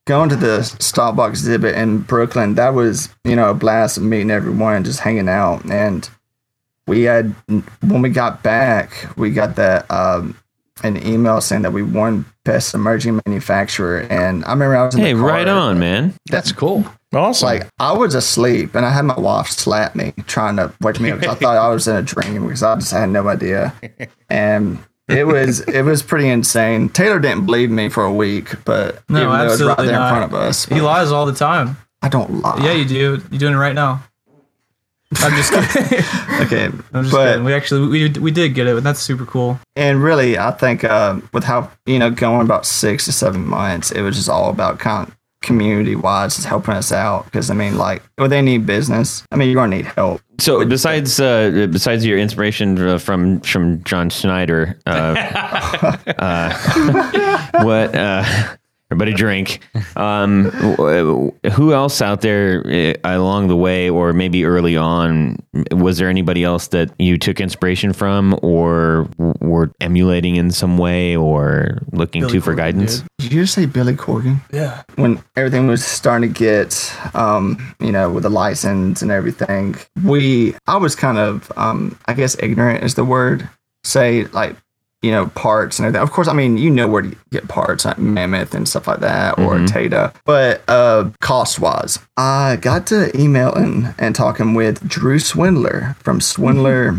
going 0.06 0.28
to 0.30 0.36
the 0.36 0.58
Starbucks 0.60 1.28
exhibit 1.30 1.74
in 1.74 1.98
Brooklyn, 1.98 2.54
that 2.54 2.70
was 2.74 3.08
you 3.24 3.36
know 3.36 3.50
a 3.50 3.54
blast 3.54 3.96
of 3.98 4.02
meeting 4.04 4.30
everyone 4.30 4.74
and 4.76 4.84
just 4.84 5.00
hanging 5.00 5.28
out. 5.28 5.64
And 5.66 6.08
we 6.86 7.02
had 7.02 7.34
when 7.80 8.02
we 8.02 8.10
got 8.10 8.42
back, 8.42 8.92
we 9.16 9.30
got 9.30 9.56
that 9.56 9.90
um, 9.90 10.36
an 10.82 11.04
email 11.06 11.40
saying 11.40 11.62
that 11.62 11.72
we 11.72 11.82
won 11.82 12.24
best 12.44 12.74
emerging 12.74 13.20
manufacturer. 13.26 14.00
And 14.10 14.44
I 14.44 14.50
remember 14.50 14.76
I 14.76 14.84
was 14.86 14.94
in 14.94 15.00
Hey, 15.00 15.12
the 15.12 15.20
car, 15.20 15.28
right 15.28 15.48
on, 15.48 15.78
man. 15.78 16.14
That's 16.30 16.50
cool. 16.52 16.84
Awesome. 17.14 17.46
Like 17.46 17.68
I 17.78 17.92
was 17.92 18.14
asleep 18.14 18.74
and 18.74 18.86
I 18.86 18.90
had 18.90 19.02
my 19.04 19.18
wife 19.18 19.48
slap 19.48 19.94
me 19.94 20.14
trying 20.26 20.56
to 20.56 20.72
wake 20.80 20.98
me 20.98 21.10
up 21.10 21.20
because 21.20 21.36
I 21.36 21.38
thought 21.38 21.56
I 21.56 21.68
was 21.68 21.86
in 21.86 21.96
a 21.96 22.02
dream 22.02 22.42
because 22.44 22.62
I 22.62 22.74
just 22.76 22.90
had 22.90 23.10
no 23.10 23.28
idea. 23.28 23.72
And 24.30 24.78
it 25.08 25.24
was 25.26 25.60
it 25.60 25.82
was 25.82 26.02
pretty 26.02 26.28
insane. 26.28 26.88
Taylor 26.88 27.18
didn't 27.18 27.44
believe 27.44 27.70
me 27.70 27.90
for 27.90 28.02
a 28.04 28.12
week, 28.12 28.64
but 28.64 29.02
No, 29.10 29.18
even 29.20 29.30
though 29.38 29.44
it 29.44 29.48
was 29.48 29.62
right 29.62 29.76
there 29.76 29.92
not. 29.92 30.08
in 30.08 30.14
front 30.18 30.32
of 30.32 30.34
us, 30.34 30.64
He 30.64 30.80
lies 30.80 31.12
all 31.12 31.26
the 31.26 31.34
time. 31.34 31.76
I 32.00 32.08
don't 32.08 32.40
lie. 32.40 32.58
Yeah, 32.64 32.72
you 32.72 32.84
do. 32.86 33.22
You're 33.30 33.38
doing 33.38 33.52
it 33.54 33.58
right 33.58 33.74
now. 33.74 34.02
I'm 35.20 35.36
just 35.36 35.52
kidding. 35.52 35.98
okay, 36.40 36.64
I'm 36.92 37.04
just 37.04 37.12
but 37.12 37.32
kidding. 37.32 37.44
We 37.44 37.54
actually 37.54 37.88
we 37.88 38.08
we 38.20 38.30
did 38.30 38.54
get 38.54 38.66
it, 38.66 38.76
and 38.76 38.84
that's 38.86 39.00
super 39.00 39.26
cool. 39.26 39.58
and 39.76 40.02
really, 40.02 40.38
I 40.38 40.50
think 40.52 40.84
uh, 40.84 41.20
with 41.32 41.44
how 41.44 41.70
you 41.86 41.98
know 41.98 42.10
going 42.10 42.42
about 42.42 42.66
six 42.66 43.04
to 43.06 43.12
seven 43.12 43.46
months, 43.46 43.90
it 43.90 44.02
was 44.02 44.16
just 44.16 44.28
all 44.28 44.50
about 44.50 44.78
kind 44.78 45.08
of 45.08 45.16
community 45.42 45.96
wise, 45.96 46.36
just 46.36 46.46
helping 46.46 46.74
us 46.74 46.92
out. 46.92 47.26
Because 47.26 47.50
I 47.50 47.54
mean, 47.54 47.76
like 47.76 48.02
with 48.18 48.32
any 48.32 48.58
business, 48.58 49.24
I 49.30 49.36
mean, 49.36 49.50
you're 49.50 49.62
gonna 49.62 49.76
need 49.76 49.86
help. 49.86 50.22
So 50.38 50.64
besides 50.64 51.20
uh, 51.20 51.68
besides 51.70 52.06
your 52.06 52.18
inspiration 52.18 52.78
uh, 52.78 52.98
from 52.98 53.40
from 53.40 53.82
John 53.84 54.10
Snyder, 54.10 54.78
uh, 54.86 55.14
uh, 56.18 57.62
what 57.62 57.94
uh, 57.94 58.56
everybody 58.92 59.12
drink? 59.14 59.60
Um, 59.96 60.44
who 61.52 61.72
else 61.72 62.00
out 62.00 62.20
there 62.20 62.62
uh, 62.66 62.94
along 63.04 63.48
the 63.48 63.56
way, 63.56 63.90
or 63.90 64.12
maybe 64.12 64.44
early 64.44 64.76
on, 64.76 65.36
was 65.70 65.98
there 65.98 66.08
anybody 66.08 66.44
else 66.44 66.68
that 66.68 66.90
you 66.98 67.18
took 67.18 67.40
inspiration 67.40 67.92
from, 67.92 68.38
or 68.42 69.08
were 69.18 69.72
emulating 69.80 70.36
in 70.36 70.50
some 70.50 70.78
way, 70.78 71.16
or 71.16 71.78
looking 71.92 72.22
Billy 72.22 72.34
to 72.34 72.40
for 72.40 72.54
guidance? 72.54 73.00
dude. 73.00 73.08
Did 73.18 73.32
you 73.32 73.42
just 73.42 73.54
say 73.54 73.66
Billy 73.66 73.94
Corgan? 73.94 74.40
Yeah. 74.52 74.82
when 74.96 75.22
everything 75.36 75.66
was 75.66 75.84
starting 75.84 76.32
to 76.32 76.38
get 76.38 76.94
um 77.14 77.74
you 77.80 77.92
know 77.92 78.10
with 78.10 78.22
the 78.24 78.30
license 78.30 79.02
and 79.02 79.10
everything 79.10 79.76
we 80.04 80.54
i 80.66 80.76
was 80.76 80.94
kind 80.94 81.18
of 81.18 81.50
um 81.56 81.98
i 82.06 82.12
guess 82.14 82.36
ignorant 82.40 82.84
is 82.84 82.94
the 82.94 83.04
word 83.04 83.48
say 83.84 84.24
like 84.26 84.56
you 85.02 85.10
know, 85.10 85.26
parts 85.28 85.78
and 85.78 85.86
everything. 85.86 86.02
Of 86.02 86.12
course, 86.12 86.28
I 86.28 86.32
mean, 86.32 86.56
you 86.56 86.70
know 86.70 86.86
where 86.88 87.02
to 87.02 87.16
get 87.30 87.48
parts, 87.48 87.84
like 87.84 87.98
Mammoth 87.98 88.54
and 88.54 88.68
stuff 88.68 88.86
like 88.86 89.00
that, 89.00 89.38
or 89.38 89.58
Tayda. 89.66 90.14
But 90.24 90.62
uh, 90.68 91.10
cost 91.20 91.58
wise, 91.58 91.98
I 92.16 92.56
got 92.60 92.86
to 92.88 93.16
emailing 93.18 93.94
and 93.98 94.14
talking 94.14 94.54
with 94.54 94.86
Drew 94.88 95.18
Swindler 95.18 95.96
from 95.98 96.20
Swindler 96.20 96.94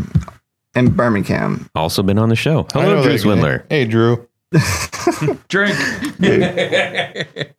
in 0.76 0.92
Birmingham. 0.92 1.70
Also 1.76 2.04
been 2.04 2.20
on 2.20 2.30
the 2.30 2.36
show. 2.36 2.68
I 2.74 2.82
Hello, 2.82 3.04
Drew. 3.04 3.18
Swindler. 3.18 3.66
Hey, 3.70 3.86
Drew. 3.86 4.28
Drink. 5.48 5.76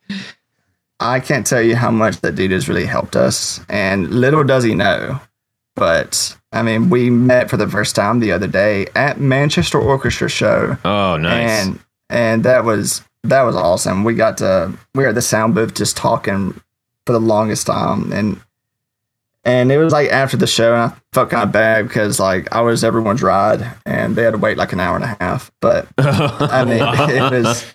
I 0.99 1.19
can't 1.19 1.45
tell 1.45 1.61
you 1.61 1.75
how 1.75 1.91
much 1.91 2.21
that 2.21 2.35
dude 2.35 2.51
has 2.51 2.69
really 2.69 2.85
helped 2.85 3.15
us. 3.15 3.59
And 3.67 4.09
little 4.11 4.43
does 4.43 4.63
he 4.63 4.75
know. 4.75 5.19
But 5.75 6.37
I 6.55 6.63
mean, 6.63 6.89
we 6.89 7.09
met 7.09 7.49
for 7.49 7.57
the 7.57 7.67
first 7.67 7.95
time 7.95 8.19
the 8.19 8.31
other 8.31 8.47
day 8.47 8.87
at 8.95 9.19
Manchester 9.19 9.79
Orchestra 9.79 10.29
show. 10.29 10.77
Oh, 10.85 11.17
nice. 11.17 11.65
And 11.67 11.79
and 12.09 12.43
that 12.45 12.63
was 12.63 13.01
that 13.23 13.41
was 13.43 13.55
awesome. 13.55 14.03
We 14.03 14.13
got 14.15 14.37
to 14.39 14.71
we 14.93 15.03
were 15.03 15.09
at 15.09 15.15
the 15.15 15.21
sound 15.21 15.55
booth 15.55 15.73
just 15.75 15.97
talking 15.97 16.59
for 17.05 17.13
the 17.13 17.19
longest 17.19 17.67
time 17.67 18.11
and 18.11 18.39
and 19.43 19.71
it 19.71 19.77
was 19.77 19.93
like 19.93 20.09
after 20.09 20.37
the 20.37 20.47
show 20.47 20.73
and 20.73 20.91
I 20.91 20.95
felt 21.13 21.29
kind 21.29 21.43
of 21.43 21.51
bad 21.51 21.87
because 21.87 22.19
like 22.19 22.51
I 22.51 22.61
was 22.61 22.83
everyone's 22.83 23.21
ride 23.21 23.63
and 23.85 24.15
they 24.15 24.23
had 24.23 24.31
to 24.31 24.37
wait 24.39 24.57
like 24.57 24.73
an 24.73 24.79
hour 24.79 24.95
and 24.95 25.03
a 25.05 25.17
half. 25.19 25.51
But 25.61 25.87
I 25.97 26.63
mean 26.65 26.81
it 27.11 27.31
was 27.43 27.65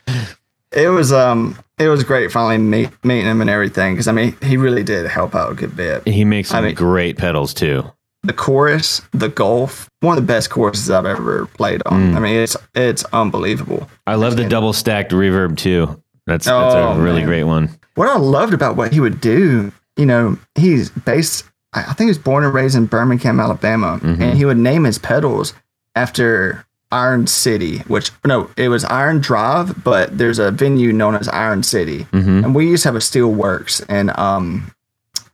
it 0.72 0.89
was 0.89 1.12
um 1.12 1.57
it 1.78 1.89
was 1.89 2.03
great 2.05 2.31
finally 2.33 2.59
meet, 2.59 2.91
meeting 3.05 3.26
him 3.26 3.41
and 3.41 3.51
everything 3.51 3.95
because 3.95 4.09
I 4.09 4.12
mean 4.12 4.37
he 4.43 4.57
really 4.57 4.83
did 4.83 5.07
help 5.07 5.35
out 5.35 5.53
a 5.53 5.55
good 5.55 5.76
bit. 5.76 6.07
he 6.09 6.24
makes 6.24 6.49
some 6.51 6.64
I 6.64 6.68
mean- 6.68 6.74
great 6.74 7.18
pedals 7.18 7.53
too. 7.55 7.85
The 8.22 8.32
chorus, 8.34 9.00
the 9.12 9.28
golf, 9.30 9.88
one 10.00 10.16
of 10.18 10.22
the 10.22 10.26
best 10.26 10.50
choruses 10.50 10.90
I've 10.90 11.06
ever 11.06 11.46
played 11.46 11.80
on. 11.86 12.12
Mm. 12.12 12.16
I 12.16 12.20
mean 12.20 12.36
it's 12.36 12.56
it's 12.74 13.04
unbelievable. 13.12 13.88
I 14.06 14.16
love 14.16 14.36
the 14.36 14.46
double 14.48 14.72
stacked 14.74 15.12
reverb 15.12 15.56
too. 15.56 16.02
That's 16.26 16.44
that's 16.46 16.74
Oh, 16.74 16.92
a 16.92 17.00
really 17.00 17.20
man. 17.20 17.28
great 17.28 17.44
one. 17.44 17.70
what 17.94 18.08
I 18.08 18.16
loved 18.18 18.54
about 18.54 18.76
what 18.76 18.92
he 18.92 19.00
would 19.00 19.20
do, 19.20 19.72
you 19.96 20.06
know, 20.06 20.38
he's 20.54 20.90
based, 20.90 21.44
I 21.72 21.82
think 21.94 22.00
he 22.00 22.06
was 22.06 22.18
born 22.18 22.44
and 22.44 22.52
raised 22.54 22.76
in 22.76 22.86
Birmingham, 22.86 23.40
Alabama, 23.40 23.98
Mhm. 24.02 24.20
and 24.20 24.38
he 24.38 24.44
would 24.44 24.56
name 24.58 24.84
his 24.84 24.98
pedals 24.98 25.52
after 25.96 26.64
Iron 26.92 27.26
City, 27.26 27.78
which, 27.88 28.10
no, 28.26 28.48
it 28.56 28.68
was 28.68 28.84
Iron 28.86 29.20
Drive, 29.20 29.82
but 29.84 30.16
there's 30.18 30.38
a 30.38 30.50
venue 30.50 30.92
known 30.92 31.14
as 31.14 31.28
Iron 31.28 31.62
City. 31.62 32.06
hmm 32.12 32.42
And 32.44 32.54
we 32.54 32.68
used 32.68 32.82
to 32.84 32.88
have 32.88 32.96
a 32.96 33.00
steel 33.00 33.32
works 33.32 33.80
in, 33.88 34.10
um, 34.16 34.70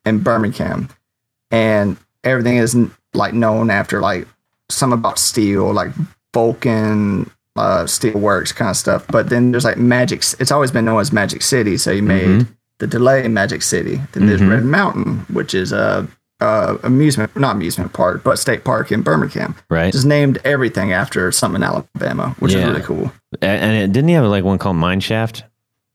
in 0.04 0.18
Birmingham. 0.20 0.88
And 1.50 1.96
everything 2.26 2.56
is 2.58 2.76
like 3.14 3.32
known 3.32 3.70
after 3.70 4.00
like 4.00 4.26
some 4.68 4.92
about 4.92 5.18
steel, 5.18 5.72
like 5.72 5.90
Vulcan, 6.34 7.30
uh, 7.56 7.86
steel 7.86 8.18
works 8.18 8.52
kind 8.52 8.70
of 8.70 8.76
stuff. 8.76 9.06
But 9.08 9.30
then 9.30 9.50
there's 9.52 9.64
like 9.64 9.78
Magic, 9.78 10.22
it's 10.38 10.50
always 10.52 10.70
been 10.70 10.84
known 10.84 11.00
as 11.00 11.12
Magic 11.12 11.40
City. 11.42 11.76
So 11.78 11.90
you 11.90 12.02
made 12.02 12.26
Mhm. 12.42 12.46
the 12.78 12.86
delay 12.86 13.24
in 13.24 13.32
Magic 13.32 13.62
City. 13.62 14.00
Then 14.12 14.26
there's 14.26 14.40
Mhm. 14.42 14.50
Red 14.50 14.64
Mountain, 14.64 15.24
which 15.32 15.54
is 15.54 15.72
a, 15.72 16.06
a 16.40 16.76
amusement, 16.82 17.34
not 17.36 17.54
amusement 17.56 17.94
park, 17.94 18.22
but 18.22 18.38
state 18.38 18.64
park 18.64 18.92
in 18.92 19.00
Birmingham. 19.00 19.54
Right. 19.70 19.90
Just 19.92 20.04
named 20.04 20.38
everything 20.44 20.92
after 20.92 21.32
something 21.32 21.62
in 21.62 21.66
Alabama, 21.66 22.34
which 22.40 22.52
Yeah. 22.52 22.58
is 22.58 22.66
really 22.66 22.82
cool. 22.82 23.12
And 23.40 23.72
it, 23.74 23.92
didn't 23.92 24.08
he 24.08 24.14
have 24.14 24.24
like 24.26 24.44
one 24.44 24.58
called 24.58 24.76
Mineshaft? 24.76 25.42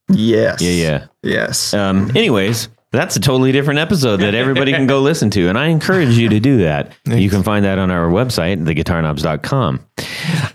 Yes. 0.10 0.62
Yeah, 0.62 0.72
yeah. 0.72 1.04
Yes. 1.22 1.74
Um, 1.74 2.12
anyways, 2.16 2.70
that's 2.92 3.16
a 3.16 3.20
totally 3.20 3.52
different 3.54 3.80
episode 3.80 4.18
that 4.18 4.36
everybody 4.36 4.74
can 4.74 4.86
go 4.86 5.00
listen 5.02 5.30
to. 5.32 5.48
And 5.48 5.58
I 5.58 5.68
encourage 5.68 6.18
you 6.18 6.30
to 6.30 6.40
do 6.40 6.58
that. 6.58 6.92
You 7.06 7.30
can 7.30 7.42
find 7.42 7.64
that 7.64 7.80
on 7.80 7.90
our 7.90 8.10
website, 8.10 8.62
theguitarknobs.com. 8.64 9.86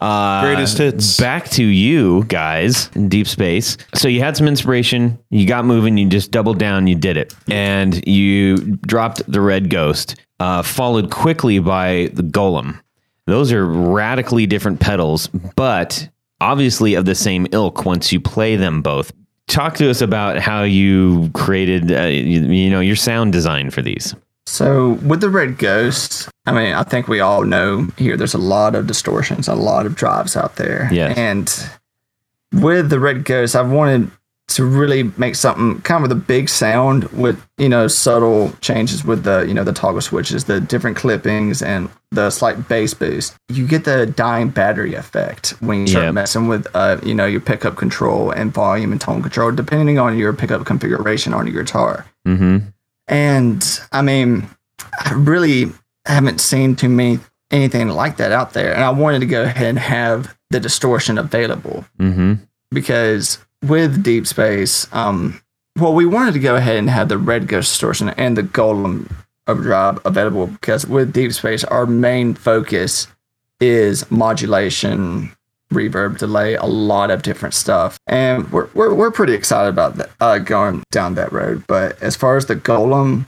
Uh, 0.00 0.42
Greatest 0.42 0.78
hits. 0.78 1.16
Back 1.18 1.48
to 1.50 1.64
you 1.64 2.24
guys 2.24 2.90
in 2.94 3.08
deep 3.08 3.26
space. 3.26 3.78
So 3.94 4.08
you 4.08 4.20
had 4.20 4.36
some 4.36 4.48
inspiration, 4.48 5.18
you 5.30 5.46
got 5.46 5.64
moving, 5.64 5.96
you 5.96 6.08
just 6.08 6.30
doubled 6.30 6.58
down, 6.58 6.86
you 6.86 6.94
did 6.94 7.16
it. 7.16 7.34
And 7.50 8.06
you 8.06 8.56
dropped 8.86 9.22
the 9.30 9.40
Red 9.40 9.70
Ghost, 9.70 10.16
uh, 10.38 10.62
followed 10.62 11.10
quickly 11.10 11.58
by 11.58 12.10
the 12.12 12.22
Golem. 12.22 12.80
Those 13.26 13.50
are 13.52 13.66
radically 13.66 14.46
different 14.46 14.78
pedals, 14.78 15.26
but 15.56 16.08
obviously 16.40 16.94
of 16.94 17.06
the 17.06 17.14
same 17.14 17.46
ilk 17.52 17.84
once 17.84 18.12
you 18.12 18.20
play 18.20 18.56
them 18.56 18.82
both. 18.82 19.10
Talk 19.48 19.76
to 19.76 19.88
us 19.88 20.00
about 20.00 20.38
how 20.38 20.62
you 20.62 21.30
created, 21.34 21.92
uh, 21.92 22.02
you, 22.04 22.40
you 22.42 22.70
know, 22.70 22.80
your 22.80 22.96
sound 22.96 23.32
design 23.32 23.70
for 23.70 23.80
these. 23.80 24.14
So 24.46 24.92
with 25.02 25.20
the 25.20 25.30
Red 25.30 25.58
Ghost, 25.58 26.28
I 26.46 26.52
mean, 26.52 26.72
I 26.74 26.82
think 26.82 27.08
we 27.08 27.20
all 27.20 27.44
know 27.44 27.88
here 27.96 28.16
there's 28.16 28.34
a 28.34 28.38
lot 28.38 28.74
of 28.74 28.86
distortions, 28.86 29.48
a 29.48 29.54
lot 29.54 29.86
of 29.86 29.94
drives 29.94 30.36
out 30.36 30.56
there. 30.56 30.88
Yes. 30.92 31.16
And 31.16 32.62
with 32.62 32.90
the 32.90 33.00
Red 33.00 33.24
Ghost, 33.24 33.56
I've 33.56 33.70
wanted 33.70 34.10
to 34.48 34.64
really 34.64 35.02
make 35.16 35.34
something 35.34 35.80
kind 35.82 36.04
of 36.04 36.08
with 36.08 36.18
a 36.18 36.20
big 36.20 36.48
sound 36.48 37.04
with, 37.08 37.44
you 37.58 37.68
know, 37.68 37.88
subtle 37.88 38.52
changes 38.60 39.04
with 39.04 39.24
the, 39.24 39.44
you 39.46 39.52
know, 39.52 39.64
the 39.64 39.72
toggle 39.72 40.00
switches, 40.00 40.44
the 40.44 40.60
different 40.60 40.96
clippings 40.96 41.62
and 41.62 41.90
the 42.12 42.30
slight 42.30 42.68
bass 42.68 42.94
boost. 42.94 43.34
You 43.48 43.66
get 43.66 43.84
the 43.84 44.06
dying 44.06 44.50
battery 44.50 44.94
effect 44.94 45.50
when 45.60 45.80
you 45.80 45.88
start 45.88 46.14
messing 46.14 46.46
with, 46.46 46.66
uh, 46.74 46.98
you 47.02 47.14
know, 47.14 47.26
your 47.26 47.40
pickup 47.40 47.76
control 47.76 48.30
and 48.30 48.54
volume 48.54 48.92
and 48.92 49.00
tone 49.00 49.20
control, 49.20 49.50
depending 49.50 49.98
on 49.98 50.16
your 50.16 50.32
pickup 50.32 50.64
configuration 50.64 51.34
on 51.34 51.46
your 51.48 51.62
guitar. 51.64 52.06
Mm-hmm. 52.26 52.68
And 53.08 53.80
I 53.92 54.02
mean, 54.02 54.48
I 55.04 55.12
really 55.14 55.72
haven't 56.04 56.40
seen 56.40 56.76
too 56.76 56.88
many 56.88 57.18
anything 57.50 57.88
like 57.88 58.16
that 58.18 58.32
out 58.32 58.52
there. 58.52 58.72
And 58.74 58.84
I 58.84 58.90
wanted 58.90 59.20
to 59.20 59.26
go 59.26 59.42
ahead 59.42 59.66
and 59.66 59.78
have 59.78 60.36
the 60.50 60.60
distortion 60.60 61.18
available 61.18 61.84
Mm-hmm. 61.98 62.34
because 62.70 63.38
with 63.62 64.02
Deep 64.02 64.26
Space, 64.26 64.92
um, 64.92 65.40
well, 65.78 65.94
we 65.94 66.06
wanted 66.06 66.32
to 66.34 66.40
go 66.40 66.56
ahead 66.56 66.76
and 66.76 66.88
have 66.88 67.08
the 67.08 67.18
Red 67.18 67.48
Ghost 67.48 67.70
distortion 67.70 68.08
and 68.10 68.36
the 68.36 68.42
Golem 68.42 69.10
overdrive 69.46 69.98
available 70.04 70.46
because 70.46 70.86
with 70.86 71.12
Deep 71.12 71.32
Space, 71.32 71.64
our 71.64 71.86
main 71.86 72.34
focus 72.34 73.08
is 73.60 74.10
modulation, 74.10 75.32
reverb, 75.72 76.18
delay, 76.18 76.54
a 76.54 76.64
lot 76.64 77.10
of 77.10 77.22
different 77.22 77.54
stuff, 77.54 77.98
and 78.06 78.50
we're 78.52 78.68
we're, 78.74 78.94
we're 78.94 79.10
pretty 79.10 79.34
excited 79.34 79.68
about 79.68 79.96
that, 79.96 80.10
uh, 80.20 80.38
going 80.38 80.82
down 80.90 81.14
that 81.14 81.32
road. 81.32 81.64
But 81.66 82.00
as 82.02 82.16
far 82.16 82.36
as 82.36 82.46
the 82.46 82.56
Golem, 82.56 83.26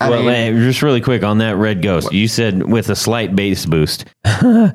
I 0.00 0.10
well, 0.10 0.22
mean, 0.24 0.56
just 0.58 0.82
really 0.82 1.00
quick 1.00 1.22
on 1.22 1.38
that 1.38 1.56
Red 1.56 1.82
Ghost, 1.82 2.12
you 2.12 2.28
said 2.28 2.64
with 2.64 2.88
a 2.90 2.96
slight 2.96 3.36
bass 3.36 3.66
boost. 3.66 4.04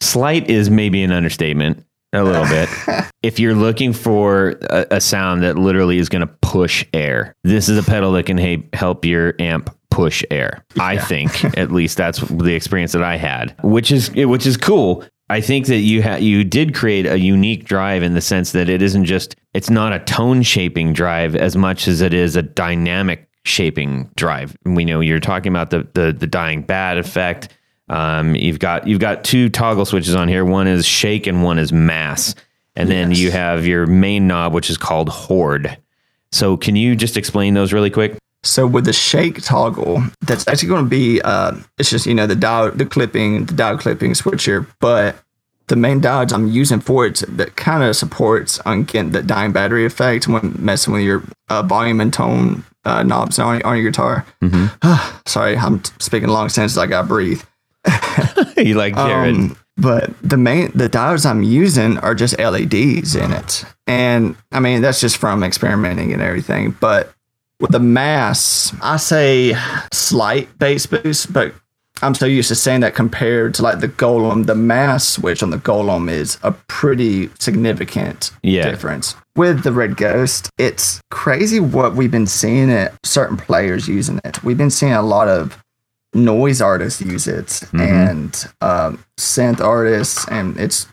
slight 0.00 0.48
is 0.48 0.70
maybe 0.70 1.02
an 1.02 1.12
understatement, 1.12 1.84
a 2.12 2.24
little 2.24 2.46
bit. 2.46 2.68
if 3.22 3.38
you're 3.38 3.54
looking 3.54 3.92
for 3.92 4.56
a, 4.62 4.86
a 4.92 5.00
sound 5.00 5.42
that 5.42 5.56
literally 5.56 5.98
is 5.98 6.08
going 6.08 6.26
to 6.26 6.34
push 6.42 6.84
air, 6.92 7.34
this 7.44 7.68
is 7.68 7.78
a 7.78 7.88
pedal 7.88 8.12
that 8.12 8.26
can 8.26 8.38
ha- 8.38 8.62
help 8.72 9.04
your 9.04 9.34
amp 9.38 9.74
push 9.90 10.24
air. 10.30 10.64
I 10.78 10.98
think, 10.98 11.44
at 11.58 11.70
least 11.70 11.96
that's 11.96 12.20
the 12.20 12.54
experience 12.54 12.92
that 12.92 13.02
I 13.02 13.16
had, 13.16 13.54
which 13.62 13.92
is 13.92 14.10
which 14.10 14.46
is 14.46 14.56
cool. 14.56 15.04
I 15.28 15.40
think 15.40 15.66
that 15.66 15.78
you 15.78 16.02
ha- 16.02 16.16
you 16.16 16.42
did 16.42 16.74
create 16.74 17.06
a 17.06 17.18
unique 17.18 17.64
drive 17.64 18.02
in 18.02 18.14
the 18.14 18.20
sense 18.20 18.52
that 18.52 18.68
it 18.68 18.82
isn't 18.82 19.04
just 19.04 19.36
it's 19.54 19.70
not 19.70 19.92
a 19.92 20.00
tone 20.00 20.42
shaping 20.42 20.92
drive 20.92 21.36
as 21.36 21.56
much 21.56 21.86
as 21.86 22.00
it 22.00 22.12
is 22.12 22.34
a 22.34 22.42
dynamic 22.42 23.28
shaping 23.44 24.10
drive. 24.16 24.56
We 24.64 24.84
know 24.84 25.00
you're 25.00 25.20
talking 25.20 25.52
about 25.52 25.70
the 25.70 25.86
the, 25.94 26.12
the 26.12 26.26
dying 26.26 26.62
bad 26.62 26.98
effect. 26.98 27.56
Um, 27.90 28.36
you've 28.36 28.60
got 28.60 28.86
you've 28.86 29.00
got 29.00 29.24
two 29.24 29.48
toggle 29.48 29.84
switches 29.84 30.14
on 30.14 30.28
here. 30.28 30.44
One 30.44 30.68
is 30.68 30.86
shake 30.86 31.26
and 31.26 31.42
one 31.42 31.58
is 31.58 31.72
mass, 31.72 32.36
and 32.76 32.88
then 32.88 33.10
you 33.10 33.32
have 33.32 33.66
your 33.66 33.86
main 33.86 34.28
knob, 34.28 34.54
which 34.54 34.70
is 34.70 34.78
called 34.78 35.08
horde. 35.08 35.76
So 36.30 36.56
can 36.56 36.76
you 36.76 36.94
just 36.94 37.16
explain 37.16 37.54
those 37.54 37.72
really 37.72 37.90
quick? 37.90 38.16
So 38.44 38.64
with 38.64 38.84
the 38.84 38.92
shake 38.92 39.42
toggle, 39.42 40.04
that's 40.22 40.46
actually 40.46 40.68
going 40.68 40.84
to 40.84 40.88
be 40.88 41.20
uh, 41.22 41.56
it's 41.78 41.90
just 41.90 42.06
you 42.06 42.14
know 42.14 42.28
the 42.28 42.36
diode, 42.36 42.78
the 42.78 42.86
clipping, 42.86 43.46
the 43.46 43.54
diode 43.54 43.80
clipping 43.80 44.14
switcher, 44.14 44.68
but 44.78 45.16
the 45.66 45.74
main 45.74 46.00
diodes 46.00 46.32
I'm 46.32 46.46
using 46.46 46.80
for 46.80 47.06
it 47.06 47.22
that 47.28 47.56
kind 47.56 47.82
of 47.82 47.96
supports 47.96 48.60
on 48.60 48.84
getting 48.84 49.10
the 49.10 49.22
dying 49.22 49.52
battery 49.52 49.84
effect 49.84 50.28
when 50.28 50.54
messing 50.58 50.92
with 50.92 51.02
your 51.02 51.24
uh, 51.48 51.62
volume 51.62 52.00
and 52.00 52.12
tone 52.12 52.64
uh, 52.84 53.02
knobs 53.02 53.38
on, 53.38 53.62
on 53.62 53.76
your 53.76 53.90
guitar. 53.90 54.26
Sorry, 55.26 55.56
I'm 55.56 55.82
speaking 55.98 56.28
long 56.28 56.48
sentences. 56.48 56.78
I 56.78 56.86
got 56.86 57.02
to 57.02 57.08
breathe. 57.08 57.42
you 58.56 58.74
like 58.74 58.94
Jared? 58.94 59.34
Um, 59.34 59.56
but 59.76 60.10
the 60.22 60.36
main 60.36 60.70
the 60.74 60.88
diodes 60.88 61.24
I'm 61.28 61.42
using 61.42 61.98
are 61.98 62.14
just 62.14 62.38
LEDs 62.38 63.14
in 63.16 63.32
it, 63.32 63.64
and 63.86 64.36
I 64.52 64.60
mean 64.60 64.82
that's 64.82 65.00
just 65.00 65.16
from 65.16 65.42
experimenting 65.42 66.12
and 66.12 66.20
everything. 66.20 66.76
But 66.80 67.12
with 67.60 67.70
the 67.72 67.80
mass, 67.80 68.74
I 68.82 68.96
say 68.98 69.54
slight 69.92 70.58
bass 70.58 70.86
boost, 70.86 71.32
but 71.32 71.54
I'm 72.02 72.14
so 72.14 72.24
used 72.26 72.48
to 72.48 72.54
saying 72.54 72.80
that 72.80 72.94
compared 72.94 73.54
to 73.54 73.62
like 73.62 73.80
the 73.80 73.88
Golem, 73.88 74.46
the 74.46 74.54
mass 74.54 75.06
switch 75.06 75.42
on 75.42 75.50
the 75.50 75.58
Golem 75.58 76.10
is 76.10 76.38
a 76.42 76.52
pretty 76.52 77.30
significant 77.38 78.30
Yeah. 78.42 78.68
difference. 78.70 79.14
With 79.36 79.62
the 79.64 79.72
Red 79.72 79.96
Ghost, 79.96 80.50
it's 80.58 81.00
crazy 81.10 81.60
what 81.60 81.94
we've 81.94 82.10
been 82.10 82.26
seeing 82.26 82.70
at 82.70 82.94
certain 83.04 83.36
players 83.36 83.86
using 83.88 84.20
it. 84.24 84.42
We've 84.42 84.58
been 84.58 84.70
seeing 84.70 84.92
a 84.92 85.02
lot 85.02 85.28
of 85.28 85.58
noise 86.14 86.60
artists 86.60 87.00
use 87.00 87.26
it 87.28 87.62
and 87.72 88.46
um, 88.60 89.04
synth 89.16 89.60
artists, 89.60 90.26
and 90.28 90.58
it's. 90.58 90.86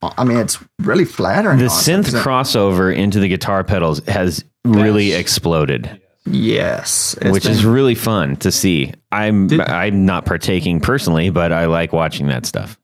I 0.00 0.22
mean, 0.22 0.36
it's 0.38 0.58
really 0.78 1.04
flattering. 1.04 1.58
The 1.58 1.64
synth 1.64 1.98
synth 2.00 2.04
'cause 2.04 2.14
it- 2.14 2.22
crossover 2.24 2.94
into 2.94 3.18
the 3.18 3.26
guitar 3.28 3.64
pedals 3.64 4.00
has 4.06 4.44
really 4.64 5.12
exploded, 5.12 6.00
yes, 6.24 7.16
which 7.22 7.42
been- 7.42 7.52
is 7.52 7.64
really 7.64 7.96
fun 7.96 8.36
to 8.36 8.52
see. 8.52 8.92
I'm 9.10 9.48
I'm 9.60 10.06
not 10.06 10.24
partaking 10.24 10.80
personally, 10.80 11.30
but 11.30 11.52
I 11.52 11.66
like 11.66 11.92
watching 11.92 12.28
that 12.28 12.46
stuff. 12.46 12.78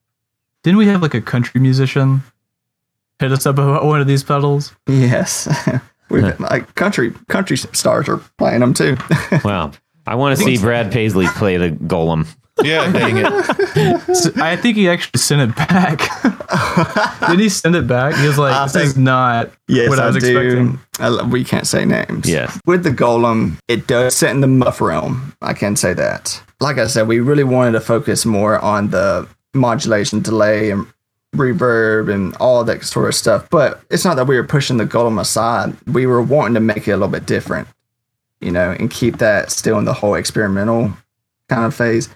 Didn't 0.64 0.78
we 0.78 0.86
have 0.86 1.02
like 1.02 1.14
a 1.14 1.20
country 1.20 1.60
musician 1.60 2.22
hit 3.20 3.30
us 3.30 3.46
up 3.46 3.58
about 3.58 3.84
one 3.84 4.00
of 4.00 4.06
these 4.08 4.24
pedals? 4.24 4.72
yes. 4.88 5.46
We've 6.10 6.38
like 6.40 6.74
country 6.74 7.12
country 7.28 7.56
stars 7.56 8.08
are 8.08 8.18
playing 8.38 8.60
them 8.60 8.74
too. 8.74 8.96
Wow. 9.44 9.70
I 10.06 10.14
want 10.16 10.38
to 10.38 10.44
see 10.44 10.58
Brad 10.58 10.92
Paisley 10.92 11.26
play 11.26 11.56
the 11.56 11.70
golem. 11.70 12.26
Yeah, 12.62 12.92
dang 12.92 13.16
it. 13.18 14.14
So 14.16 14.30
I 14.36 14.54
think 14.54 14.76
he 14.76 14.88
actually 14.88 15.18
sent 15.18 15.42
it 15.42 15.56
back. 15.56 15.98
Did 17.28 17.40
he 17.40 17.48
send 17.48 17.74
it 17.74 17.88
back? 17.88 18.14
He 18.14 18.28
was 18.28 18.38
like, 18.38 18.54
I 18.54 18.64
"This 18.66 18.76
is 18.76 18.92
think- 18.92 19.04
not 19.04 19.50
Yes, 19.66 19.88
what 19.88 19.98
I 19.98 20.04
I, 20.04 20.06
was 20.10 20.22
do. 20.22 20.38
expecting." 20.38 20.78
I 21.00 21.08
lo- 21.08 21.24
we 21.26 21.42
can't 21.42 21.66
say 21.66 21.84
names. 21.84 22.30
Yes. 22.30 22.56
With 22.64 22.84
the 22.84 22.90
Golem, 22.90 23.58
it 23.66 23.88
does 23.88 24.14
sit 24.14 24.30
in 24.30 24.40
the 24.40 24.46
muff 24.46 24.80
realm. 24.80 25.34
I 25.42 25.52
can 25.52 25.74
say 25.74 25.94
that. 25.94 26.40
Like 26.60 26.78
I 26.78 26.86
said, 26.86 27.08
we 27.08 27.18
really 27.18 27.42
wanted 27.42 27.72
to 27.72 27.80
focus 27.80 28.24
more 28.24 28.60
on 28.60 28.90
the 28.90 29.26
modulation, 29.52 30.20
delay, 30.22 30.70
and 30.70 30.86
reverb, 31.34 32.08
and 32.12 32.36
all 32.36 32.62
that 32.62 32.84
sort 32.84 33.08
of 33.08 33.16
stuff. 33.16 33.48
But 33.50 33.80
it's 33.90 34.04
not 34.04 34.14
that 34.14 34.28
we 34.28 34.36
were 34.36 34.44
pushing 34.46 34.76
the 34.76 34.86
Golem 34.86 35.20
aside. 35.20 35.74
We 35.88 36.06
were 36.06 36.22
wanting 36.22 36.54
to 36.54 36.60
make 36.60 36.86
it 36.86 36.92
a 36.92 36.96
little 36.96 37.08
bit 37.08 37.26
different, 37.26 37.66
you 38.44 38.52
know, 38.52 38.76
and 38.78 38.90
keep 38.90 39.18
that 39.18 39.50
still 39.50 39.78
in 39.78 39.84
the 39.84 39.94
whole 39.94 40.14
experimental 40.14 40.92
kind 41.48 41.64
of 41.64 41.74
phase. 41.74 42.08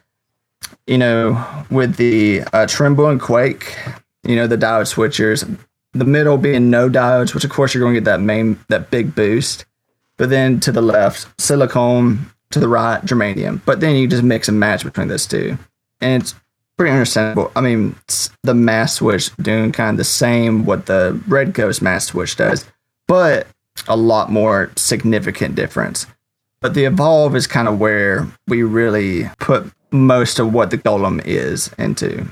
You 0.86 0.98
know, 0.98 1.64
with 1.70 1.96
the 1.96 2.42
uh, 2.52 2.66
Tremble 2.66 3.08
and 3.08 3.20
Quake, 3.20 3.76
you 4.22 4.36
know, 4.36 4.46
the 4.46 4.58
diode 4.58 4.92
switchers, 4.92 5.58
the 5.92 6.04
middle 6.04 6.36
being 6.36 6.70
no 6.70 6.88
diodes, 6.88 7.34
which 7.34 7.44
of 7.44 7.50
course 7.50 7.72
you're 7.72 7.82
going 7.82 7.94
to 7.94 8.00
get 8.00 8.04
that 8.04 8.20
main 8.20 8.58
that 8.68 8.90
big 8.90 9.14
boost. 9.14 9.64
But 10.16 10.30
then 10.30 10.60
to 10.60 10.72
the 10.72 10.82
left, 10.82 11.40
silicone. 11.40 12.26
To 12.52 12.60
the 12.60 12.68
right, 12.68 13.02
germanium. 13.02 13.60
But 13.66 13.80
then 13.80 13.94
you 13.96 14.08
just 14.08 14.22
mix 14.22 14.48
and 14.48 14.58
match 14.58 14.82
between 14.82 15.08
those 15.08 15.26
two, 15.26 15.58
and 16.00 16.22
it's 16.22 16.34
pretty 16.78 16.92
understandable. 16.92 17.52
I 17.54 17.60
mean, 17.60 17.94
the 18.42 18.54
mass 18.54 18.94
switch 18.94 19.36
doing 19.36 19.70
kind 19.70 19.90
of 19.90 19.96
the 19.98 20.04
same 20.04 20.64
what 20.64 20.86
the 20.86 21.20
Red 21.28 21.52
Ghost 21.52 21.82
mass 21.82 22.06
switch 22.06 22.36
does, 22.36 22.64
but 23.06 23.48
a 23.86 23.98
lot 23.98 24.32
more 24.32 24.70
significant 24.76 25.56
difference. 25.56 26.06
But 26.60 26.74
the 26.74 26.84
evolve 26.84 27.36
is 27.36 27.46
kind 27.46 27.68
of 27.68 27.78
where 27.78 28.26
we 28.48 28.62
really 28.62 29.30
put 29.38 29.70
most 29.92 30.38
of 30.38 30.52
what 30.52 30.70
the 30.70 30.78
golem 30.78 31.24
is 31.24 31.70
into. 31.78 32.26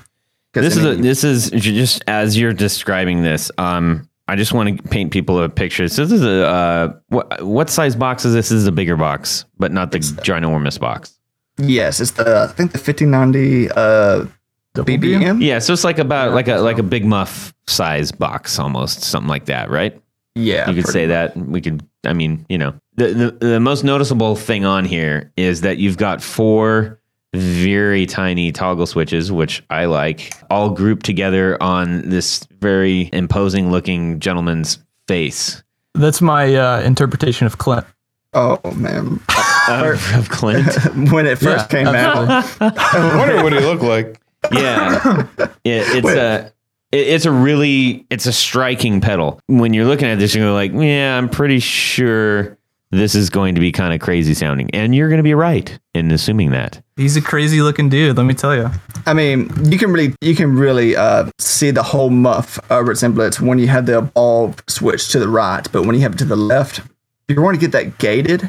'Cause, 0.53 0.64
This 0.64 0.77
I 0.77 0.81
is 0.81 0.85
a, 0.87 1.03
this 1.03 1.24
is 1.24 1.51
just 1.51 2.03
as 2.07 2.37
you're 2.39 2.53
describing 2.53 3.22
this. 3.22 3.51
Um, 3.59 4.09
I 4.29 4.35
just 4.37 4.53
want 4.53 4.77
to 4.77 4.89
paint 4.89 5.12
people 5.12 5.41
a 5.43 5.49
picture. 5.49 5.87
So 5.89 6.05
this 6.05 6.12
is 6.20 6.24
a 6.24 6.47
uh, 6.47 6.93
what 7.09 7.43
what 7.45 7.70
size 7.70 7.95
box 7.95 8.24
is 8.24 8.35
this? 8.35 8.49
This 8.49 8.59
is 8.59 8.66
a 8.66 8.72
bigger 8.72 8.97
box, 8.97 9.45
but 9.59 9.70
not 9.72 9.93
the 9.93 9.99
ginormous 9.99 10.81
box. 10.81 11.12
yes, 11.59 12.01
it's 12.01 12.11
the 12.12 12.49
I 12.51 12.53
think 12.53 12.72
the 12.72 12.79
5090 12.79 13.70
uh, 13.70 14.27
BBM. 14.74 15.41
Yeah, 15.43 15.59
so 15.61 15.72
it's 15.72 15.85
like 15.85 15.99
about 15.99 16.33
like 16.33 16.49
a 16.49 16.57
like 16.59 16.79
a 16.79 16.83
big 16.83 17.05
muff 17.05 17.55
size 17.66 18.11
box 18.12 18.59
almost, 18.59 19.03
something 19.03 19.29
like 19.29 19.45
that, 19.47 19.70
right? 19.70 19.99
Yeah, 20.35 20.68
you 20.68 20.74
could 20.74 20.85
pretty 20.85 20.93
say 20.93 21.07
that. 21.07 21.37
We 21.37 21.61
could. 21.61 21.83
I 22.05 22.12
mean, 22.12 22.45
you 22.49 22.59
know, 22.59 22.74
the, 22.97 23.09
the 23.40 23.47
the 23.47 23.61
most 23.61 23.84
noticeable 23.84 24.36
thing 24.36 24.64
on 24.64 24.84
here 24.84 25.30
is 25.36 25.61
that 25.62 25.78
you've 25.78 25.97
got 25.99 26.22
four 26.22 27.01
very 27.34 28.07
tiny 28.07 28.51
toggle 28.53 28.86
switches, 28.86 29.30
which 29.30 29.62
I 29.68 29.84
like, 29.86 30.32
all 30.51 30.70
grouped 30.70 31.05
together 31.05 31.62
on 31.62 32.09
this 32.09 32.47
very 32.61 33.11
imposing 33.12 33.70
looking 33.70 34.20
gentleman's 34.20 34.78
face 35.07 35.62
That's 35.94 36.22
my 36.22 36.55
uh, 36.55 36.80
interpretation 36.80 37.47
of 37.47 37.59
Clint. 37.59 37.84
Oh 38.32 38.59
man, 38.72 39.20
of, 39.68 40.14
of 40.14 40.28
Clint. 40.30 40.66
when 41.12 41.26
it 41.26 41.36
first 41.38 41.70
Yeah, 41.72 41.84
came 41.84 41.86
out, 41.88 42.26
I 42.61 43.16
wonder 43.18 43.42
what 43.42 43.53
he 43.53 43.61
looked 43.61 43.82
like. 43.82 44.20
yeah, 44.53 45.26
it, 45.64 46.05
it's 46.05 46.09
a. 46.09 46.53
It's 46.92 47.26
a 47.26 47.32
really, 47.32 48.07
it's 48.11 48.26
a 48.26 48.32
striking 48.32 49.01
pedal. 49.01 49.40
When 49.49 49.74
you're 49.74 49.84
looking 49.84 50.07
at 50.09 50.18
this, 50.20 50.34
you're 50.34 50.53
like, 50.53 50.72
yeah, 50.72 51.18
I'm 51.18 51.28
pretty 51.28 51.59
sure 51.59 52.57
this 52.97 53.14
is 53.14 53.30
going 53.30 53.55
to 53.55 53.61
be 53.61 53.72
kind 53.72 53.94
of 53.94 54.01
crazy 54.01 54.34
sounding, 54.34 54.70
and 54.70 54.94
you're 54.94 55.09
going 55.09 55.18
to 55.18 55.24
be 55.24 55.34
right 55.34 55.78
in 55.94 56.11
assuming 56.11 56.51
that. 56.51 56.82
He's 56.97 57.16
a 57.16 57.22
crazy 57.22 57.61
looking 57.61 57.88
dude. 57.88 58.16
Let 58.16 58.24
me 58.24 58.34
tell 58.34 58.57
you. 58.57 58.70
I 59.07 59.14
mean, 59.14 59.51
you 59.64 59.78
can 59.78 59.92
really 59.92 60.14
you 60.20 60.34
can 60.34 60.57
really 60.57 60.97
uh, 60.97 61.30
see 61.38 61.70
the 61.70 61.82
whole 61.82 62.11
muff 62.11 62.59
uh, 62.70 62.82
resemblance 62.82 63.40
when 63.40 63.59
you 63.59 63.68
have 63.68 63.86
the 63.86 63.99
evolve 63.99 64.62
switch 64.68 65.11
to 65.11 65.18
the 65.18 65.28
right, 65.28 65.66
but 65.72 65.84
when 65.84 65.94
you 65.94 66.01
have 66.03 66.14
it 66.14 66.18
to 66.18 66.24
the 66.24 66.36
left, 66.36 66.80
you're 67.28 67.36
going 67.36 67.55
to 67.55 67.61
get 67.61 67.72
that 67.72 67.99
gated 67.99 68.49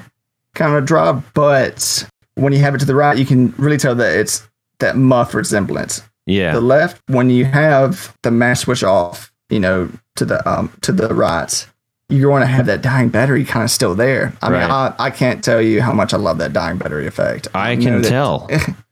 kind 0.55 0.75
of 0.75 0.85
drop. 0.85 1.23
But 1.33 2.07
when 2.35 2.53
you 2.53 2.59
have 2.59 2.75
it 2.75 2.79
to 2.79 2.85
the 2.85 2.95
right, 2.95 3.17
you 3.17 3.25
can 3.25 3.53
really 3.57 3.77
tell 3.77 3.95
that 3.95 4.17
it's 4.17 4.47
that 4.79 4.95
muff 4.95 5.33
resemblance. 5.33 6.01
Yeah. 6.25 6.53
The 6.53 6.61
left, 6.61 7.01
when 7.07 7.29
you 7.29 7.45
have 7.45 8.15
the 8.23 8.31
mass 8.31 8.61
switch 8.61 8.83
off, 8.83 9.31
you 9.49 9.59
know, 9.59 9.89
to 10.15 10.25
the 10.25 10.47
um 10.49 10.71
to 10.81 10.91
the 10.91 11.13
right, 11.13 11.67
you're 12.10 12.32
going 12.32 12.41
to 12.41 12.47
have 12.47 12.66
that 12.68 12.82
dying 12.82 13.10
battery 13.10 13.43
kind 13.43 13.64
of 13.64 13.70
still 13.72 13.93
there. 13.95 14.34
I 14.41 14.49
Right. 14.49 14.62
mean, 14.62 14.72
I, 14.72 14.93
I 14.97 15.10
can't 15.10 15.43
tell 15.43 15.62
you 15.62 15.82
how 15.82 15.91
much 15.93 16.14
I 16.14 16.18
love 16.18 16.38
that 16.38 16.53
dying 16.53 16.78
battery 16.78 17.05
effect. 17.08 17.47
I 17.53 17.76
know 17.76 17.82
can 17.84 18.01
that- 18.01 18.10
tell. 18.10 18.47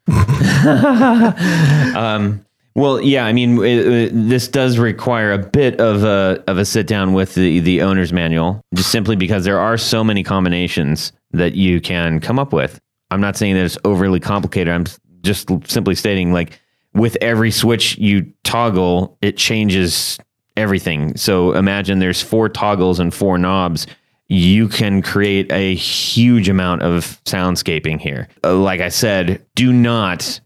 um, 1.98 2.46
well, 2.76 3.00
yeah, 3.00 3.26
I 3.26 3.32
mean, 3.34 3.58
it, 3.64 3.88
it- 3.88 4.12
this 4.30 4.48
does 4.48 4.78
require 4.78 5.32
a 5.32 5.38
bit 5.38 5.80
of 5.80 6.04
a 6.04 6.44
of 6.48 6.58
a 6.58 6.66
sit 6.66 6.88
down 6.88 7.14
with 7.14 7.36
the 7.36 7.60
the 7.60 7.82
owner's 7.82 8.12
manual, 8.12 8.62
just 8.74 8.92
simply 8.92 9.16
because 9.16 9.46
there 9.46 9.60
are 9.60 9.78
so 9.78 10.04
many 10.04 10.24
combinations 10.24 11.12
that 11.32 11.56
you 11.56 11.80
can 11.82 12.20
come 12.20 12.38
up 12.38 12.52
with. 12.54 12.80
I'm 13.12 13.22
not 13.22 13.38
saying 13.38 13.56
that 13.56 13.64
it's 13.64 13.78
overly 13.86 14.20
complicated. 14.20 14.74
I'm 14.74 14.86
just 15.22 15.50
simply 15.70 15.96
stating 15.96 16.34
like 16.34 16.60
with 16.94 17.18
every 17.22 17.52
switch 17.52 17.98
you 17.98 18.32
toggle, 18.44 19.18
it 19.22 19.38
changes 19.38 20.18
everything. 20.58 21.16
So 21.18 21.54
imagine 21.54 22.00
there's 22.00 22.22
four 22.22 22.50
toggles 22.50 23.00
and 23.00 23.14
four 23.14 23.38
knobs. 23.38 23.88
You 24.28 24.68
can 24.68 25.02
create 25.02 25.52
a 25.52 25.76
huge 25.76 26.50
amount 26.50 26.82
of 26.82 27.22
soundscaping 27.26 28.00
here. 28.00 28.28
Uh, 28.44 28.56
like 28.56 28.82
I 28.82 28.90
said, 28.90 29.46
do 29.56 29.72
not 29.72 30.40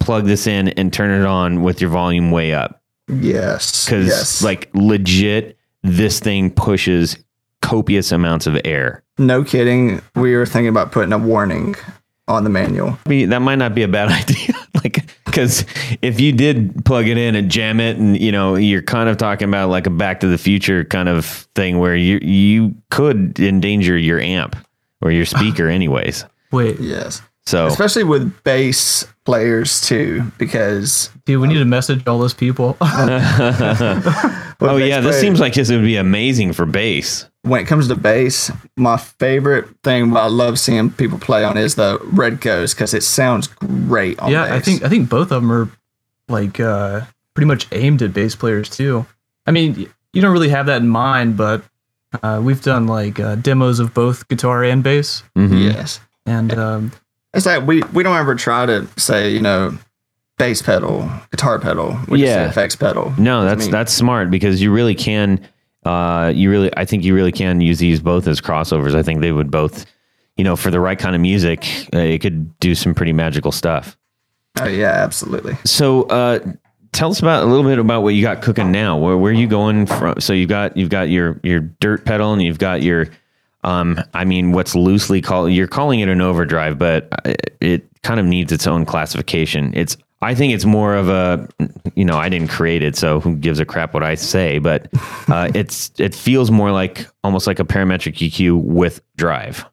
plug 0.00 0.24
this 0.26 0.46
in 0.46 0.68
and 0.70 0.92
turn 0.92 1.20
it 1.20 1.24
on 1.26 1.62
with 1.62 1.80
your 1.80 1.90
volume 1.90 2.30
way 2.32 2.52
up 2.52 2.82
Yes. 3.08 3.84
because, 3.84 4.06
yes. 4.06 4.42
like, 4.42 4.68
legit, 4.74 5.56
this 5.84 6.18
thing 6.18 6.50
pushes 6.50 7.16
copious 7.60 8.10
amounts 8.10 8.48
of 8.48 8.58
air. 8.64 9.04
No 9.18 9.44
kidding. 9.44 10.02
We 10.16 10.34
were 10.34 10.46
thinking 10.46 10.68
about 10.68 10.90
putting 10.90 11.12
a 11.12 11.18
warning 11.18 11.76
on 12.28 12.44
the 12.44 12.50
manual. 12.50 12.98
be 13.06 13.24
that 13.26 13.40
might 13.40 13.56
not 13.56 13.74
be 13.74 13.82
a 13.82 13.88
bad 13.88 14.08
idea 14.22 14.54
like 14.82 15.04
because 15.26 15.64
if 16.02 16.20
you 16.20 16.32
did 16.32 16.84
plug 16.84 17.06
it 17.08 17.16
in 17.18 17.34
and 17.34 17.50
jam 17.50 17.80
it 17.80 17.96
and 17.96 18.18
you 18.20 18.30
know 18.32 18.54
you're 18.54 18.82
kind 18.82 19.08
of 19.08 19.16
talking 19.16 19.48
about 19.48 19.68
like 19.70 19.86
a 19.86 19.90
back 19.90 20.20
to 20.20 20.28
the 20.28 20.38
future 20.38 20.84
kind 20.84 21.08
of 21.08 21.24
thing 21.54 21.78
where 21.78 21.96
you 21.96 22.18
you 22.22 22.74
could 22.90 23.38
endanger 23.40 23.96
your 23.98 24.20
amp 24.20 24.56
or 25.00 25.10
your 25.10 25.24
speaker 25.26 25.68
anyways 25.68 26.24
Wait, 26.52 26.78
Yes. 26.80 27.22
so 27.46 27.66
Especially 27.66 28.04
with 28.04 28.42
bass 28.44 29.06
players 29.24 29.80
too, 29.80 30.30
because 30.38 31.10
dude, 31.24 31.40
we 31.40 31.48
need 31.48 31.58
to 31.58 31.64
message 31.64 32.06
all 32.06 32.18
those 32.18 32.34
people. 32.34 32.76
oh 32.80 34.76
yeah 34.76 35.00
this 35.00 35.20
seems 35.20 35.40
like 35.40 35.54
this 35.54 35.70
would 35.70 35.82
be 35.82 35.96
amazing 35.96 36.52
for 36.52 36.66
bass 36.66 37.26
when 37.42 37.60
it 37.60 37.66
comes 37.66 37.88
to 37.88 37.96
bass, 37.96 38.50
my 38.76 38.96
favorite 38.96 39.66
thing 39.82 40.16
I 40.16 40.26
love 40.26 40.58
seeing 40.58 40.90
people 40.90 41.18
play 41.18 41.44
on 41.44 41.58
is 41.58 41.74
the 41.74 41.98
Red 42.04 42.40
Ghost 42.40 42.76
because 42.76 42.94
it 42.94 43.02
sounds 43.02 43.48
great 43.48 44.18
on 44.20 44.30
yeah, 44.30 44.54
I 44.54 44.60
think 44.60 44.84
I 44.84 44.88
think 44.88 45.08
both 45.08 45.32
of 45.32 45.42
them 45.42 45.52
are 45.52 45.68
like 46.28 46.60
uh, 46.60 47.00
pretty 47.34 47.46
much 47.48 47.66
aimed 47.72 48.00
at 48.02 48.12
bass 48.14 48.36
players 48.36 48.70
too. 48.70 49.06
I 49.44 49.50
mean, 49.50 49.88
you 50.12 50.22
don't 50.22 50.32
really 50.32 50.50
have 50.50 50.66
that 50.66 50.82
in 50.82 50.88
mind, 50.88 51.36
but 51.36 51.64
uh, 52.22 52.40
we've 52.42 52.62
done 52.62 52.86
like 52.86 53.18
uh, 53.18 53.34
demos 53.34 53.80
of 53.80 53.92
both 53.92 54.28
guitar 54.28 54.62
and 54.62 54.82
bass, 54.84 55.24
Mhm. 55.36 55.64
yes. 55.74 55.98
and 56.24 56.52
um, 56.54 56.92
It's 57.34 57.46
like 57.46 57.66
we 57.66 57.82
we 57.92 58.02
don't 58.02 58.16
ever 58.16 58.34
try 58.34 58.66
to 58.66 58.86
say 58.96 59.30
you 59.30 59.40
know 59.40 59.76
bass 60.38 60.62
pedal, 60.62 61.08
guitar 61.30 61.58
pedal, 61.58 61.96
we 62.08 62.24
Yeah. 62.24 62.48
effects 62.48 62.76
pedal. 62.76 63.12
no 63.18 63.42
I 63.42 63.44
that's 63.44 63.62
mean, 63.64 63.70
that's 63.70 63.92
smart 63.92 64.30
because 64.30 64.60
you 64.60 64.72
really 64.72 64.94
can 64.94 65.40
uh 65.84 66.32
you 66.34 66.48
really 66.50 66.70
i 66.76 66.84
think 66.84 67.02
you 67.04 67.12
really 67.14 67.32
can 67.32 67.60
use 67.60 67.78
these 67.80 67.98
both 68.00 68.28
as 68.28 68.40
crossovers 68.40 68.94
i 68.94 69.02
think 69.02 69.20
they 69.20 69.32
would 69.32 69.50
both 69.50 69.84
you 70.36 70.44
know 70.44 70.54
for 70.54 70.70
the 70.70 70.78
right 70.78 70.96
kind 70.98 71.16
of 71.16 71.20
music 71.20 71.64
uh, 71.92 71.98
it 71.98 72.20
could 72.20 72.56
do 72.60 72.74
some 72.76 72.94
pretty 72.94 73.12
magical 73.12 73.50
stuff 73.50 73.96
Oh 74.60 74.66
yeah, 74.68 74.90
absolutely. 74.92 75.56
So, 75.64 76.02
uh, 76.04 76.38
tell 76.92 77.10
us 77.10 77.18
about 77.20 77.42
a 77.42 77.46
little 77.46 77.64
bit 77.64 77.78
about 77.78 78.02
what 78.02 78.10
you 78.14 78.20
got 78.20 78.42
cooking 78.42 78.70
now. 78.70 78.98
Where 78.98 79.16
where 79.16 79.30
are 79.32 79.34
you 79.34 79.46
going 79.46 79.86
from? 79.86 80.20
So 80.20 80.34
you've 80.34 80.50
got 80.50 80.76
you've 80.76 80.90
got 80.90 81.08
your 81.08 81.40
your 81.42 81.60
dirt 81.60 82.04
pedal 82.04 82.34
and 82.34 82.42
you've 82.42 82.58
got 82.58 82.82
your 82.82 83.06
Um, 83.64 84.00
I 84.14 84.24
mean, 84.24 84.52
what's 84.52 84.74
loosely 84.74 85.20
called 85.20 85.52
you're 85.52 85.68
calling 85.68 86.00
it 86.00 86.08
an 86.08 86.20
overdrive, 86.20 86.78
but 86.78 87.08
it, 87.24 87.56
it 87.60 88.02
kind 88.02 88.18
of 88.18 88.26
needs 88.26 88.52
its 88.52 88.66
own 88.66 88.84
classification. 88.84 89.72
It's 89.74 89.96
I 90.20 90.34
think 90.34 90.52
it's 90.54 90.64
more 90.64 90.94
of 90.94 91.08
a 91.08 91.48
you 91.94 92.04
know 92.04 92.16
I 92.16 92.28
didn't 92.28 92.48
create 92.48 92.82
it, 92.82 92.96
so 92.96 93.20
who 93.20 93.36
gives 93.36 93.58
a 93.60 93.64
crap 93.64 93.94
what 93.94 94.02
I 94.02 94.14
say? 94.14 94.58
But 94.58 94.88
uh, 95.28 95.50
it's 95.54 95.92
it 95.98 96.14
feels 96.14 96.50
more 96.50 96.72
like 96.72 97.06
almost 97.24 97.46
like 97.46 97.58
a 97.58 97.64
parametric 97.64 98.14
EQ 98.14 98.62
with 98.62 99.00
drive. 99.16 99.64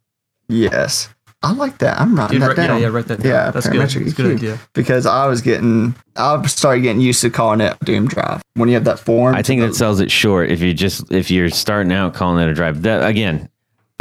Yes. 0.48 1.10
I 1.42 1.54
like 1.54 1.78
that. 1.78 2.02
I'm 2.02 2.18
writing 2.18 2.40
Dude, 2.40 2.50
that 2.50 2.58
ri- 2.58 2.64
yeah, 2.64 2.68
down. 2.68 2.82
yeah, 2.82 2.88
write 2.90 3.06
that 3.06 3.22
down. 3.22 3.32
Yeah, 3.32 3.52
That's 3.52 3.70
good. 3.70 3.80
That's 3.80 3.96
a 3.96 4.04
good 4.04 4.36
idea. 4.36 4.60
Because 4.74 5.06
I 5.06 5.26
was 5.28 5.42
getting, 5.42 5.96
I 6.18 6.46
started 6.48 6.82
getting 6.82 7.00
used 7.02 7.22
to 7.22 7.30
calling 7.30 7.62
it 7.62 7.80
Doom 7.86 8.08
Drive. 8.10 8.42
When 8.56 8.68
you 8.68 8.76
have 8.76 8.84
that 8.84 9.00
form, 9.00 9.36
I 9.36 9.42
think 9.42 9.62
that 9.62 9.74
sells 9.74 10.02
it 10.02 10.12
short 10.12 10.52
if 10.52 10.60
you 10.60 10.74
just 10.74 11.10
if 11.14 11.32
you're 11.32 11.50
starting 11.50 11.94
out 11.94 12.14
calling 12.14 12.46
it 12.46 12.52
a 12.52 12.54
drive. 12.54 12.82
That 12.82 13.08
again. 13.08 13.48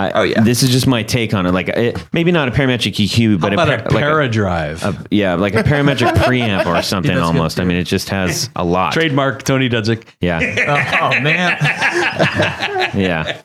I, 0.00 0.10
Oh, 0.12 0.22
yeah. 0.22 0.42
This 0.42 0.62
is 0.62 0.70
just 0.70 0.86
my 0.86 1.02
take 1.02 1.34
on 1.34 1.44
it. 1.46 1.52
Like, 1.52 1.68
it, 1.68 2.02
maybe 2.12 2.30
not 2.30 2.46
a 2.48 2.50
parametric 2.52 2.94
EQ, 3.04 3.40
but 3.40 3.52
How 3.52 3.64
about 3.64 3.68
a, 3.68 3.74
a 3.74 3.78
par- 3.82 3.90
like 3.90 4.04
a- 4.04 4.06
paradrive? 4.06 4.84
a- 4.84 5.06
yeah, 5.10 5.34
like 5.34 5.54
a 5.54 5.62
parametric 5.64 6.12
preamp 6.24 6.66
or 6.66 6.80
something 6.82 7.08
That's 7.12 7.20
good, 7.20 7.26
almost. 7.26 7.58
I 7.60 7.64
mean, 7.64 7.76
it 7.78 7.84
just 7.84 8.08
has 8.10 8.48
a 8.54 8.64
lot. 8.64 8.92
Trademark 8.92 9.42
Tony 9.42 9.68
Dudzik. 9.68 10.04
Yeah, 10.20 10.38
Oh 11.00 11.20
man, 11.20 11.58
yeah. 12.96 13.42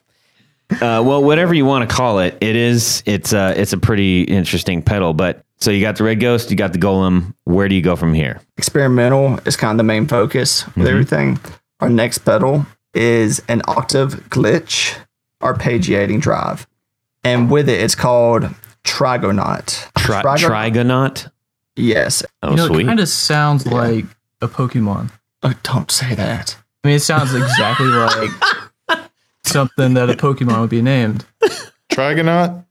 Uh, 0.71 1.01
well, 1.05 1.23
whatever 1.23 1.53
you 1.53 1.65
want 1.65 1.87
to 1.87 1.95
call 1.95 2.19
it, 2.19 2.35
it 2.41 2.55
is. 2.55 3.03
It's 3.05 3.33
a 3.33 3.59
it's 3.59 3.73
a 3.73 3.77
pretty 3.77 4.23
interesting 4.23 4.81
pedal. 4.81 5.13
But 5.13 5.43
so 5.59 5.69
you 5.71 5.81
got 5.81 5.97
the 5.97 6.03
Red 6.03 6.19
Ghost, 6.19 6.49
you 6.49 6.57
got 6.57 6.73
the 6.73 6.79
Golem. 6.79 7.33
Where 7.43 7.67
do 7.69 7.75
you 7.75 7.81
go 7.81 7.95
from 7.95 8.13
here? 8.13 8.41
experimental 8.57 9.39
is 9.45 9.55
kind 9.55 9.71
of 9.71 9.77
the 9.77 9.83
main 9.83 10.07
focus 10.07 10.65
with 10.75 10.87
everything. 10.87 11.39
Our 11.79 11.89
next 11.89 12.19
pedal 12.19 12.65
is 12.93 13.41
an 13.49 13.61
octave 13.67 14.29
glitch 14.29 14.95
arpeggiating 15.43 16.21
drive. 16.21 16.67
And 17.23 17.49
with 17.49 17.69
it, 17.69 17.79
it's 17.81 17.95
called 17.95 18.43
Trigonaut. 18.83 19.91
Tri- 19.97 20.21
Trigonaut? 20.21 20.73
Trigonaut. 20.73 21.31
Yes. 21.75 22.23
Oh, 22.41 22.51
you 22.51 22.55
know, 22.57 22.67
sweet. 22.67 22.83
it 22.83 22.87
kind 22.87 22.99
of 22.99 23.07
sounds 23.09 23.65
like 23.65 24.05
a 24.41 24.47
Pokemon. 24.47 25.11
Oh, 25.41 25.53
don't 25.63 25.89
say 25.89 26.13
that. 26.15 26.55
I 26.83 26.87
mean, 26.89 26.95
it 26.97 27.01
sounds 27.01 27.33
exactly 27.33 27.87
like 28.89 28.99
something 29.43 29.93
that 29.95 30.09
a 30.09 30.13
Pokemon 30.13 30.61
would 30.61 30.69
be 30.69 30.81
named. 30.81 31.25
Trigonaut? 31.91 32.65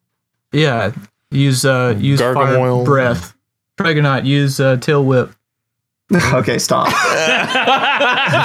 Yeah, 0.53 0.93
use 1.31 1.65
uh, 1.65 1.95
use 1.99 2.21
Gargoyle. 2.21 2.77
fire 2.79 2.85
breath. 2.85 3.35
Trigonaut, 3.79 4.25
use 4.27 4.61
uh, 4.61 4.77
tail 4.77 5.05
whip. 5.05 5.33
okay, 6.35 6.59
stop. 6.59 6.89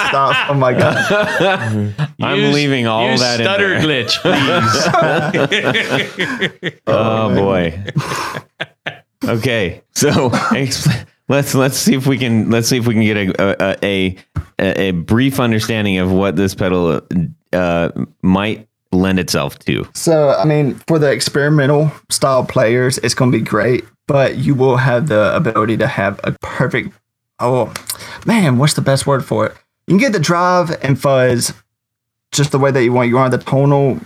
stop. 0.09 0.49
Oh 0.49 0.53
my 0.55 0.74
God. 0.74 0.97
I'm 2.22 2.39
Use- 2.39 2.53
leaving 2.55 2.88
all 2.88 3.09
use 3.11 3.20
that 3.20 3.39
in 3.39 3.45
stutter 3.45 3.80
there. 3.80 4.05
glitch, 4.05 4.22
please. 6.61 6.82
Oh 6.88 7.34
boy. 7.36 7.84
okay, 9.26 9.82
so 9.93 10.32
let's 11.30 11.53
let's 11.55 11.78
see 11.78 11.95
if 11.95 12.07
we 12.07 12.18
can 12.18 12.49
let's 12.49 12.68
see 12.68 12.78
if 12.78 12.88
we 12.88 12.93
can 12.93 13.03
get 13.03 13.18
a 13.18 13.76
a 13.84 14.18
a, 14.59 14.88
a 14.88 14.91
brief 14.91 15.39
understanding 15.39 15.97
of 15.97 16.11
what 16.11 16.36
this 16.36 16.55
pedal 16.55 17.01
uh, 17.53 17.89
might 18.22 18.68
lend 18.91 19.20
itself 19.20 19.59
to. 19.59 19.86
So, 19.93 20.30
I 20.30 20.45
mean, 20.45 20.76
for 20.88 20.97
the 20.97 21.11
experimental 21.11 21.91
style 22.09 22.45
players, 22.45 22.97
it's 22.99 23.13
going 23.13 23.32
to 23.32 23.38
be 23.38 23.43
great, 23.43 23.84
but 24.07 24.38
you 24.38 24.55
will 24.55 24.78
have 24.78 25.07
the 25.07 25.36
ability 25.36 25.78
to 25.78 25.88
have 25.88 26.20
a 26.24 26.32
perfect. 26.41 26.93
Oh, 27.40 27.74
man, 28.26 28.58
what's 28.58 28.74
the 28.74 28.82
best 28.82 29.06
word 29.08 29.24
for 29.26 29.46
it? 29.48 29.54
You 29.88 29.94
can 29.94 29.98
get 30.00 30.14
the 30.14 30.20
drive 30.20 30.72
and 30.84 31.00
fuzz 31.00 31.54
just 32.32 32.52
the 32.52 32.60
way 32.60 32.72
that 32.72 32.84
you 32.84 32.92
want. 32.92 33.10
You 33.10 33.16
want 33.16 33.32
the 33.32 33.38
tonal 33.38 34.00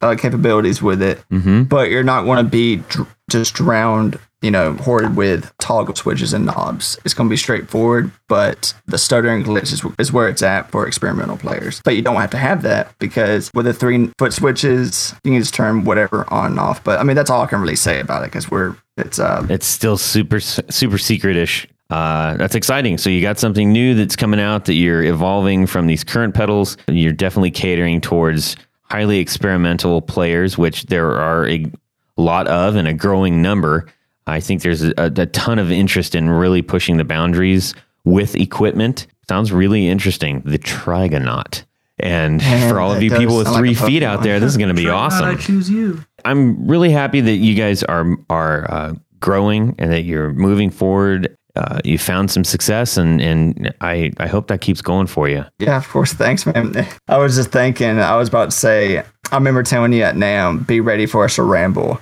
uh, 0.00 0.14
capabilities 0.16 0.80
with 0.80 1.02
it, 1.02 1.22
Mm-hmm. 1.30 1.64
but 1.64 1.90
you're 1.90 2.04
not 2.04 2.22
going 2.24 2.38
to 2.44 2.48
be 2.50 2.76
dr- 2.88 3.08
just 3.28 3.52
drowned, 3.54 4.18
you 4.40 4.50
know, 4.50 4.72
hoarded 4.74 5.16
with 5.16 5.52
toggle 5.58 5.94
switches 5.96 6.32
and 6.32 6.46
knobs. 6.46 6.98
It's 7.04 7.12
going 7.14 7.28
to 7.28 7.32
be 7.32 7.36
straightforward, 7.36 8.10
but 8.28 8.72
the 8.86 8.96
stuttering 8.96 9.42
glitch 9.42 9.72
is, 9.72 9.84
is 9.98 10.12
where 10.12 10.28
it's 10.28 10.40
at 10.42 10.70
for 10.70 10.86
experimental 10.86 11.36
players. 11.36 11.82
But 11.84 11.96
you 11.96 12.02
don't 12.02 12.16
have 12.16 12.30
to 12.30 12.38
have 12.38 12.62
that 12.62 12.96
because 13.00 13.50
with 13.52 13.66
the 13.66 13.74
three 13.74 14.10
foot 14.18 14.32
switches, 14.32 15.14
you 15.24 15.32
can 15.32 15.40
just 15.40 15.52
turn 15.52 15.84
whatever 15.84 16.24
on 16.32 16.52
and 16.52 16.60
off. 16.60 16.82
But 16.84 17.00
I 17.00 17.02
mean, 17.02 17.16
that's 17.16 17.28
all 17.28 17.42
I 17.42 17.46
can 17.46 17.60
really 17.60 17.76
say 17.76 17.98
about 18.00 18.22
it 18.22 18.26
because 18.26 18.50
we're, 18.50 18.76
it's, 18.96 19.18
uh, 19.18 19.44
It's 19.50 19.66
still 19.66 19.98
super 19.98 20.38
super 20.40 20.96
secretish. 20.96 21.66
Uh, 21.90 22.36
that's 22.36 22.54
exciting. 22.54 22.98
So 22.98 23.08
you 23.08 23.22
got 23.22 23.38
something 23.38 23.72
new 23.72 23.94
that's 23.94 24.16
coming 24.16 24.40
out 24.40 24.66
that 24.66 24.74
you're 24.74 25.02
evolving 25.02 25.66
from 25.66 25.86
these 25.86 26.04
current 26.04 26.34
pedals. 26.34 26.76
You're 26.88 27.12
definitely 27.12 27.50
catering 27.50 28.00
towards 28.00 28.56
highly 28.82 29.18
experimental 29.18 30.02
players, 30.02 30.58
which 30.58 30.84
there 30.84 31.12
are 31.12 31.48
a 31.48 31.70
lot 32.16 32.46
of 32.48 32.76
and 32.76 32.86
a 32.86 32.92
growing 32.92 33.40
number. 33.40 33.86
I 34.26 34.40
think 34.40 34.62
there's 34.62 34.82
a, 34.82 34.92
a 34.98 35.26
ton 35.26 35.58
of 35.58 35.70
interest 35.70 36.14
in 36.14 36.28
really 36.28 36.60
pushing 36.60 36.98
the 36.98 37.04
boundaries 37.04 37.74
with 38.04 38.34
equipment. 38.36 39.06
Sounds 39.28 39.52
really 39.52 39.88
interesting. 39.88 40.42
The 40.44 40.58
Trigonaut. 40.58 41.64
And 42.00 42.38
Man, 42.38 42.70
for 42.70 42.78
all 42.80 42.92
of 42.92 43.02
you 43.02 43.10
people 43.10 43.36
with 43.36 43.46
sound 43.46 43.66
like 43.66 43.76
three 43.76 43.88
feet 43.88 44.02
out 44.02 44.22
there, 44.22 44.38
this 44.38 44.52
is 44.52 44.56
going 44.56 44.68
to 44.68 44.74
be 44.74 44.88
awesome. 44.88 45.24
I 45.24 45.34
choose 45.34 45.68
you. 45.68 46.04
I'm 46.24 46.66
really 46.68 46.90
happy 46.90 47.20
that 47.20 47.36
you 47.36 47.54
guys 47.54 47.82
are 47.82 48.16
are 48.30 48.70
uh, 48.70 48.94
growing 49.18 49.74
and 49.78 49.90
that 49.90 50.02
you're 50.02 50.32
moving 50.32 50.70
forward. 50.70 51.36
Uh, 51.58 51.80
you 51.84 51.98
found 51.98 52.30
some 52.30 52.44
success, 52.44 52.96
and 52.96 53.20
and 53.20 53.74
I 53.80 54.12
I 54.18 54.28
hope 54.28 54.46
that 54.46 54.60
keeps 54.60 54.80
going 54.80 55.08
for 55.08 55.28
you. 55.28 55.44
yeah, 55.58 55.76
of 55.76 55.88
course. 55.88 56.12
Thanks, 56.12 56.46
man. 56.46 56.86
I 57.08 57.18
was 57.18 57.34
just 57.34 57.50
thinking, 57.50 57.98
I 57.98 58.16
was 58.16 58.28
about 58.28 58.52
to 58.52 58.56
say, 58.56 58.98
I 58.98 59.34
remember 59.34 59.64
telling 59.64 59.92
you 59.92 60.02
at 60.04 60.14
NAMM, 60.14 60.66
be 60.66 60.80
ready 60.80 61.06
for 61.06 61.24
us 61.24 61.34
to 61.34 61.42
ramble. 61.42 62.00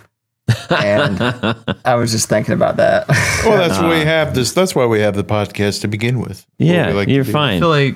And 0.68 1.20
I 1.84 1.94
was 1.94 2.12
just 2.12 2.28
thinking 2.28 2.52
about 2.52 2.76
that. 2.76 3.09
Well, 3.44 3.57
that's 3.57 3.78
why 3.82 3.98
we 3.98 4.04
have 4.04 4.34
this. 4.34 4.52
That's 4.52 4.74
why 4.74 4.84
we 4.84 5.00
have 5.00 5.16
the 5.16 5.24
podcast 5.24 5.80
to 5.80 5.88
begin 5.88 6.20
with. 6.20 6.46
Yeah, 6.59 6.90
like 6.92 7.09
you're 7.09 7.24
fine. 7.24 7.57
I 7.57 7.61
feel 7.61 7.68
like 7.68 7.94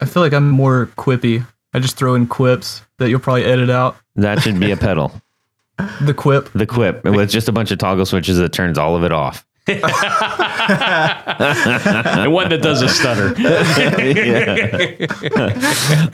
I 0.00 0.04
feel 0.06 0.22
like 0.22 0.32
I'm 0.32 0.48
more 0.48 0.86
quippy. 0.96 1.44
I 1.74 1.80
just 1.80 1.96
throw 1.96 2.14
in 2.14 2.26
quips 2.28 2.82
that 2.98 3.10
you'll 3.10 3.20
probably 3.20 3.44
edit 3.44 3.68
out. 3.70 3.96
That 4.16 4.42
should 4.42 4.60
be 4.60 4.70
a 4.70 4.76
pedal. 4.76 5.12
The 6.00 6.14
quip. 6.14 6.50
The 6.52 6.66
quip 6.66 7.04
with 7.04 7.30
just 7.30 7.48
a 7.48 7.52
bunch 7.52 7.70
of 7.70 7.78
toggle 7.78 8.06
switches 8.06 8.38
that 8.38 8.52
turns 8.52 8.76
all 8.78 8.96
of 8.96 9.04
it 9.04 9.12
off. 9.12 9.46
and 12.22 12.32
one 12.32 12.48
that 12.48 12.62
does 12.62 12.82
a 12.82 12.88
stutter. 12.88 13.34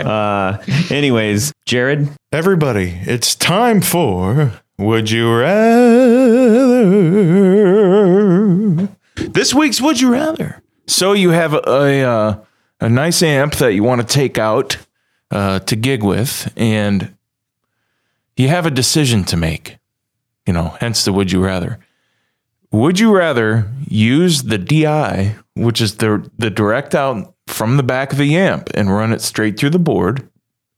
uh, 0.07 0.59
anyways, 0.91 1.53
Jared, 1.65 2.09
Everybody, 2.37 3.01
it's 3.07 3.35
time 3.35 3.81
for 3.81 4.53
Would 4.77 5.11
You 5.11 5.33
Rather? 5.33 5.57
This 9.15 9.55
week's 9.55 9.81
Would 9.81 10.03
You 10.03 10.13
Rather. 10.13 10.63
So 10.87 11.15
you 11.15 11.31
have 11.31 11.55
a 11.55 11.63
a, 11.67 12.03
uh, 12.03 12.45
a 12.81 12.91
nice 12.91 13.23
amp 13.23 13.55
that 13.55 13.73
you 13.73 13.83
want 13.83 14.03
to 14.03 14.07
take 14.07 14.37
out 14.37 14.77
uh, 15.31 15.61
to 15.61 15.77
gig 15.77 16.03
with, 16.03 16.53
and 16.59 17.17
you 18.37 18.49
have 18.49 18.67
a 18.67 18.71
decision 18.71 19.25
to 19.25 19.39
make. 19.39 19.79
You 20.47 20.53
know, 20.53 20.77
hence 20.81 21.07
the 21.07 21.15
Would 21.15 21.33
You 21.33 21.43
Rather. 21.43 21.79
Would 22.73 22.99
you 23.01 23.15
rather 23.17 23.71
use 23.89 24.43
the 24.45 24.59
DI, 24.59 25.35
which 25.55 25.81
is 25.81 25.97
the 25.97 26.29
the 26.39 26.51
direct 26.51 26.95
out 26.95 27.35
from 27.47 27.77
the 27.77 27.83
back 27.83 28.13
of 28.13 28.19
the 28.19 28.37
amp, 28.37 28.71
and 28.75 28.93
run 28.93 29.13
it 29.13 29.21
straight 29.23 29.59
through 29.59 29.71
the 29.71 29.79
board? 29.79 30.29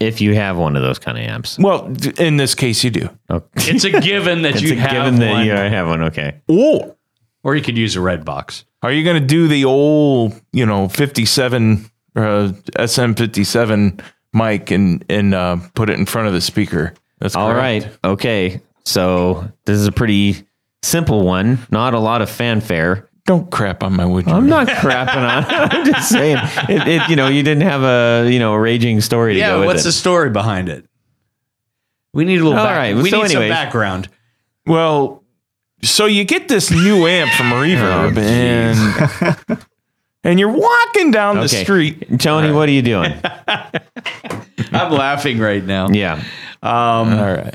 if 0.01 0.21
you 0.21 0.33
have 0.33 0.57
one 0.57 0.77
of 0.77 0.83
those 0.83 0.97
kind 1.01 1.19
of 1.19 1.25
amps, 1.25 1.59
Well, 1.59 1.89
d- 1.89 2.13
in 2.25 2.37
this 2.37 2.55
case, 2.55 2.85
you 2.85 2.91
do. 2.91 3.11
okay. 3.29 3.47
It's 3.75 3.83
a 3.83 3.91
given 4.01 4.43
that 4.43 4.53
it's 4.55 4.63
you 4.63 4.75
a 4.75 4.77
have 4.77 4.93
given 4.93 5.19
that 5.19 5.31
one, 5.33 5.45
you 5.45 5.51
have 5.51 5.89
one. 5.89 6.03
Okay, 6.05 6.41
Or 6.47 6.95
or 7.43 7.57
you 7.57 7.63
could 7.63 7.77
use 7.77 7.97
a 7.97 8.01
red 8.01 8.25
box. 8.25 8.65
are 8.85 8.93
you 8.93 9.03
going 9.03 9.21
to 9.21 9.27
do 9.27 9.49
the 9.49 9.65
old, 9.65 10.41
you 10.53 10.65
know, 10.67 10.87
57 10.89 11.91
uh, 12.15 12.53
SM57 12.79 14.01
mic 14.33 14.71
and 14.71 15.05
and 15.09 15.35
uh, 15.35 15.57
put 15.75 15.91
it 15.91 15.99
in 15.99 16.07
front 16.07 16.29
of 16.29 16.33
the 16.35 16.41
speaker? 16.41 16.95
That's 17.19 17.35
all 17.35 17.51
correct. 17.53 17.85
right, 17.87 17.99
okay. 18.13 18.61
So 18.85 19.51
this 19.65 19.79
is 19.79 19.87
a 19.87 19.93
pretty 19.93 20.45
simple 20.83 21.23
one. 21.25 21.59
Not 21.71 21.95
a 21.95 21.99
lot 21.99 22.23
of 22.23 22.31
fanfare. 22.31 23.09
Don't 23.27 23.51
crap 23.51 23.83
on 23.83 23.95
my 23.95 24.07
wood. 24.07 24.27
I'm 24.27 24.49
not 24.49 24.67
crapping 24.69 25.17
on. 25.17 25.43
it. 25.45 25.49
I'm 25.75 25.85
just 25.85 26.09
saying, 26.09 26.39
it, 26.71 26.89
it, 26.89 27.11
you 27.11 27.17
know, 27.17 27.29
you 27.29 27.43
didn't 27.43 27.63
have 27.65 27.83
a 27.83 28.31
you 28.31 28.39
know 28.39 28.55
a 28.55 28.59
raging 28.61 29.01
story 29.03 29.35
to 29.35 29.39
Yeah, 29.39 29.49
go 29.51 29.59
with 29.61 29.67
what's 29.67 29.81
it. 29.83 29.85
the 29.85 29.93
story 29.93 30.31
behind 30.31 30.69
it? 30.71 30.87
We 32.15 32.25
need 32.25 32.41
a 32.41 32.45
little 32.45 32.59
All 32.59 32.65
back, 32.65 32.77
right, 32.77 32.97
We 32.97 33.11
so 33.11 33.21
need 33.23 33.31
some 33.31 33.49
background. 33.49 34.09
Well, 34.67 35.23
so 35.83 36.07
you 36.07 36.25
get 36.25 36.49
this 36.49 36.71
new 36.71 37.07
amp 37.07 37.33
from 37.33 37.51
Reverb, 37.51 38.17
Oh, 38.17 38.21
and 38.21 39.59
and 40.25 40.41
you're 40.41 40.51
walking 40.51 41.11
down 41.11 41.37
the 41.37 41.43
Okay. 41.43 41.65
street. 41.65 42.19
Tony, 42.19 42.51
what 42.51 42.67
are 42.69 42.73
you 42.73 42.83
doing? 42.83 43.13
I'm 44.73 44.91
laughing 44.93 45.39
right 45.39 45.63
now. 45.65 45.89
yeah, 45.91 46.15
Um, 46.63 47.13
All 47.19 47.33
right. 47.35 47.55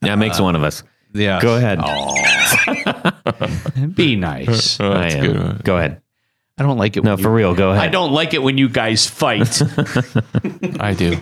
that 0.00 0.16
makes 0.16 0.40
one 0.40 0.56
of 0.56 0.62
us. 0.64 0.82
Yeah. 1.12 1.40
Go 1.40 1.56
ahead. 1.56 1.78
Be 3.94 4.16
nice. 4.16 4.78
Oh, 4.80 4.90
I 4.92 4.98
that's 5.02 5.14
am. 5.16 5.24
good. 5.32 5.64
Go 5.64 5.76
ahead. 5.76 6.00
I 6.58 6.62
don't 6.64 6.78
like 6.78 6.96
it. 6.96 7.04
No, 7.04 7.14
when 7.14 7.22
for 7.22 7.30
you, 7.30 7.36
real. 7.36 7.54
Go 7.54 7.70
ahead. 7.70 7.82
I 7.82 7.88
don't 7.88 8.12
like 8.12 8.34
it 8.34 8.42
when 8.42 8.58
you 8.58 8.68
guys 8.68 9.08
fight. 9.08 9.60
I 10.80 10.94
do. 10.94 11.18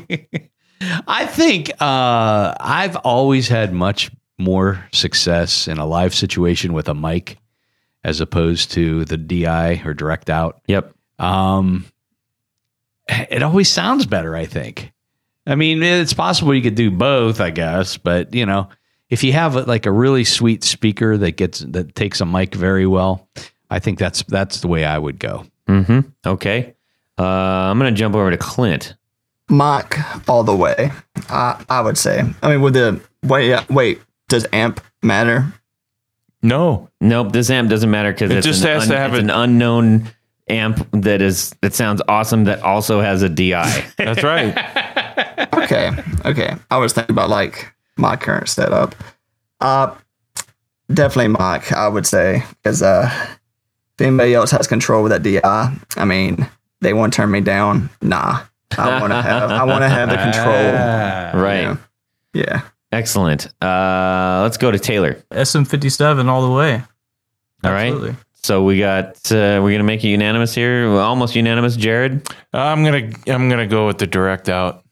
I 1.07 1.26
think 1.26 1.70
uh, 1.80 2.55
I've 2.59 2.97
always 2.97 3.49
had 3.49 3.72
much 3.72 4.11
more 4.38 4.84
success 4.93 5.68
in 5.68 5.78
a 5.78 5.86
live 5.86 6.14
situation 6.14 6.72
with 6.72 6.88
a 6.88 6.95
mic 6.95 7.38
as 8.03 8.20
opposed 8.20 8.72
to 8.72 9.05
the 9.05 9.16
DI 9.18 9.82
or 9.84 9.95
direct 9.95 10.30
out. 10.30 10.62
Yep. 10.66 10.95
Um, 11.18 11.84
it 13.09 13.43
always 13.43 13.70
sounds 13.70 14.07
better, 14.07 14.34
I 14.34 14.47
think. 14.47 14.93
I 15.47 15.55
mean, 15.55 15.82
it's 15.82 16.14
possible 16.14 16.55
you 16.55 16.62
could 16.62 16.74
do 16.74 16.91
both, 16.91 17.41
I 17.41 17.51
guess, 17.51 17.97
but 17.97 18.34
you 18.34 18.47
know, 18.47 18.68
if 19.11 19.23
you 19.25 19.33
have 19.33 19.55
like 19.67 19.87
a 19.87 19.93
really 19.93 20.25
sweet 20.25 20.65
speaker 20.65 21.17
that 21.19 21.33
gets 21.33 21.61
that 21.61 21.95
takes 21.95 22.21
a 22.21 22.27
mic 22.27 22.55
very 22.55 22.87
well, 22.87 23.29
I 23.71 23.79
think 23.79 23.99
that's 23.99 24.23
that's 24.25 24.61
the 24.61 24.69
way 24.69 24.85
I 24.85 24.97
would 24.99 25.19
go. 25.19 25.45
Mm-hmm. 25.69 26.01
Okay. 26.27 26.75
Uh, 27.19 27.25
I'm 27.25 27.79
gonna 27.79 27.93
jump 27.93 28.15
over 28.15 28.31
to 28.31 28.39
Clint. 28.39 28.95
Mock 29.49 29.99
all 30.29 30.45
the 30.45 30.55
way. 30.55 30.93
I 31.29 31.63
I 31.69 31.81
would 31.81 31.99
say. 31.99 32.23
I 32.43 32.49
mean, 32.51 32.63
with 32.63 32.75
the 32.75 33.01
wait, 33.25 33.49
yeah, 33.49 33.65
wait, 33.69 34.01
does 34.29 34.47
amp 34.53 34.81
matter? 35.03 35.53
No, 36.43 36.89
Nope, 37.03 37.33
this 37.33 37.51
amp 37.51 37.69
doesn't 37.69 37.91
matter 37.91 38.13
because 38.13 38.31
It 38.31 38.39
it's, 38.39 38.47
just 38.47 38.63
an, 38.65 38.69
has 38.71 38.89
to 38.89 38.97
have 38.97 39.13
an 39.13 39.29
unknown 39.29 40.09
amp 40.49 40.89
that 40.93 41.21
is 41.21 41.55
that 41.61 41.75
sounds 41.75 42.01
awesome 42.09 42.45
that 42.45 42.63
also 42.63 43.01
has 43.03 43.23
a 43.23 43.29
DI. 43.29 43.85
that's 43.99 44.23
right. 44.23 44.57
Okay, 45.53 45.91
okay. 46.25 46.55
I 46.71 46.79
was 46.79 46.93
thinking 46.93 47.13
about 47.15 47.29
like 47.31 47.73
my 48.01 48.17
current 48.17 48.49
setup. 48.49 48.95
Uh, 49.61 49.95
definitely 50.93 51.29
Mock. 51.29 51.73
I 51.73 51.89
would 51.89 52.07
say 52.07 52.43
because 52.63 52.83
uh, 52.83 53.09
if 53.13 54.01
anybody 54.07 54.35
else 54.35 54.51
has 54.51 54.67
control 54.67 55.03
with 55.03 55.13
that 55.13 55.23
DI, 55.23 55.41
I 56.01 56.05
mean, 56.05 56.49
they 56.81 56.93
want 56.93 57.13
to 57.13 57.17
turn 57.17 57.31
me 57.31 57.41
down. 57.41 57.91
Nah, 58.03 58.41
I 58.77 59.01
want 59.01 59.13
to 59.13 59.23
have. 59.23 59.51
I 59.51 59.65
want 59.65 59.83
to 59.83 59.89
have 59.89 60.09
the 60.09 60.17
control. 60.17 61.43
right. 61.43 61.63
Yeah. 61.63 61.77
Yeah. 62.33 62.63
Excellent. 62.93 63.47
Uh, 63.63 64.41
let's 64.43 64.57
go 64.57 64.71
to 64.71 64.79
Taylor. 64.79 65.15
SM57 65.31 66.27
all 66.27 66.49
the 66.49 66.55
way. 66.55 66.83
All 67.63 67.71
right. 67.71 67.89
Absolutely. 67.93 68.17
So 68.43 68.65
we 68.65 68.79
got 68.79 69.17
uh, 69.31 69.61
we're 69.63 69.73
gonna 69.73 69.85
make 69.85 70.03
it 70.03 70.09
unanimous 70.09 70.55
here. 70.55 70.89
Almost 70.89 71.37
unanimous. 71.37 71.77
Jared. 71.77 72.27
I'm 72.53 72.83
gonna 72.83 73.11
I'm 73.27 73.49
gonna 73.51 73.67
go 73.67 73.87
with 73.87 73.99
the 73.99 74.07
direct 74.07 74.49
out. 74.49 74.83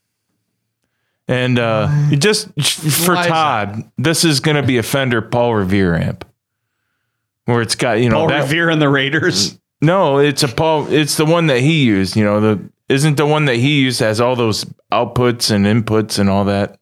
And 1.29 1.59
uh, 1.59 1.87
just 2.17 2.47
for 3.05 3.13
Why 3.13 3.21
is 3.21 3.27
Todd, 3.27 3.91
this 3.99 4.25
is 4.25 4.39
gonna 4.39 4.63
be 4.63 4.79
a 4.79 4.83
Fender 4.83 5.21
Paul 5.21 5.53
Revere 5.53 5.93
amp, 5.95 6.25
where 7.45 7.61
it's 7.61 7.75
got 7.75 7.99
you 8.01 8.09
know 8.09 8.15
Paul 8.15 8.29
that, 8.29 8.41
Revere 8.41 8.69
and 8.71 8.81
the 8.81 8.89
Raiders. 8.89 9.59
no, 9.79 10.17
it's 10.17 10.41
a 10.41 10.47
Paul. 10.47 10.91
It's 10.91 11.17
the 11.17 11.27
one 11.27 11.45
that 11.45 11.59
he 11.59 11.83
used. 11.83 12.15
You 12.15 12.23
know 12.23 12.41
the 12.41 12.69
isn't 12.89 13.17
the 13.17 13.27
one 13.27 13.45
that 13.45 13.57
he 13.57 13.79
used 13.79 13.99
has 13.99 14.19
all 14.19 14.35
those 14.35 14.65
outputs 14.91 15.51
and 15.51 15.65
inputs 15.67 16.17
and 16.17 16.31
all 16.31 16.45
that 16.45 16.79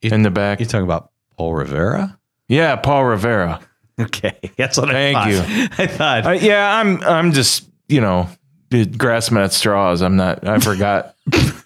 in 0.00 0.22
the 0.22 0.30
back. 0.30 0.60
You 0.60 0.66
talking 0.66 0.84
about 0.84 1.10
Paul 1.36 1.52
Rivera? 1.52 2.18
Yeah, 2.48 2.76
Paul 2.76 3.04
Rivera. 3.04 3.60
Okay, 4.00 4.38
that's 4.56 4.78
what 4.78 4.88
Thank 4.88 5.18
I 5.18 5.30
you. 5.30 5.36
thought. 5.42 5.78
I 5.78 5.86
thought. 5.86 6.26
Uh, 6.26 6.30
yeah, 6.30 6.78
I'm 6.80 7.02
I'm 7.02 7.32
just 7.32 7.68
you 7.86 8.00
know 8.00 8.30
grasping 8.96 9.36
at 9.36 9.52
straws. 9.52 10.00
I'm 10.00 10.16
not. 10.16 10.46
I 10.46 10.58
forgot. 10.58 11.14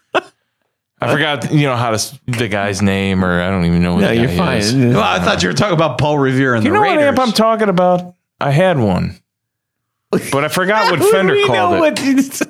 I 1.05 1.13
forgot 1.13 1.53
you 1.53 1.67
know 1.67 1.77
how 1.77 1.91
to 1.97 2.19
the 2.27 2.49
guy's 2.49 2.83
name 2.83 3.25
or 3.25 3.41
I 3.41 3.51
don't 3.51 3.65
even 3.65 3.83
know. 3.83 3.95
What 3.95 4.01
No, 4.03 4.09
the 4.09 4.17
you're 4.17 4.27
guy 4.27 4.37
fine. 4.37 4.57
is. 4.59 4.75
well, 4.75 5.01
I 5.03 5.19
thought 5.21 5.43
you 5.43 5.49
were 5.49 5.55
talking 5.55 5.75
about 5.75 5.99
Paul 5.99 6.19
Revere 6.19 6.55
and 6.55 6.65
the 6.65 6.71
other. 6.71 6.77
You 6.77 6.83
the 6.83 6.87
know 6.87 6.91
what 6.93 6.97
Raiders. 6.99 7.19
amp 7.19 7.29
I'm 7.29 7.33
talking 7.33 7.69
about? 7.69 8.15
I 8.41 8.51
had 8.51 8.79
one, 8.79 9.19
but 10.11 10.45
I 10.45 10.49
forgot 10.49 10.91
what 10.91 11.01
Fender 11.13 11.35
We 11.35 11.47
know 11.49 11.55
called 11.55 11.75
it. 11.77 11.81
what- 11.81 12.43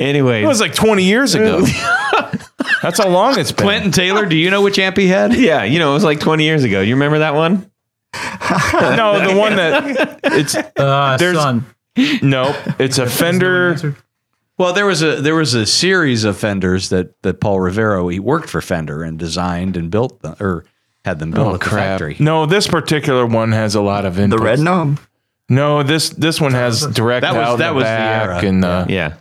Anyway, 0.00 0.42
It 0.42 0.46
was 0.46 0.60
like 0.60 0.74
20 0.74 1.04
years 1.04 1.36
ago. 1.36 1.60
That's 2.82 2.98
how 2.98 3.08
long 3.08 3.38
it's 3.38 3.52
been. 3.52 3.64
Quentin 3.64 3.90
Taylor, 3.92 4.26
do 4.26 4.34
you 4.36 4.50
know 4.50 4.60
which 4.60 4.76
amp 4.78 4.96
he 4.96 5.06
had? 5.06 5.32
yeah, 5.36 5.62
you 5.62 5.78
know, 5.78 5.90
it 5.90 5.94
was 5.94 6.02
like 6.04 6.18
20 6.18 6.42
years 6.42 6.64
ago. 6.64 6.80
You 6.80 6.94
remember 6.94 7.20
that 7.20 7.34
one? 7.34 7.70
No, 8.72 9.24
the 9.24 9.36
one 9.38 9.54
that 9.56 10.20
it's 10.24 10.54
Uh, 10.56 11.16
There's- 11.18 11.36
son. 11.36 11.64
no, 12.22 12.56
it's 12.80 12.98
a 12.98 13.06
Fender. 13.06 13.76
Well, 14.58 14.72
there 14.72 14.86
was 14.86 15.02
a 15.02 15.20
there 15.20 15.34
was 15.36 15.54
a 15.54 15.64
series 15.66 16.24
of 16.24 16.36
Fenders 16.36 16.88
that 16.88 17.20
that 17.22 17.40
Paul 17.40 17.60
Rivera 17.60 18.10
he 18.12 18.18
worked 18.18 18.50
for 18.50 18.60
Fender 18.60 19.02
and 19.04 19.18
designed 19.18 19.76
and 19.76 19.90
built 19.90 20.20
them, 20.22 20.34
or 20.40 20.64
had 21.04 21.20
them 21.20 21.30
built 21.30 21.46
Oh 21.46 21.54
at 21.54 21.60
the 21.60 21.66
crap! 21.66 21.84
factory. 22.00 22.16
No, 22.18 22.44
this 22.44 22.66
particular 22.66 23.24
one 23.24 23.52
has 23.52 23.74
a 23.74 23.80
lot 23.80 24.04
of 24.04 24.14
inputs. 24.16 24.30
The 24.30 24.38
red 24.38 24.58
knob. 24.58 25.00
No, 25.48 25.82
this 25.82 26.10
this 26.10 26.40
one 26.40 26.52
has 26.52 26.86
direct 26.88 27.22
That 27.22 27.34
was- 27.34 27.46
out 27.46 27.58
that 27.58 27.68
the 27.70 27.74
was 27.74 27.84
the 27.84 27.88
era. 27.90 28.38
and 28.44 28.64
uh, 28.64 28.84
Yeah. 28.88 29.14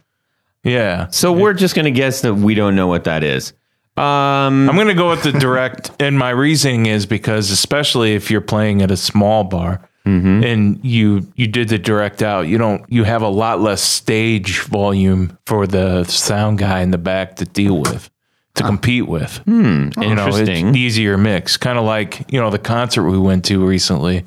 yeah. 0.64 1.08
So 1.12 1.32
we're 1.32 1.54
just 1.54 1.76
going 1.76 1.86
to 1.86 1.92
guess 1.92 2.22
that 2.22 2.34
we 2.34 2.54
don't 2.56 2.76
know 2.76 2.88
what 2.88 3.04
that 3.06 3.24
is. 3.24 3.54
Um, 3.96 4.70
I'm 4.70 4.76
going 4.76 4.88
to 4.88 4.94
go 4.94 5.10
with 5.10 5.24
the 5.24 5.32
direct, 5.32 5.90
and 6.00 6.20
my 6.20 6.30
reasoning 6.32 6.86
is 6.86 7.06
because, 7.08 7.50
especially 7.50 8.14
if 8.14 8.30
you're 8.30 8.42
playing 8.42 8.82
at 8.84 8.92
a 8.92 8.98
small 8.98 9.44
bar 9.44 9.87
Mm-hmm. 10.08 10.44
and 10.44 10.80
you 10.86 11.28
you 11.36 11.48
did 11.48 11.68
the 11.68 11.78
direct 11.78 12.22
out, 12.24 12.48
you 12.48 12.58
don't 12.58 12.84
you 12.88 13.04
have 13.04 13.22
a 13.22 13.28
lot 13.28 13.60
less 13.60 13.82
stage 13.82 14.62
volume 14.62 15.38
for 15.46 15.68
the 15.68 16.06
sound 16.06 16.60
guy 16.60 16.80
in 16.82 16.92
the 16.92 16.98
back 16.98 17.36
to 17.38 17.46
deal 17.46 17.78
with, 17.82 18.10
to 18.56 18.64
compete 18.64 19.08
with. 19.08 19.38
hmm, 19.46 19.90
You 20.00 20.16
know, 20.16 20.28
interesting. 20.28 20.70
it's 20.70 20.78
easier 20.78 21.18
mix, 21.18 21.58
kind 21.58 21.78
of 21.78 21.84
like 21.84 22.32
you 22.32 22.40
know 22.40 22.50
the 22.50 22.60
concert 22.60 23.04
we 23.10 23.18
went 23.20 23.44
to 23.46 23.66
recently. 23.66 24.24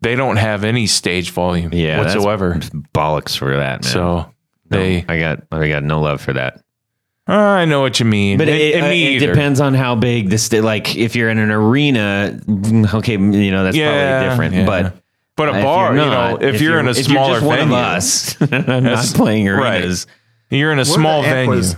They 0.00 0.14
don't 0.14 0.36
have 0.36 0.62
any 0.64 0.86
stage 0.86 1.30
volume 1.32 1.72
yeah, 1.74 1.98
whatsoever, 1.98 2.54
bollocks 2.94 3.36
for 3.36 3.56
that, 3.56 3.82
man. 3.84 3.92
so 3.92 4.32
No, 4.70 4.78
they. 4.78 5.04
I 5.08 5.18
got 5.18 5.42
I 5.52 5.68
got 5.68 5.82
no 5.82 6.00
love 6.00 6.20
for 6.20 6.32
that. 6.34 6.62
Uh, 7.28 7.32
I 7.34 7.66
know 7.66 7.82
what 7.82 8.00
you 8.00 8.06
mean, 8.06 8.38
But 8.38 8.48
it, 8.48 8.82
uh, 8.82 8.88
me 8.88 9.16
it 9.16 9.18
depends 9.20 9.60
on 9.60 9.74
how 9.74 9.94
big 9.94 10.30
this. 10.30 10.50
Like, 10.50 10.96
if 10.96 11.14
you're 11.14 11.28
in 11.28 11.36
an 11.38 11.50
arena, 11.50 12.40
okay, 12.94 13.12
you 13.18 13.50
know 13.50 13.64
that's 13.64 13.76
Yeah, 13.76 14.20
probably 14.20 14.28
different. 14.30 14.54
yeah. 14.54 14.64
But 14.64 14.94
But 15.38 15.48
a 15.54 15.56
if 15.58 15.64
bar, 15.64 15.94
you're 15.94 16.04
you 16.04 16.10
not- 16.10 16.40
know, 16.42 16.46
if, 16.48 16.60
you're, 16.60 16.78
in 16.80 16.86
a 16.86 16.90
if 16.90 17.04
smaller 17.06 17.34
just 17.36 17.46
one 17.46 17.58
venue, 17.58 17.74
of 17.74 17.80
us, 17.80 18.36
I'm 18.42 18.50
not 18.50 18.66
That's- 18.66 19.12
playing 19.14 19.46
right. 19.48 19.80
arenas. 19.82 20.06
you're 20.50 20.72
in 20.72 20.78
a 20.78 20.80
What 20.82 20.86
small 20.88 21.22
the 21.22 21.28
amp 21.28 21.34
venue. 21.36 21.50
was 21.50 21.76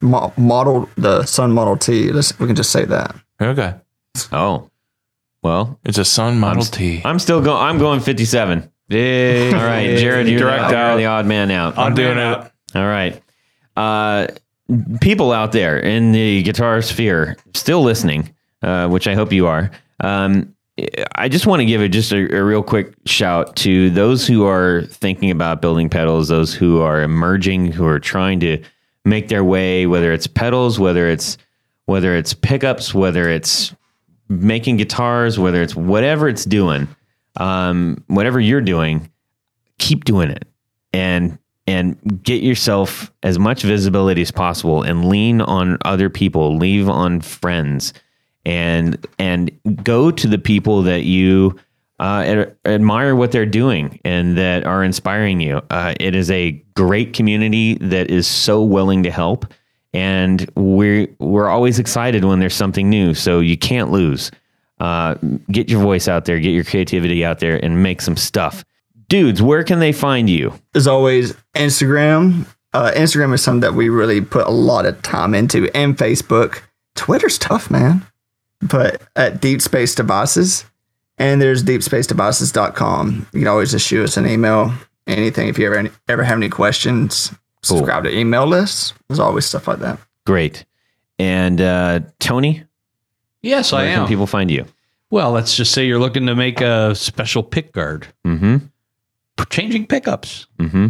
mo- 0.00 0.32
model 0.38 0.88
the 0.96 1.24
Sunn 1.26 1.52
Model 1.52 1.76
T. 1.76 2.10
Let's, 2.12 2.38
we 2.40 2.46
can 2.46 2.56
just 2.56 2.70
say 2.70 2.86
that. 2.86 3.14
okay, 3.42 3.74
Oh, 4.32 4.70
well, 5.42 5.78
it's 5.84 5.98
a 5.98 6.04
Sunn 6.04 6.38
Model 6.40 6.64
T. 6.64 7.02
I'm 7.04 7.18
still 7.18 7.40
going. 7.42 7.62
I'm 7.62 7.78
going 7.78 8.00
57. 8.00 8.70
Yeah. 8.88 9.50
All 9.54 9.64
right, 9.64 9.96
Jared, 9.98 10.28
you're, 10.28 10.38
Direct 10.40 10.70
the, 10.70 10.76
out. 10.76 10.96
the 10.96 11.06
odd 11.06 11.26
man 11.26 11.50
out. 11.50 11.78
I'm 11.78 11.94
doing 11.94 12.18
it. 12.18 12.38
All 12.74 12.86
right. 12.86 13.22
Uh, 13.76 14.26
people 15.00 15.32
out 15.32 15.52
there 15.52 15.78
in 15.78 16.12
the 16.12 16.42
guitar 16.42 16.82
sphere 16.82 17.36
still 17.54 17.82
listening, 17.82 18.34
uh, 18.62 18.88
which 18.88 19.06
I 19.08 19.14
hope 19.14 19.32
you 19.32 19.46
are. 19.46 19.70
Um, 20.00 20.54
I 21.14 21.28
just 21.28 21.46
want 21.46 21.60
to 21.60 21.66
give 21.66 21.80
it 21.80 21.88
just 21.88 22.12
a, 22.12 22.36
a 22.36 22.42
real 22.42 22.62
quick 22.62 22.94
shout 23.06 23.56
to 23.56 23.90
those 23.90 24.26
who 24.26 24.46
are 24.46 24.82
thinking 24.82 25.30
about 25.30 25.60
building 25.60 25.88
pedals, 25.88 26.28
those 26.28 26.54
who 26.54 26.80
are 26.80 27.02
emerging, 27.02 27.72
who 27.72 27.86
are 27.86 27.98
trying 27.98 28.40
to 28.40 28.62
make 29.04 29.28
their 29.28 29.44
way, 29.44 29.86
whether 29.86 30.12
it's 30.12 30.26
pedals, 30.26 30.78
whether 30.78 31.08
it's 31.08 31.38
whether 31.86 32.14
it's 32.14 32.34
pickups, 32.34 32.94
whether 32.94 33.28
it's 33.28 33.74
making 34.28 34.76
guitars, 34.76 35.38
whether 35.38 35.62
it's 35.62 35.74
whatever 35.74 36.28
it's 36.28 36.44
doing, 36.44 36.86
um, 37.36 38.02
whatever 38.06 38.38
you're 38.38 38.60
doing, 38.60 39.10
keep 39.78 40.04
doing 40.04 40.30
it. 40.30 40.46
And 40.92 41.38
and 41.66 42.22
get 42.24 42.42
yourself 42.42 43.12
as 43.22 43.38
much 43.38 43.62
visibility 43.62 44.22
as 44.22 44.32
possible 44.32 44.82
and 44.82 45.08
lean 45.08 45.40
on 45.40 45.78
other 45.84 46.10
people. 46.10 46.56
Leave 46.56 46.88
on 46.88 47.20
friends 47.20 47.92
and 48.44 49.06
and 49.18 49.50
go 49.82 50.10
to 50.10 50.26
the 50.26 50.38
people 50.38 50.82
that 50.82 51.04
you 51.04 51.58
uh, 51.98 52.24
ad- 52.26 52.56
admire 52.64 53.14
what 53.14 53.30
they're 53.30 53.44
doing 53.44 54.00
and 54.04 54.38
that 54.38 54.64
are 54.64 54.82
inspiring 54.82 55.40
you 55.40 55.60
uh, 55.70 55.94
it 56.00 56.14
is 56.14 56.30
a 56.30 56.52
great 56.74 57.12
community 57.12 57.74
that 57.74 58.10
is 58.10 58.26
so 58.26 58.62
willing 58.62 59.02
to 59.02 59.10
help 59.10 59.46
and 59.92 60.50
we're 60.56 61.06
we're 61.18 61.48
always 61.48 61.78
excited 61.78 62.24
when 62.24 62.38
there's 62.40 62.54
something 62.54 62.88
new 62.88 63.12
so 63.12 63.40
you 63.40 63.56
can't 63.58 63.90
lose 63.90 64.30
uh, 64.80 65.14
get 65.50 65.68
your 65.68 65.82
voice 65.82 66.08
out 66.08 66.24
there 66.24 66.38
get 66.38 66.52
your 66.52 66.64
creativity 66.64 67.22
out 67.24 67.40
there 67.40 67.62
and 67.62 67.82
make 67.82 68.00
some 68.00 68.16
stuff 68.16 68.64
dudes 69.08 69.42
where 69.42 69.62
can 69.62 69.80
they 69.80 69.92
find 69.92 70.30
you 70.30 70.54
As 70.74 70.86
always, 70.86 71.34
Instagram. 71.54 72.46
Uh, 72.72 72.92
Instagram 72.94 73.34
is 73.34 73.42
something 73.42 73.60
that 73.60 73.74
we 73.74 73.88
really 73.88 74.20
put 74.20 74.46
a 74.46 74.50
lot 74.50 74.86
of 74.86 75.02
time 75.02 75.34
into, 75.34 75.68
and 75.76 75.98
Facebook. 75.98 76.62
Twitter's 76.94 77.36
tough, 77.36 77.70
man. 77.70 78.06
But 78.62 79.02
at 79.16 79.40
Deep 79.40 79.62
Space 79.62 79.94
Devices, 79.94 80.64
and 81.18 81.40
there's 81.40 81.62
deepspacedevices.com. 81.64 83.26
You 83.32 83.38
can 83.40 83.48
always 83.48 83.70
just 83.70 83.86
shoot 83.86 84.04
us 84.04 84.16
an 84.16 84.26
email. 84.26 84.72
Anything 85.06 85.48
if 85.48 85.58
you 85.58 85.66
ever 85.66 85.76
any, 85.76 85.90
ever 86.08 86.22
have 86.22 86.36
any 86.36 86.48
questions, 86.48 87.32
subscribe 87.62 88.04
to 88.04 88.16
email 88.16 88.46
lists. 88.46 88.92
There's 89.08 89.18
always 89.18 89.46
stuff 89.46 89.66
like 89.66 89.78
that. 89.80 89.98
Great. 90.26 90.64
And 91.18 91.60
uh, 91.60 92.00
Tony, 92.20 92.64
Yes, 93.42 93.72
I 93.72 93.82
where 93.84 93.92
can 93.94 94.02
am. 94.02 94.08
people 94.08 94.26
find 94.26 94.50
you? 94.50 94.66
well, 95.10 95.32
let's 95.32 95.56
just 95.56 95.72
say 95.72 95.86
you're 95.86 95.98
looking 95.98 96.26
to 96.26 96.36
make 96.36 96.60
a 96.60 96.94
special 96.94 97.42
pick 97.42 97.72
guard, 97.72 98.06
Mm-hmm. 98.26 98.58
changing 99.48 99.86
pickups, 99.86 100.46
Mm-hmm. 100.58 100.88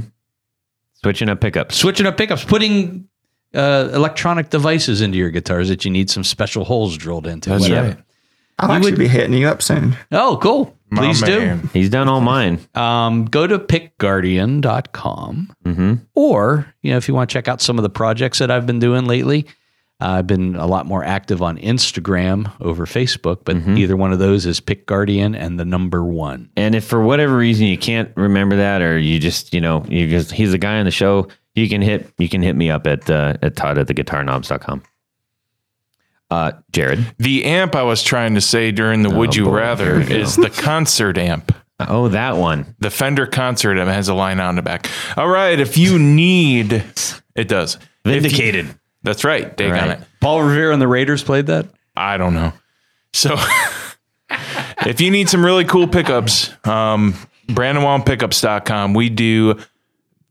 Switching 1.02 1.28
up 1.30 1.40
pickups. 1.40 1.76
switching 1.76 2.04
up 2.06 2.16
pickups, 2.18 2.44
putting 2.44 3.08
uh, 3.54 3.90
electronic 3.92 4.50
devices 4.50 5.00
into 5.00 5.18
your 5.18 5.30
guitars 5.30 5.68
that 5.68 5.84
you 5.84 5.90
need 5.90 6.10
some 6.10 6.24
special 6.24 6.64
holes 6.64 6.96
drilled 6.96 7.26
into. 7.26 7.50
That's 7.50 7.62
whatever. 7.62 7.88
right. 7.88 7.98
I'll 8.58 8.72
actually 8.72 8.96
be 8.96 9.08
hitting 9.08 9.32
you 9.32 9.48
up 9.48 9.62
soon. 9.62 9.96
Oh, 10.12 10.38
cool. 10.42 10.76
My 10.90 11.02
Please 11.06 11.22
do. 11.22 11.58
He's 11.72 11.88
done 11.88 12.08
all 12.08 12.20
mine. 12.20 12.58
Um, 12.74 13.24
go 13.24 13.46
to 13.46 13.58
pickguardian.com 14.40 15.54
Mm-hmm. 15.64 15.94
or, 16.14 16.66
you 16.82 16.90
know, 16.90 16.96
if 16.96 17.08
you 17.08 17.14
want 17.14 17.30
to 17.30 17.32
check 17.34 17.48
out 17.48 17.60
some 17.60 17.78
of 17.78 17.82
the 17.82 17.90
projects 17.90 18.38
that 18.38 18.50
I've 18.50 18.66
been 18.66 18.78
doing 18.80 19.04
lately, 19.06 19.46
uh, 20.00 20.06
I've 20.18 20.26
been 20.26 20.56
a 20.56 20.66
lot 20.66 20.86
more 20.86 21.04
active 21.04 21.42
on 21.42 21.58
Instagram 21.58 22.50
over 22.60 22.86
Facebook, 22.86 23.44
but 23.44 23.56
either 23.56 23.96
one 23.96 24.12
of 24.12 24.18
those 24.18 24.46
is 24.46 24.58
Pick 24.58 24.86
Guardian 24.86 25.34
and 25.34 25.60
the 25.60 25.64
number 25.64 26.02
one. 26.04 26.50
And 26.56 26.74
if 26.74 26.84
for 26.84 27.02
whatever 27.02 27.36
reason 27.36 27.66
you 27.66 27.76
can't 27.78 28.10
remember 28.16 28.56
that, 28.56 28.80
or 28.82 28.98
you 28.98 29.18
just, 29.18 29.52
you 29.54 29.60
know, 29.60 29.84
you 29.88 30.08
just 30.08 30.32
he's 30.32 30.54
a 30.54 30.58
guy 30.58 30.78
on 30.78 30.86
the 30.86 30.90
show, 30.90 31.28
you 31.54 31.68
can 31.68 31.82
hit 31.82 32.12
you 32.18 32.28
can 32.28 32.42
hit 32.42 32.54
me 32.56 32.70
up 32.70 32.86
at 32.86 33.08
uh, 33.10 33.34
at 33.42 33.56
Todd 33.56 33.78
at 33.78 33.86
theguitarknobs.com. 33.86 34.82
Uh, 36.30 36.52
Jared. 36.72 37.04
The 37.18 37.44
amp 37.44 37.74
I 37.74 37.82
was 37.82 38.02
trying 38.04 38.34
to 38.36 38.40
say 38.40 38.70
during 38.70 39.02
the 39.02 39.10
Would 39.10 39.34
You 39.34 39.46
boy. 39.46 39.56
Rather 39.56 40.00
is 40.00 40.36
the 40.36 40.50
concert 40.50 41.18
amp. 41.18 41.52
Oh, 41.80 42.08
that 42.08 42.36
one. 42.36 42.76
The 42.78 42.90
Fender 42.90 43.26
concert 43.26 43.78
amp 43.78 43.90
has 43.90 44.08
a 44.08 44.14
line 44.14 44.38
on 44.38 44.54
the 44.54 44.62
back. 44.62 44.88
All 45.16 45.28
right, 45.28 45.58
if 45.58 45.76
you 45.76 45.98
need, 45.98 46.84
it 47.34 47.48
does. 47.48 47.78
If 48.04 48.38
you- 48.38 48.68
that's 49.02 49.24
right. 49.24 49.56
Dig 49.56 49.72
on 49.72 49.90
it. 49.90 50.00
Paul 50.20 50.42
Revere 50.42 50.72
and 50.72 50.80
the 50.80 50.86
Raiders 50.88 51.22
played 51.24 51.46
that? 51.46 51.66
I 51.96 52.16
don't 52.18 52.34
know. 52.34 52.52
So 53.12 53.34
if 54.86 55.00
you 55.00 55.10
need 55.10 55.28
some 55.28 55.44
really 55.44 55.64
cool 55.64 55.88
pickups, 55.88 56.50
um, 56.66 57.14
BrandonWallPickups.com, 57.48 58.94
we 58.94 59.08
do 59.08 59.58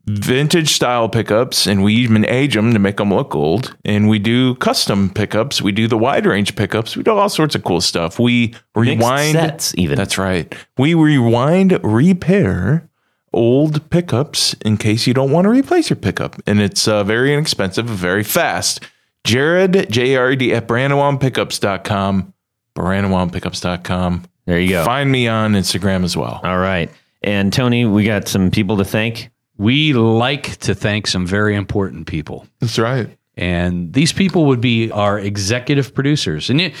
vintage 0.06 0.72
style 0.72 1.08
pickups 1.08 1.66
and 1.66 1.82
we 1.82 1.94
even 1.94 2.24
age 2.26 2.54
them 2.54 2.72
to 2.72 2.78
make 2.78 2.96
them 2.96 3.12
look 3.12 3.34
old. 3.34 3.76
And 3.84 4.08
we 4.08 4.18
do 4.18 4.54
custom 4.56 5.10
pickups. 5.10 5.62
We 5.62 5.72
do 5.72 5.86
the 5.86 5.98
wide 5.98 6.26
range 6.26 6.56
pickups. 6.56 6.96
We 6.96 7.02
do 7.02 7.12
all 7.12 7.28
sorts 7.28 7.54
of 7.54 7.64
cool 7.64 7.80
stuff. 7.80 8.18
We 8.18 8.48
Mixed 8.48 8.60
rewind 8.74 9.32
sets, 9.32 9.74
even. 9.76 9.96
That's 9.96 10.18
right. 10.18 10.54
We 10.78 10.94
rewind, 10.94 11.78
repair 11.82 12.88
old 13.32 13.88
pickups 13.90 14.54
in 14.64 14.76
case 14.76 15.06
you 15.06 15.14
don't 15.14 15.30
want 15.30 15.44
to 15.44 15.50
replace 15.50 15.90
your 15.90 15.96
pickup. 15.96 16.36
And 16.46 16.60
it's 16.60 16.88
uh, 16.88 17.04
very 17.04 17.32
inexpensive, 17.32 17.86
very 17.86 18.24
fast. 18.24 18.84
Jared, 19.24 19.90
J 19.90 20.16
R 20.16 20.32
E 20.32 20.36
D, 20.36 20.54
at 20.54 20.66
BrandonWallPickups.com. 20.66 22.32
BrandonWallPickups.com. 22.74 24.24
There 24.46 24.58
you 24.58 24.70
go. 24.70 24.84
Find 24.84 25.12
me 25.12 25.28
on 25.28 25.52
Instagram 25.52 26.04
as 26.04 26.16
well. 26.16 26.40
All 26.42 26.58
right. 26.58 26.90
And 27.22 27.52
Tony, 27.52 27.84
we 27.84 28.04
got 28.04 28.28
some 28.28 28.50
people 28.50 28.78
to 28.78 28.84
thank. 28.84 29.30
We 29.60 29.92
like 29.92 30.56
to 30.60 30.74
thank 30.74 31.06
some 31.06 31.26
very 31.26 31.54
important 31.54 32.06
people. 32.06 32.46
That's 32.60 32.78
right. 32.78 33.14
And 33.36 33.92
these 33.92 34.10
people 34.10 34.46
would 34.46 34.62
be 34.62 34.90
our 34.90 35.18
executive 35.18 35.94
producers. 35.94 36.48
And 36.48 36.62
you, 36.62 36.72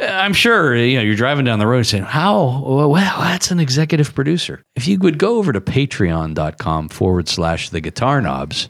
I'm 0.00 0.32
sure 0.34 0.76
you 0.76 0.98
know 0.98 1.02
you're 1.02 1.16
driving 1.16 1.46
down 1.46 1.58
the 1.58 1.66
road 1.66 1.82
saying, 1.82 2.04
"How? 2.04 2.62
Well, 2.64 2.94
that's 2.94 3.50
an 3.50 3.58
executive 3.58 4.14
producer." 4.14 4.62
If 4.76 4.86
you 4.86 5.00
would 5.00 5.18
go 5.18 5.38
over 5.38 5.52
to 5.52 5.60
Patreon.com 5.60 6.90
forward 6.90 7.28
slash 7.28 7.70
The 7.70 7.80
Guitar 7.80 8.22
Knobs, 8.22 8.68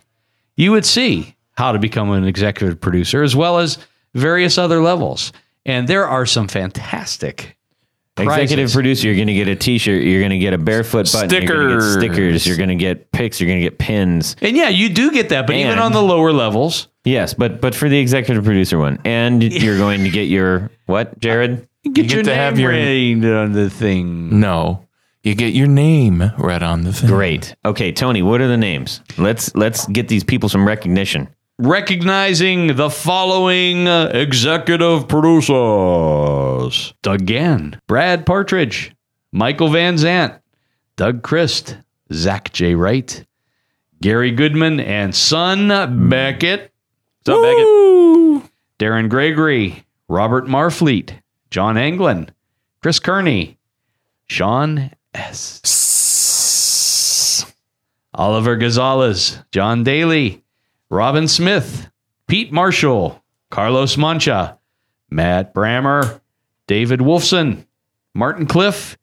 you 0.56 0.72
would 0.72 0.86
see 0.86 1.36
how 1.52 1.72
to 1.72 1.78
become 1.78 2.10
an 2.12 2.24
executive 2.24 2.80
producer 2.80 3.22
as 3.22 3.36
well 3.36 3.58
as 3.58 3.76
various 4.14 4.56
other 4.56 4.80
levels. 4.80 5.30
And 5.66 5.86
there 5.86 6.08
are 6.08 6.24
some 6.24 6.48
fantastic 6.48 7.57
Executive 8.20 8.72
producer, 8.72 9.06
you're 9.06 9.16
going 9.16 9.26
to 9.28 9.34
get 9.34 9.48
a 9.48 9.56
T-shirt. 9.56 10.02
You're 10.02 10.20
going 10.20 10.30
to 10.30 10.38
get 10.38 10.52
a 10.54 10.58
barefoot 10.58 11.10
button. 11.12 11.30
You're 11.30 11.46
going 11.46 11.68
to 11.68 11.74
get 11.76 11.82
Stickers. 11.82 11.92
stickers. 12.14 12.46
You're 12.46 12.56
going 12.56 12.68
to 12.70 12.74
get 12.74 13.12
pics. 13.12 13.40
You're 13.40 13.48
going 13.48 13.60
to 13.60 13.64
get 13.66 13.78
pins. 13.78 14.36
And 14.40 14.56
yeah, 14.56 14.68
you 14.68 14.88
do 14.88 15.10
get 15.10 15.28
that, 15.30 15.46
but 15.46 15.56
even 15.56 15.78
on 15.78 15.92
the 15.92 16.02
lower 16.02 16.32
levels, 16.32 16.88
Yes, 17.04 17.32
but 17.32 17.62
but 17.62 17.74
for 17.74 17.88
the 17.88 17.98
executive 17.98 18.44
producer 18.44 18.78
one, 18.78 18.98
and 19.04 19.42
you're 19.62 19.78
going 19.78 20.04
to 20.04 20.10
get 20.10 20.24
your 20.28 20.70
what, 20.86 21.18
Jared? 21.20 21.66
you 21.82 21.92
get, 21.92 22.02
get 22.02 22.12
your 22.12 22.22
to 22.24 22.28
name 22.30 22.36
have 22.38 22.58
your- 22.58 22.70
rated 22.70 23.32
on 23.32 23.52
the 23.52 23.70
thing. 23.70 24.38
No, 24.40 24.84
you 25.22 25.34
get 25.34 25.54
your 25.54 25.68
name 25.68 26.22
right 26.36 26.62
on 26.62 26.82
the 26.84 26.92
thing. 26.92 27.08
Great. 27.08 27.54
Okay, 27.64 27.92
Tony, 27.92 28.20
what 28.20 28.42
are 28.42 28.48
the 28.48 28.58
names? 28.58 29.00
Let's 29.16 29.54
let's 29.56 29.86
get 29.86 30.08
these 30.08 30.22
people 30.22 30.50
some 30.50 30.66
recognition. 30.66 31.28
Recognizing 31.58 32.76
the 32.76 32.88
following 32.88 33.86
executive 33.88 35.08
producers 35.08 36.94
Doug 37.02 37.26
Gann, 37.26 37.80
Brad 37.86 38.24
Partridge, 38.24 38.94
Michael 39.32 39.68
Van 39.70 39.96
Zant, 39.96 40.38
Doug 40.96 41.22
Christ, 41.22 41.76
Zach 42.12 42.52
J. 42.52 42.74
Wright, 42.74 43.24
Gary 44.00 44.30
Goodman, 44.30 44.78
and 44.80 45.14
Son 45.14 46.08
Beckett. 46.08 46.72
What's 47.24 47.36
up, 47.36 47.42
Beckett? 47.42 48.50
Darren 48.78 49.08
Gregory, 49.08 49.84
Robert 50.08 50.46
Marfleet, 50.46 51.18
John 51.50 51.76
Anglin, 51.76 52.30
Chris 52.80 53.00
Kearney, 53.00 53.58
Sean 54.28 54.92
S. 55.14 55.60
Oliver 58.14 58.56
Gonzalez, 58.56 59.38
John 59.50 59.82
Daly, 59.82 60.44
Robin 60.90 61.28
Smith, 61.28 61.90
Pete 62.26 62.52
Marshall, 62.52 63.22
Carlos 63.50 63.96
Mancha, 63.96 64.58
Matt 65.10 65.54
Brammer, 65.54 66.20
David 66.66 67.00
Wolfson, 67.00 67.66
Martin 68.14 68.46
Cliff, 68.46 68.96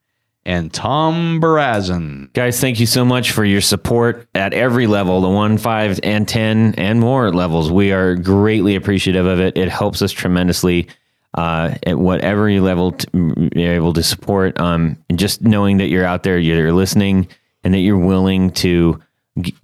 and 0.45 0.71
Tom 0.71 1.41
Barazin. 1.41 2.31
Guys, 2.33 2.59
thank 2.59 2.79
you 2.79 2.85
so 2.85 3.03
much 3.03 3.31
for 3.31 3.43
your 3.43 3.61
support 3.61 4.27
at 4.35 4.53
every 4.53 4.85
level, 4.87 5.21
the 5.21 5.29
one, 5.29 5.57
five, 5.57 5.99
and 6.03 6.27
ten, 6.27 6.75
and 6.75 6.99
more 6.99 7.31
levels. 7.31 7.71
We 7.71 7.91
are 7.91 8.15
greatly 8.15 8.75
appreciative 8.75 9.25
of 9.25 9.39
it. 9.39 9.57
It 9.57 9.69
helps 9.69 10.01
us 10.01 10.11
tremendously. 10.11 10.87
Uh, 11.33 11.75
at 11.85 11.99
whatever 11.99 12.49
you 12.49 12.63
level 12.63 12.95
you're 13.13 13.73
able 13.73 13.91
to 13.91 14.01
support, 14.01 14.57
um, 14.57 14.97
and 15.09 15.19
just 15.19 15.41
knowing 15.41 15.75
that 15.79 15.87
you're 15.87 16.05
out 16.05 16.23
there, 16.23 16.39
you're 16.39 16.71
listening, 16.71 17.27
and 17.61 17.73
that 17.73 17.79
you're 17.79 17.97
willing 17.97 18.51
to 18.51 19.01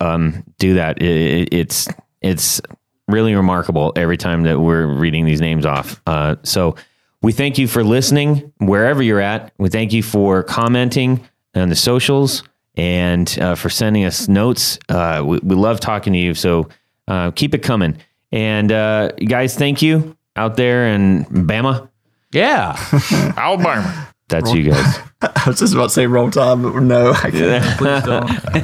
um, 0.01 0.43
do 0.59 0.73
that, 0.73 1.01
it, 1.01 1.47
it's 1.53 1.87
it's 2.21 2.61
really 3.07 3.35
remarkable 3.35 3.93
every 3.95 4.17
time 4.17 4.43
that 4.43 4.59
we're 4.59 4.85
reading 4.85 5.25
these 5.25 5.41
names 5.41 5.65
off. 5.65 6.01
Uh, 6.05 6.35
so 6.43 6.75
we 7.21 7.31
thank 7.31 7.57
you 7.57 7.67
for 7.67 7.83
listening 7.83 8.51
wherever 8.57 9.03
you're 9.03 9.19
at. 9.19 9.53
We 9.57 9.69
thank 9.69 9.93
you 9.93 10.01
for 10.01 10.43
commenting 10.43 11.27
on 11.53 11.69
the 11.69 11.75
socials 11.75 12.43
and 12.75 13.37
uh, 13.39 13.55
for 13.55 13.69
sending 13.69 14.05
us 14.05 14.27
notes. 14.27 14.79
Uh, 14.89 15.23
we, 15.25 15.39
we 15.39 15.55
love 15.55 15.79
talking 15.79 16.13
to 16.13 16.19
you. 16.19 16.33
So 16.33 16.69
uh, 17.07 17.31
keep 17.31 17.53
it 17.53 17.59
coming. 17.63 17.97
And 18.31 18.71
uh, 18.71 19.11
guys, 19.11 19.55
thank 19.55 19.81
you 19.81 20.15
out 20.35 20.55
there 20.55 20.87
in 20.87 21.25
Bama. 21.25 21.89
Yeah. 22.31 22.77
Alabama. 23.37 24.07
That's 24.31 24.53
you 24.53 24.71
guys. 24.71 24.99
I 25.21 25.43
was 25.45 25.59
just 25.59 25.73
about 25.73 25.83
to 25.89 25.89
say 25.89 26.07
roll 26.07 26.31
time, 26.31 26.63
but 26.63 26.73
no, 26.81 27.11
I 27.11 27.29
can't. 27.31 27.77
Please 27.77 28.03
don't. 28.05 28.27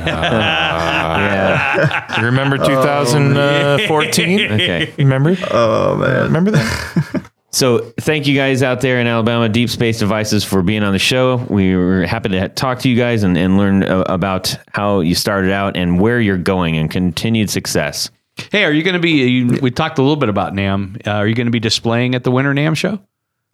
yeah. 0.88 2.20
You 2.20 2.26
remember 2.26 2.57
2014? 2.57 4.51
Okay. 4.53 4.93
Remember? 4.97 5.36
Oh 5.51 5.95
man. 5.97 6.24
Remember 6.24 6.51
that? 6.51 7.32
So 7.51 7.80
thank 8.01 8.28
you 8.28 8.36
guys 8.36 8.61
out 8.61 8.82
there 8.82 8.99
in 8.99 9.07
Alabama, 9.07 9.49
Deep 9.49 9.70
Space 9.70 9.99
Devices, 9.99 10.43
for 10.43 10.61
being 10.61 10.84
on 10.84 10.93
the 10.93 10.99
show. 10.99 11.38
We 11.49 11.76
were 11.76 12.05
happy 12.05 12.30
to 12.30 12.49
talk 12.49 12.80
to 12.80 12.89
you 12.89 12.95
guys 12.97 13.24
and, 13.24 13.38
and 13.38 13.57
learn 13.57 13.84
uh, 13.84 14.03
about 14.07 14.55
how 14.74 14.99
you 14.99 15.15
started 15.15 15.51
out 15.51 15.76
and 15.78 15.99
where 15.99 16.20
you're 16.20 16.38
going 16.38 16.78
and 16.78 16.91
continued 16.91 17.49
success. 17.49 18.11
hey, 18.51 18.63
are 18.63 18.72
you 18.72 18.84
going 18.84 18.93
to 18.93 18.99
be? 18.99 19.28
You, 19.28 19.59
we 19.61 19.72
talked 19.72 19.97
a 19.97 20.01
little 20.01 20.18
bit 20.18 20.30
about 20.30 20.53
NAMM. 20.53 21.07
Uh, 21.07 21.11
are 21.11 21.28
you 21.28 21.36
going 21.36 21.47
to 21.47 21.51
be 21.51 21.59
displaying 21.59 22.15
at 22.15 22.24
the 22.24 22.32
Winter 22.32 22.53
NAMM 22.53 22.76
show? 22.78 22.99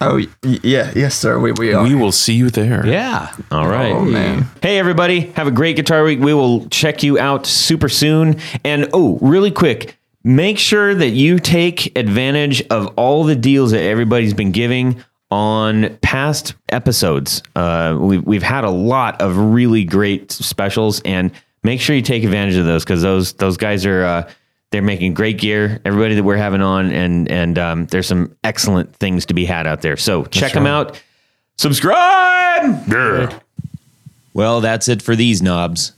Oh 0.07 0.17
yeah, 0.43 0.91
yes, 0.95 1.15
sir. 1.15 1.39
We 1.39 1.51
we 1.53 1.73
are. 1.73 1.83
We 1.83 1.95
will 1.95 2.11
see 2.11 2.33
you 2.33 2.49
there. 2.49 2.85
Yeah. 2.85 3.33
All 3.51 3.67
right. 3.67 3.91
Oh 3.91 4.03
man. 4.03 4.45
Hey, 4.61 4.79
everybody. 4.79 5.21
Have 5.31 5.47
a 5.47 5.51
great 5.51 5.75
guitar 5.75 6.03
week. 6.03 6.19
We 6.19 6.33
will 6.33 6.67
check 6.69 7.03
you 7.03 7.19
out 7.19 7.45
super 7.45 7.89
soon. 7.89 8.39
And 8.63 8.89
oh, 8.93 9.17
really 9.21 9.51
quick, 9.51 9.97
make 10.23 10.57
sure 10.57 10.93
that 10.93 11.09
you 11.09 11.39
take 11.39 11.97
advantage 11.97 12.61
of 12.69 12.87
all 12.97 13.23
the 13.23 13.35
deals 13.35 13.71
that 13.71 13.81
everybody's 13.81 14.33
been 14.33 14.51
giving 14.51 15.03
on 15.31 15.97
past 16.01 16.53
episodes. 16.69 17.41
Uh, 17.55 17.97
we've, 17.99 18.23
we've 18.23 18.43
had 18.43 18.63
a 18.63 18.69
lot 18.69 19.21
of 19.21 19.37
really 19.37 19.83
great 19.83 20.31
specials, 20.31 21.01
and 21.01 21.31
make 21.63 21.81
sure 21.81 21.95
you 21.95 22.01
take 22.03 22.23
advantage 22.23 22.55
of 22.55 22.65
those 22.65 22.83
because 22.83 23.01
those, 23.01 23.33
those 23.33 23.57
guys 23.57 23.85
are. 23.85 24.03
Uh, 24.03 24.31
they're 24.73 24.81
making 24.81 25.13
great 25.13 25.37
gear. 25.37 25.79
Everybody 25.85 26.15
that 26.15 26.23
we're 26.23 26.35
having 26.35 26.61
on, 26.61 26.91
and 26.91 27.29
and 27.29 27.59
um, 27.59 27.85
there's 27.85 28.07
some 28.07 28.35
excellent 28.43 28.95
things 28.95 29.27
to 29.27 29.35
be 29.35 29.45
had 29.45 29.67
out 29.67 29.81
there. 29.81 29.95
So 29.97 30.25
check 30.25 30.51
them 30.51 30.65
out. 30.65 30.99
Subscribe. 31.57 32.83
Yeah. 32.89 33.39
Well, 34.33 34.61
that's 34.61 34.87
it 34.87 35.03
for 35.03 35.15
these 35.15 35.43
knobs. 35.43 35.91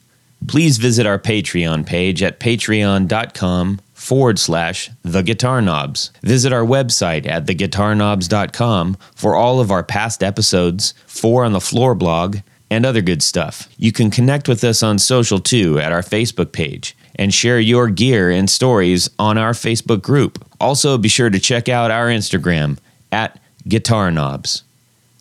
Please 0.47 0.77
visit 0.77 1.05
our 1.05 1.17
Patreon 1.17 1.85
page 1.85 2.21
at 2.21 2.41
patreon.com 2.41 3.79
forward 3.93 4.37
slash 4.37 4.91
the 5.03 5.23
guitar 5.23 5.61
knobs. 5.61 6.11
Visit 6.21 6.51
our 6.51 6.65
website 6.65 7.25
at 7.25 7.45
theguitarknobs.com 7.45 8.97
for 9.15 9.35
all 9.35 9.61
of 9.61 9.71
our 9.71 9.83
past 9.83 10.21
episodes, 10.21 10.93
four 11.07 11.45
on 11.45 11.53
the 11.53 11.61
floor 11.61 11.95
blog, 11.95 12.39
and 12.69 12.85
other 12.85 13.01
good 13.01 13.23
stuff. 13.23 13.69
You 13.77 13.93
can 13.93 14.11
connect 14.11 14.49
with 14.49 14.65
us 14.65 14.83
on 14.83 14.99
social 14.99 15.39
too 15.39 15.79
at 15.79 15.93
our 15.93 16.01
Facebook 16.01 16.51
page. 16.51 16.93
And 17.15 17.33
share 17.33 17.59
your 17.59 17.87
gear 17.89 18.29
and 18.29 18.49
stories 18.49 19.09
on 19.17 19.37
our 19.37 19.53
Facebook 19.53 20.01
group. 20.01 20.45
Also, 20.59 20.97
be 20.97 21.09
sure 21.09 21.29
to 21.29 21.39
check 21.39 21.69
out 21.69 21.91
our 21.91 22.07
Instagram 22.07 22.77
at 23.11 23.39
Guitar 23.67 24.11
Knobs. 24.11 24.63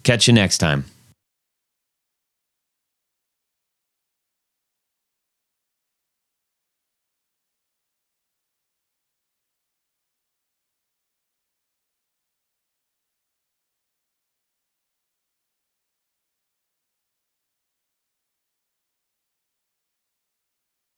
Catch 0.03 0.28
you 0.28 0.34
next 0.34 0.59
time. 0.59 0.84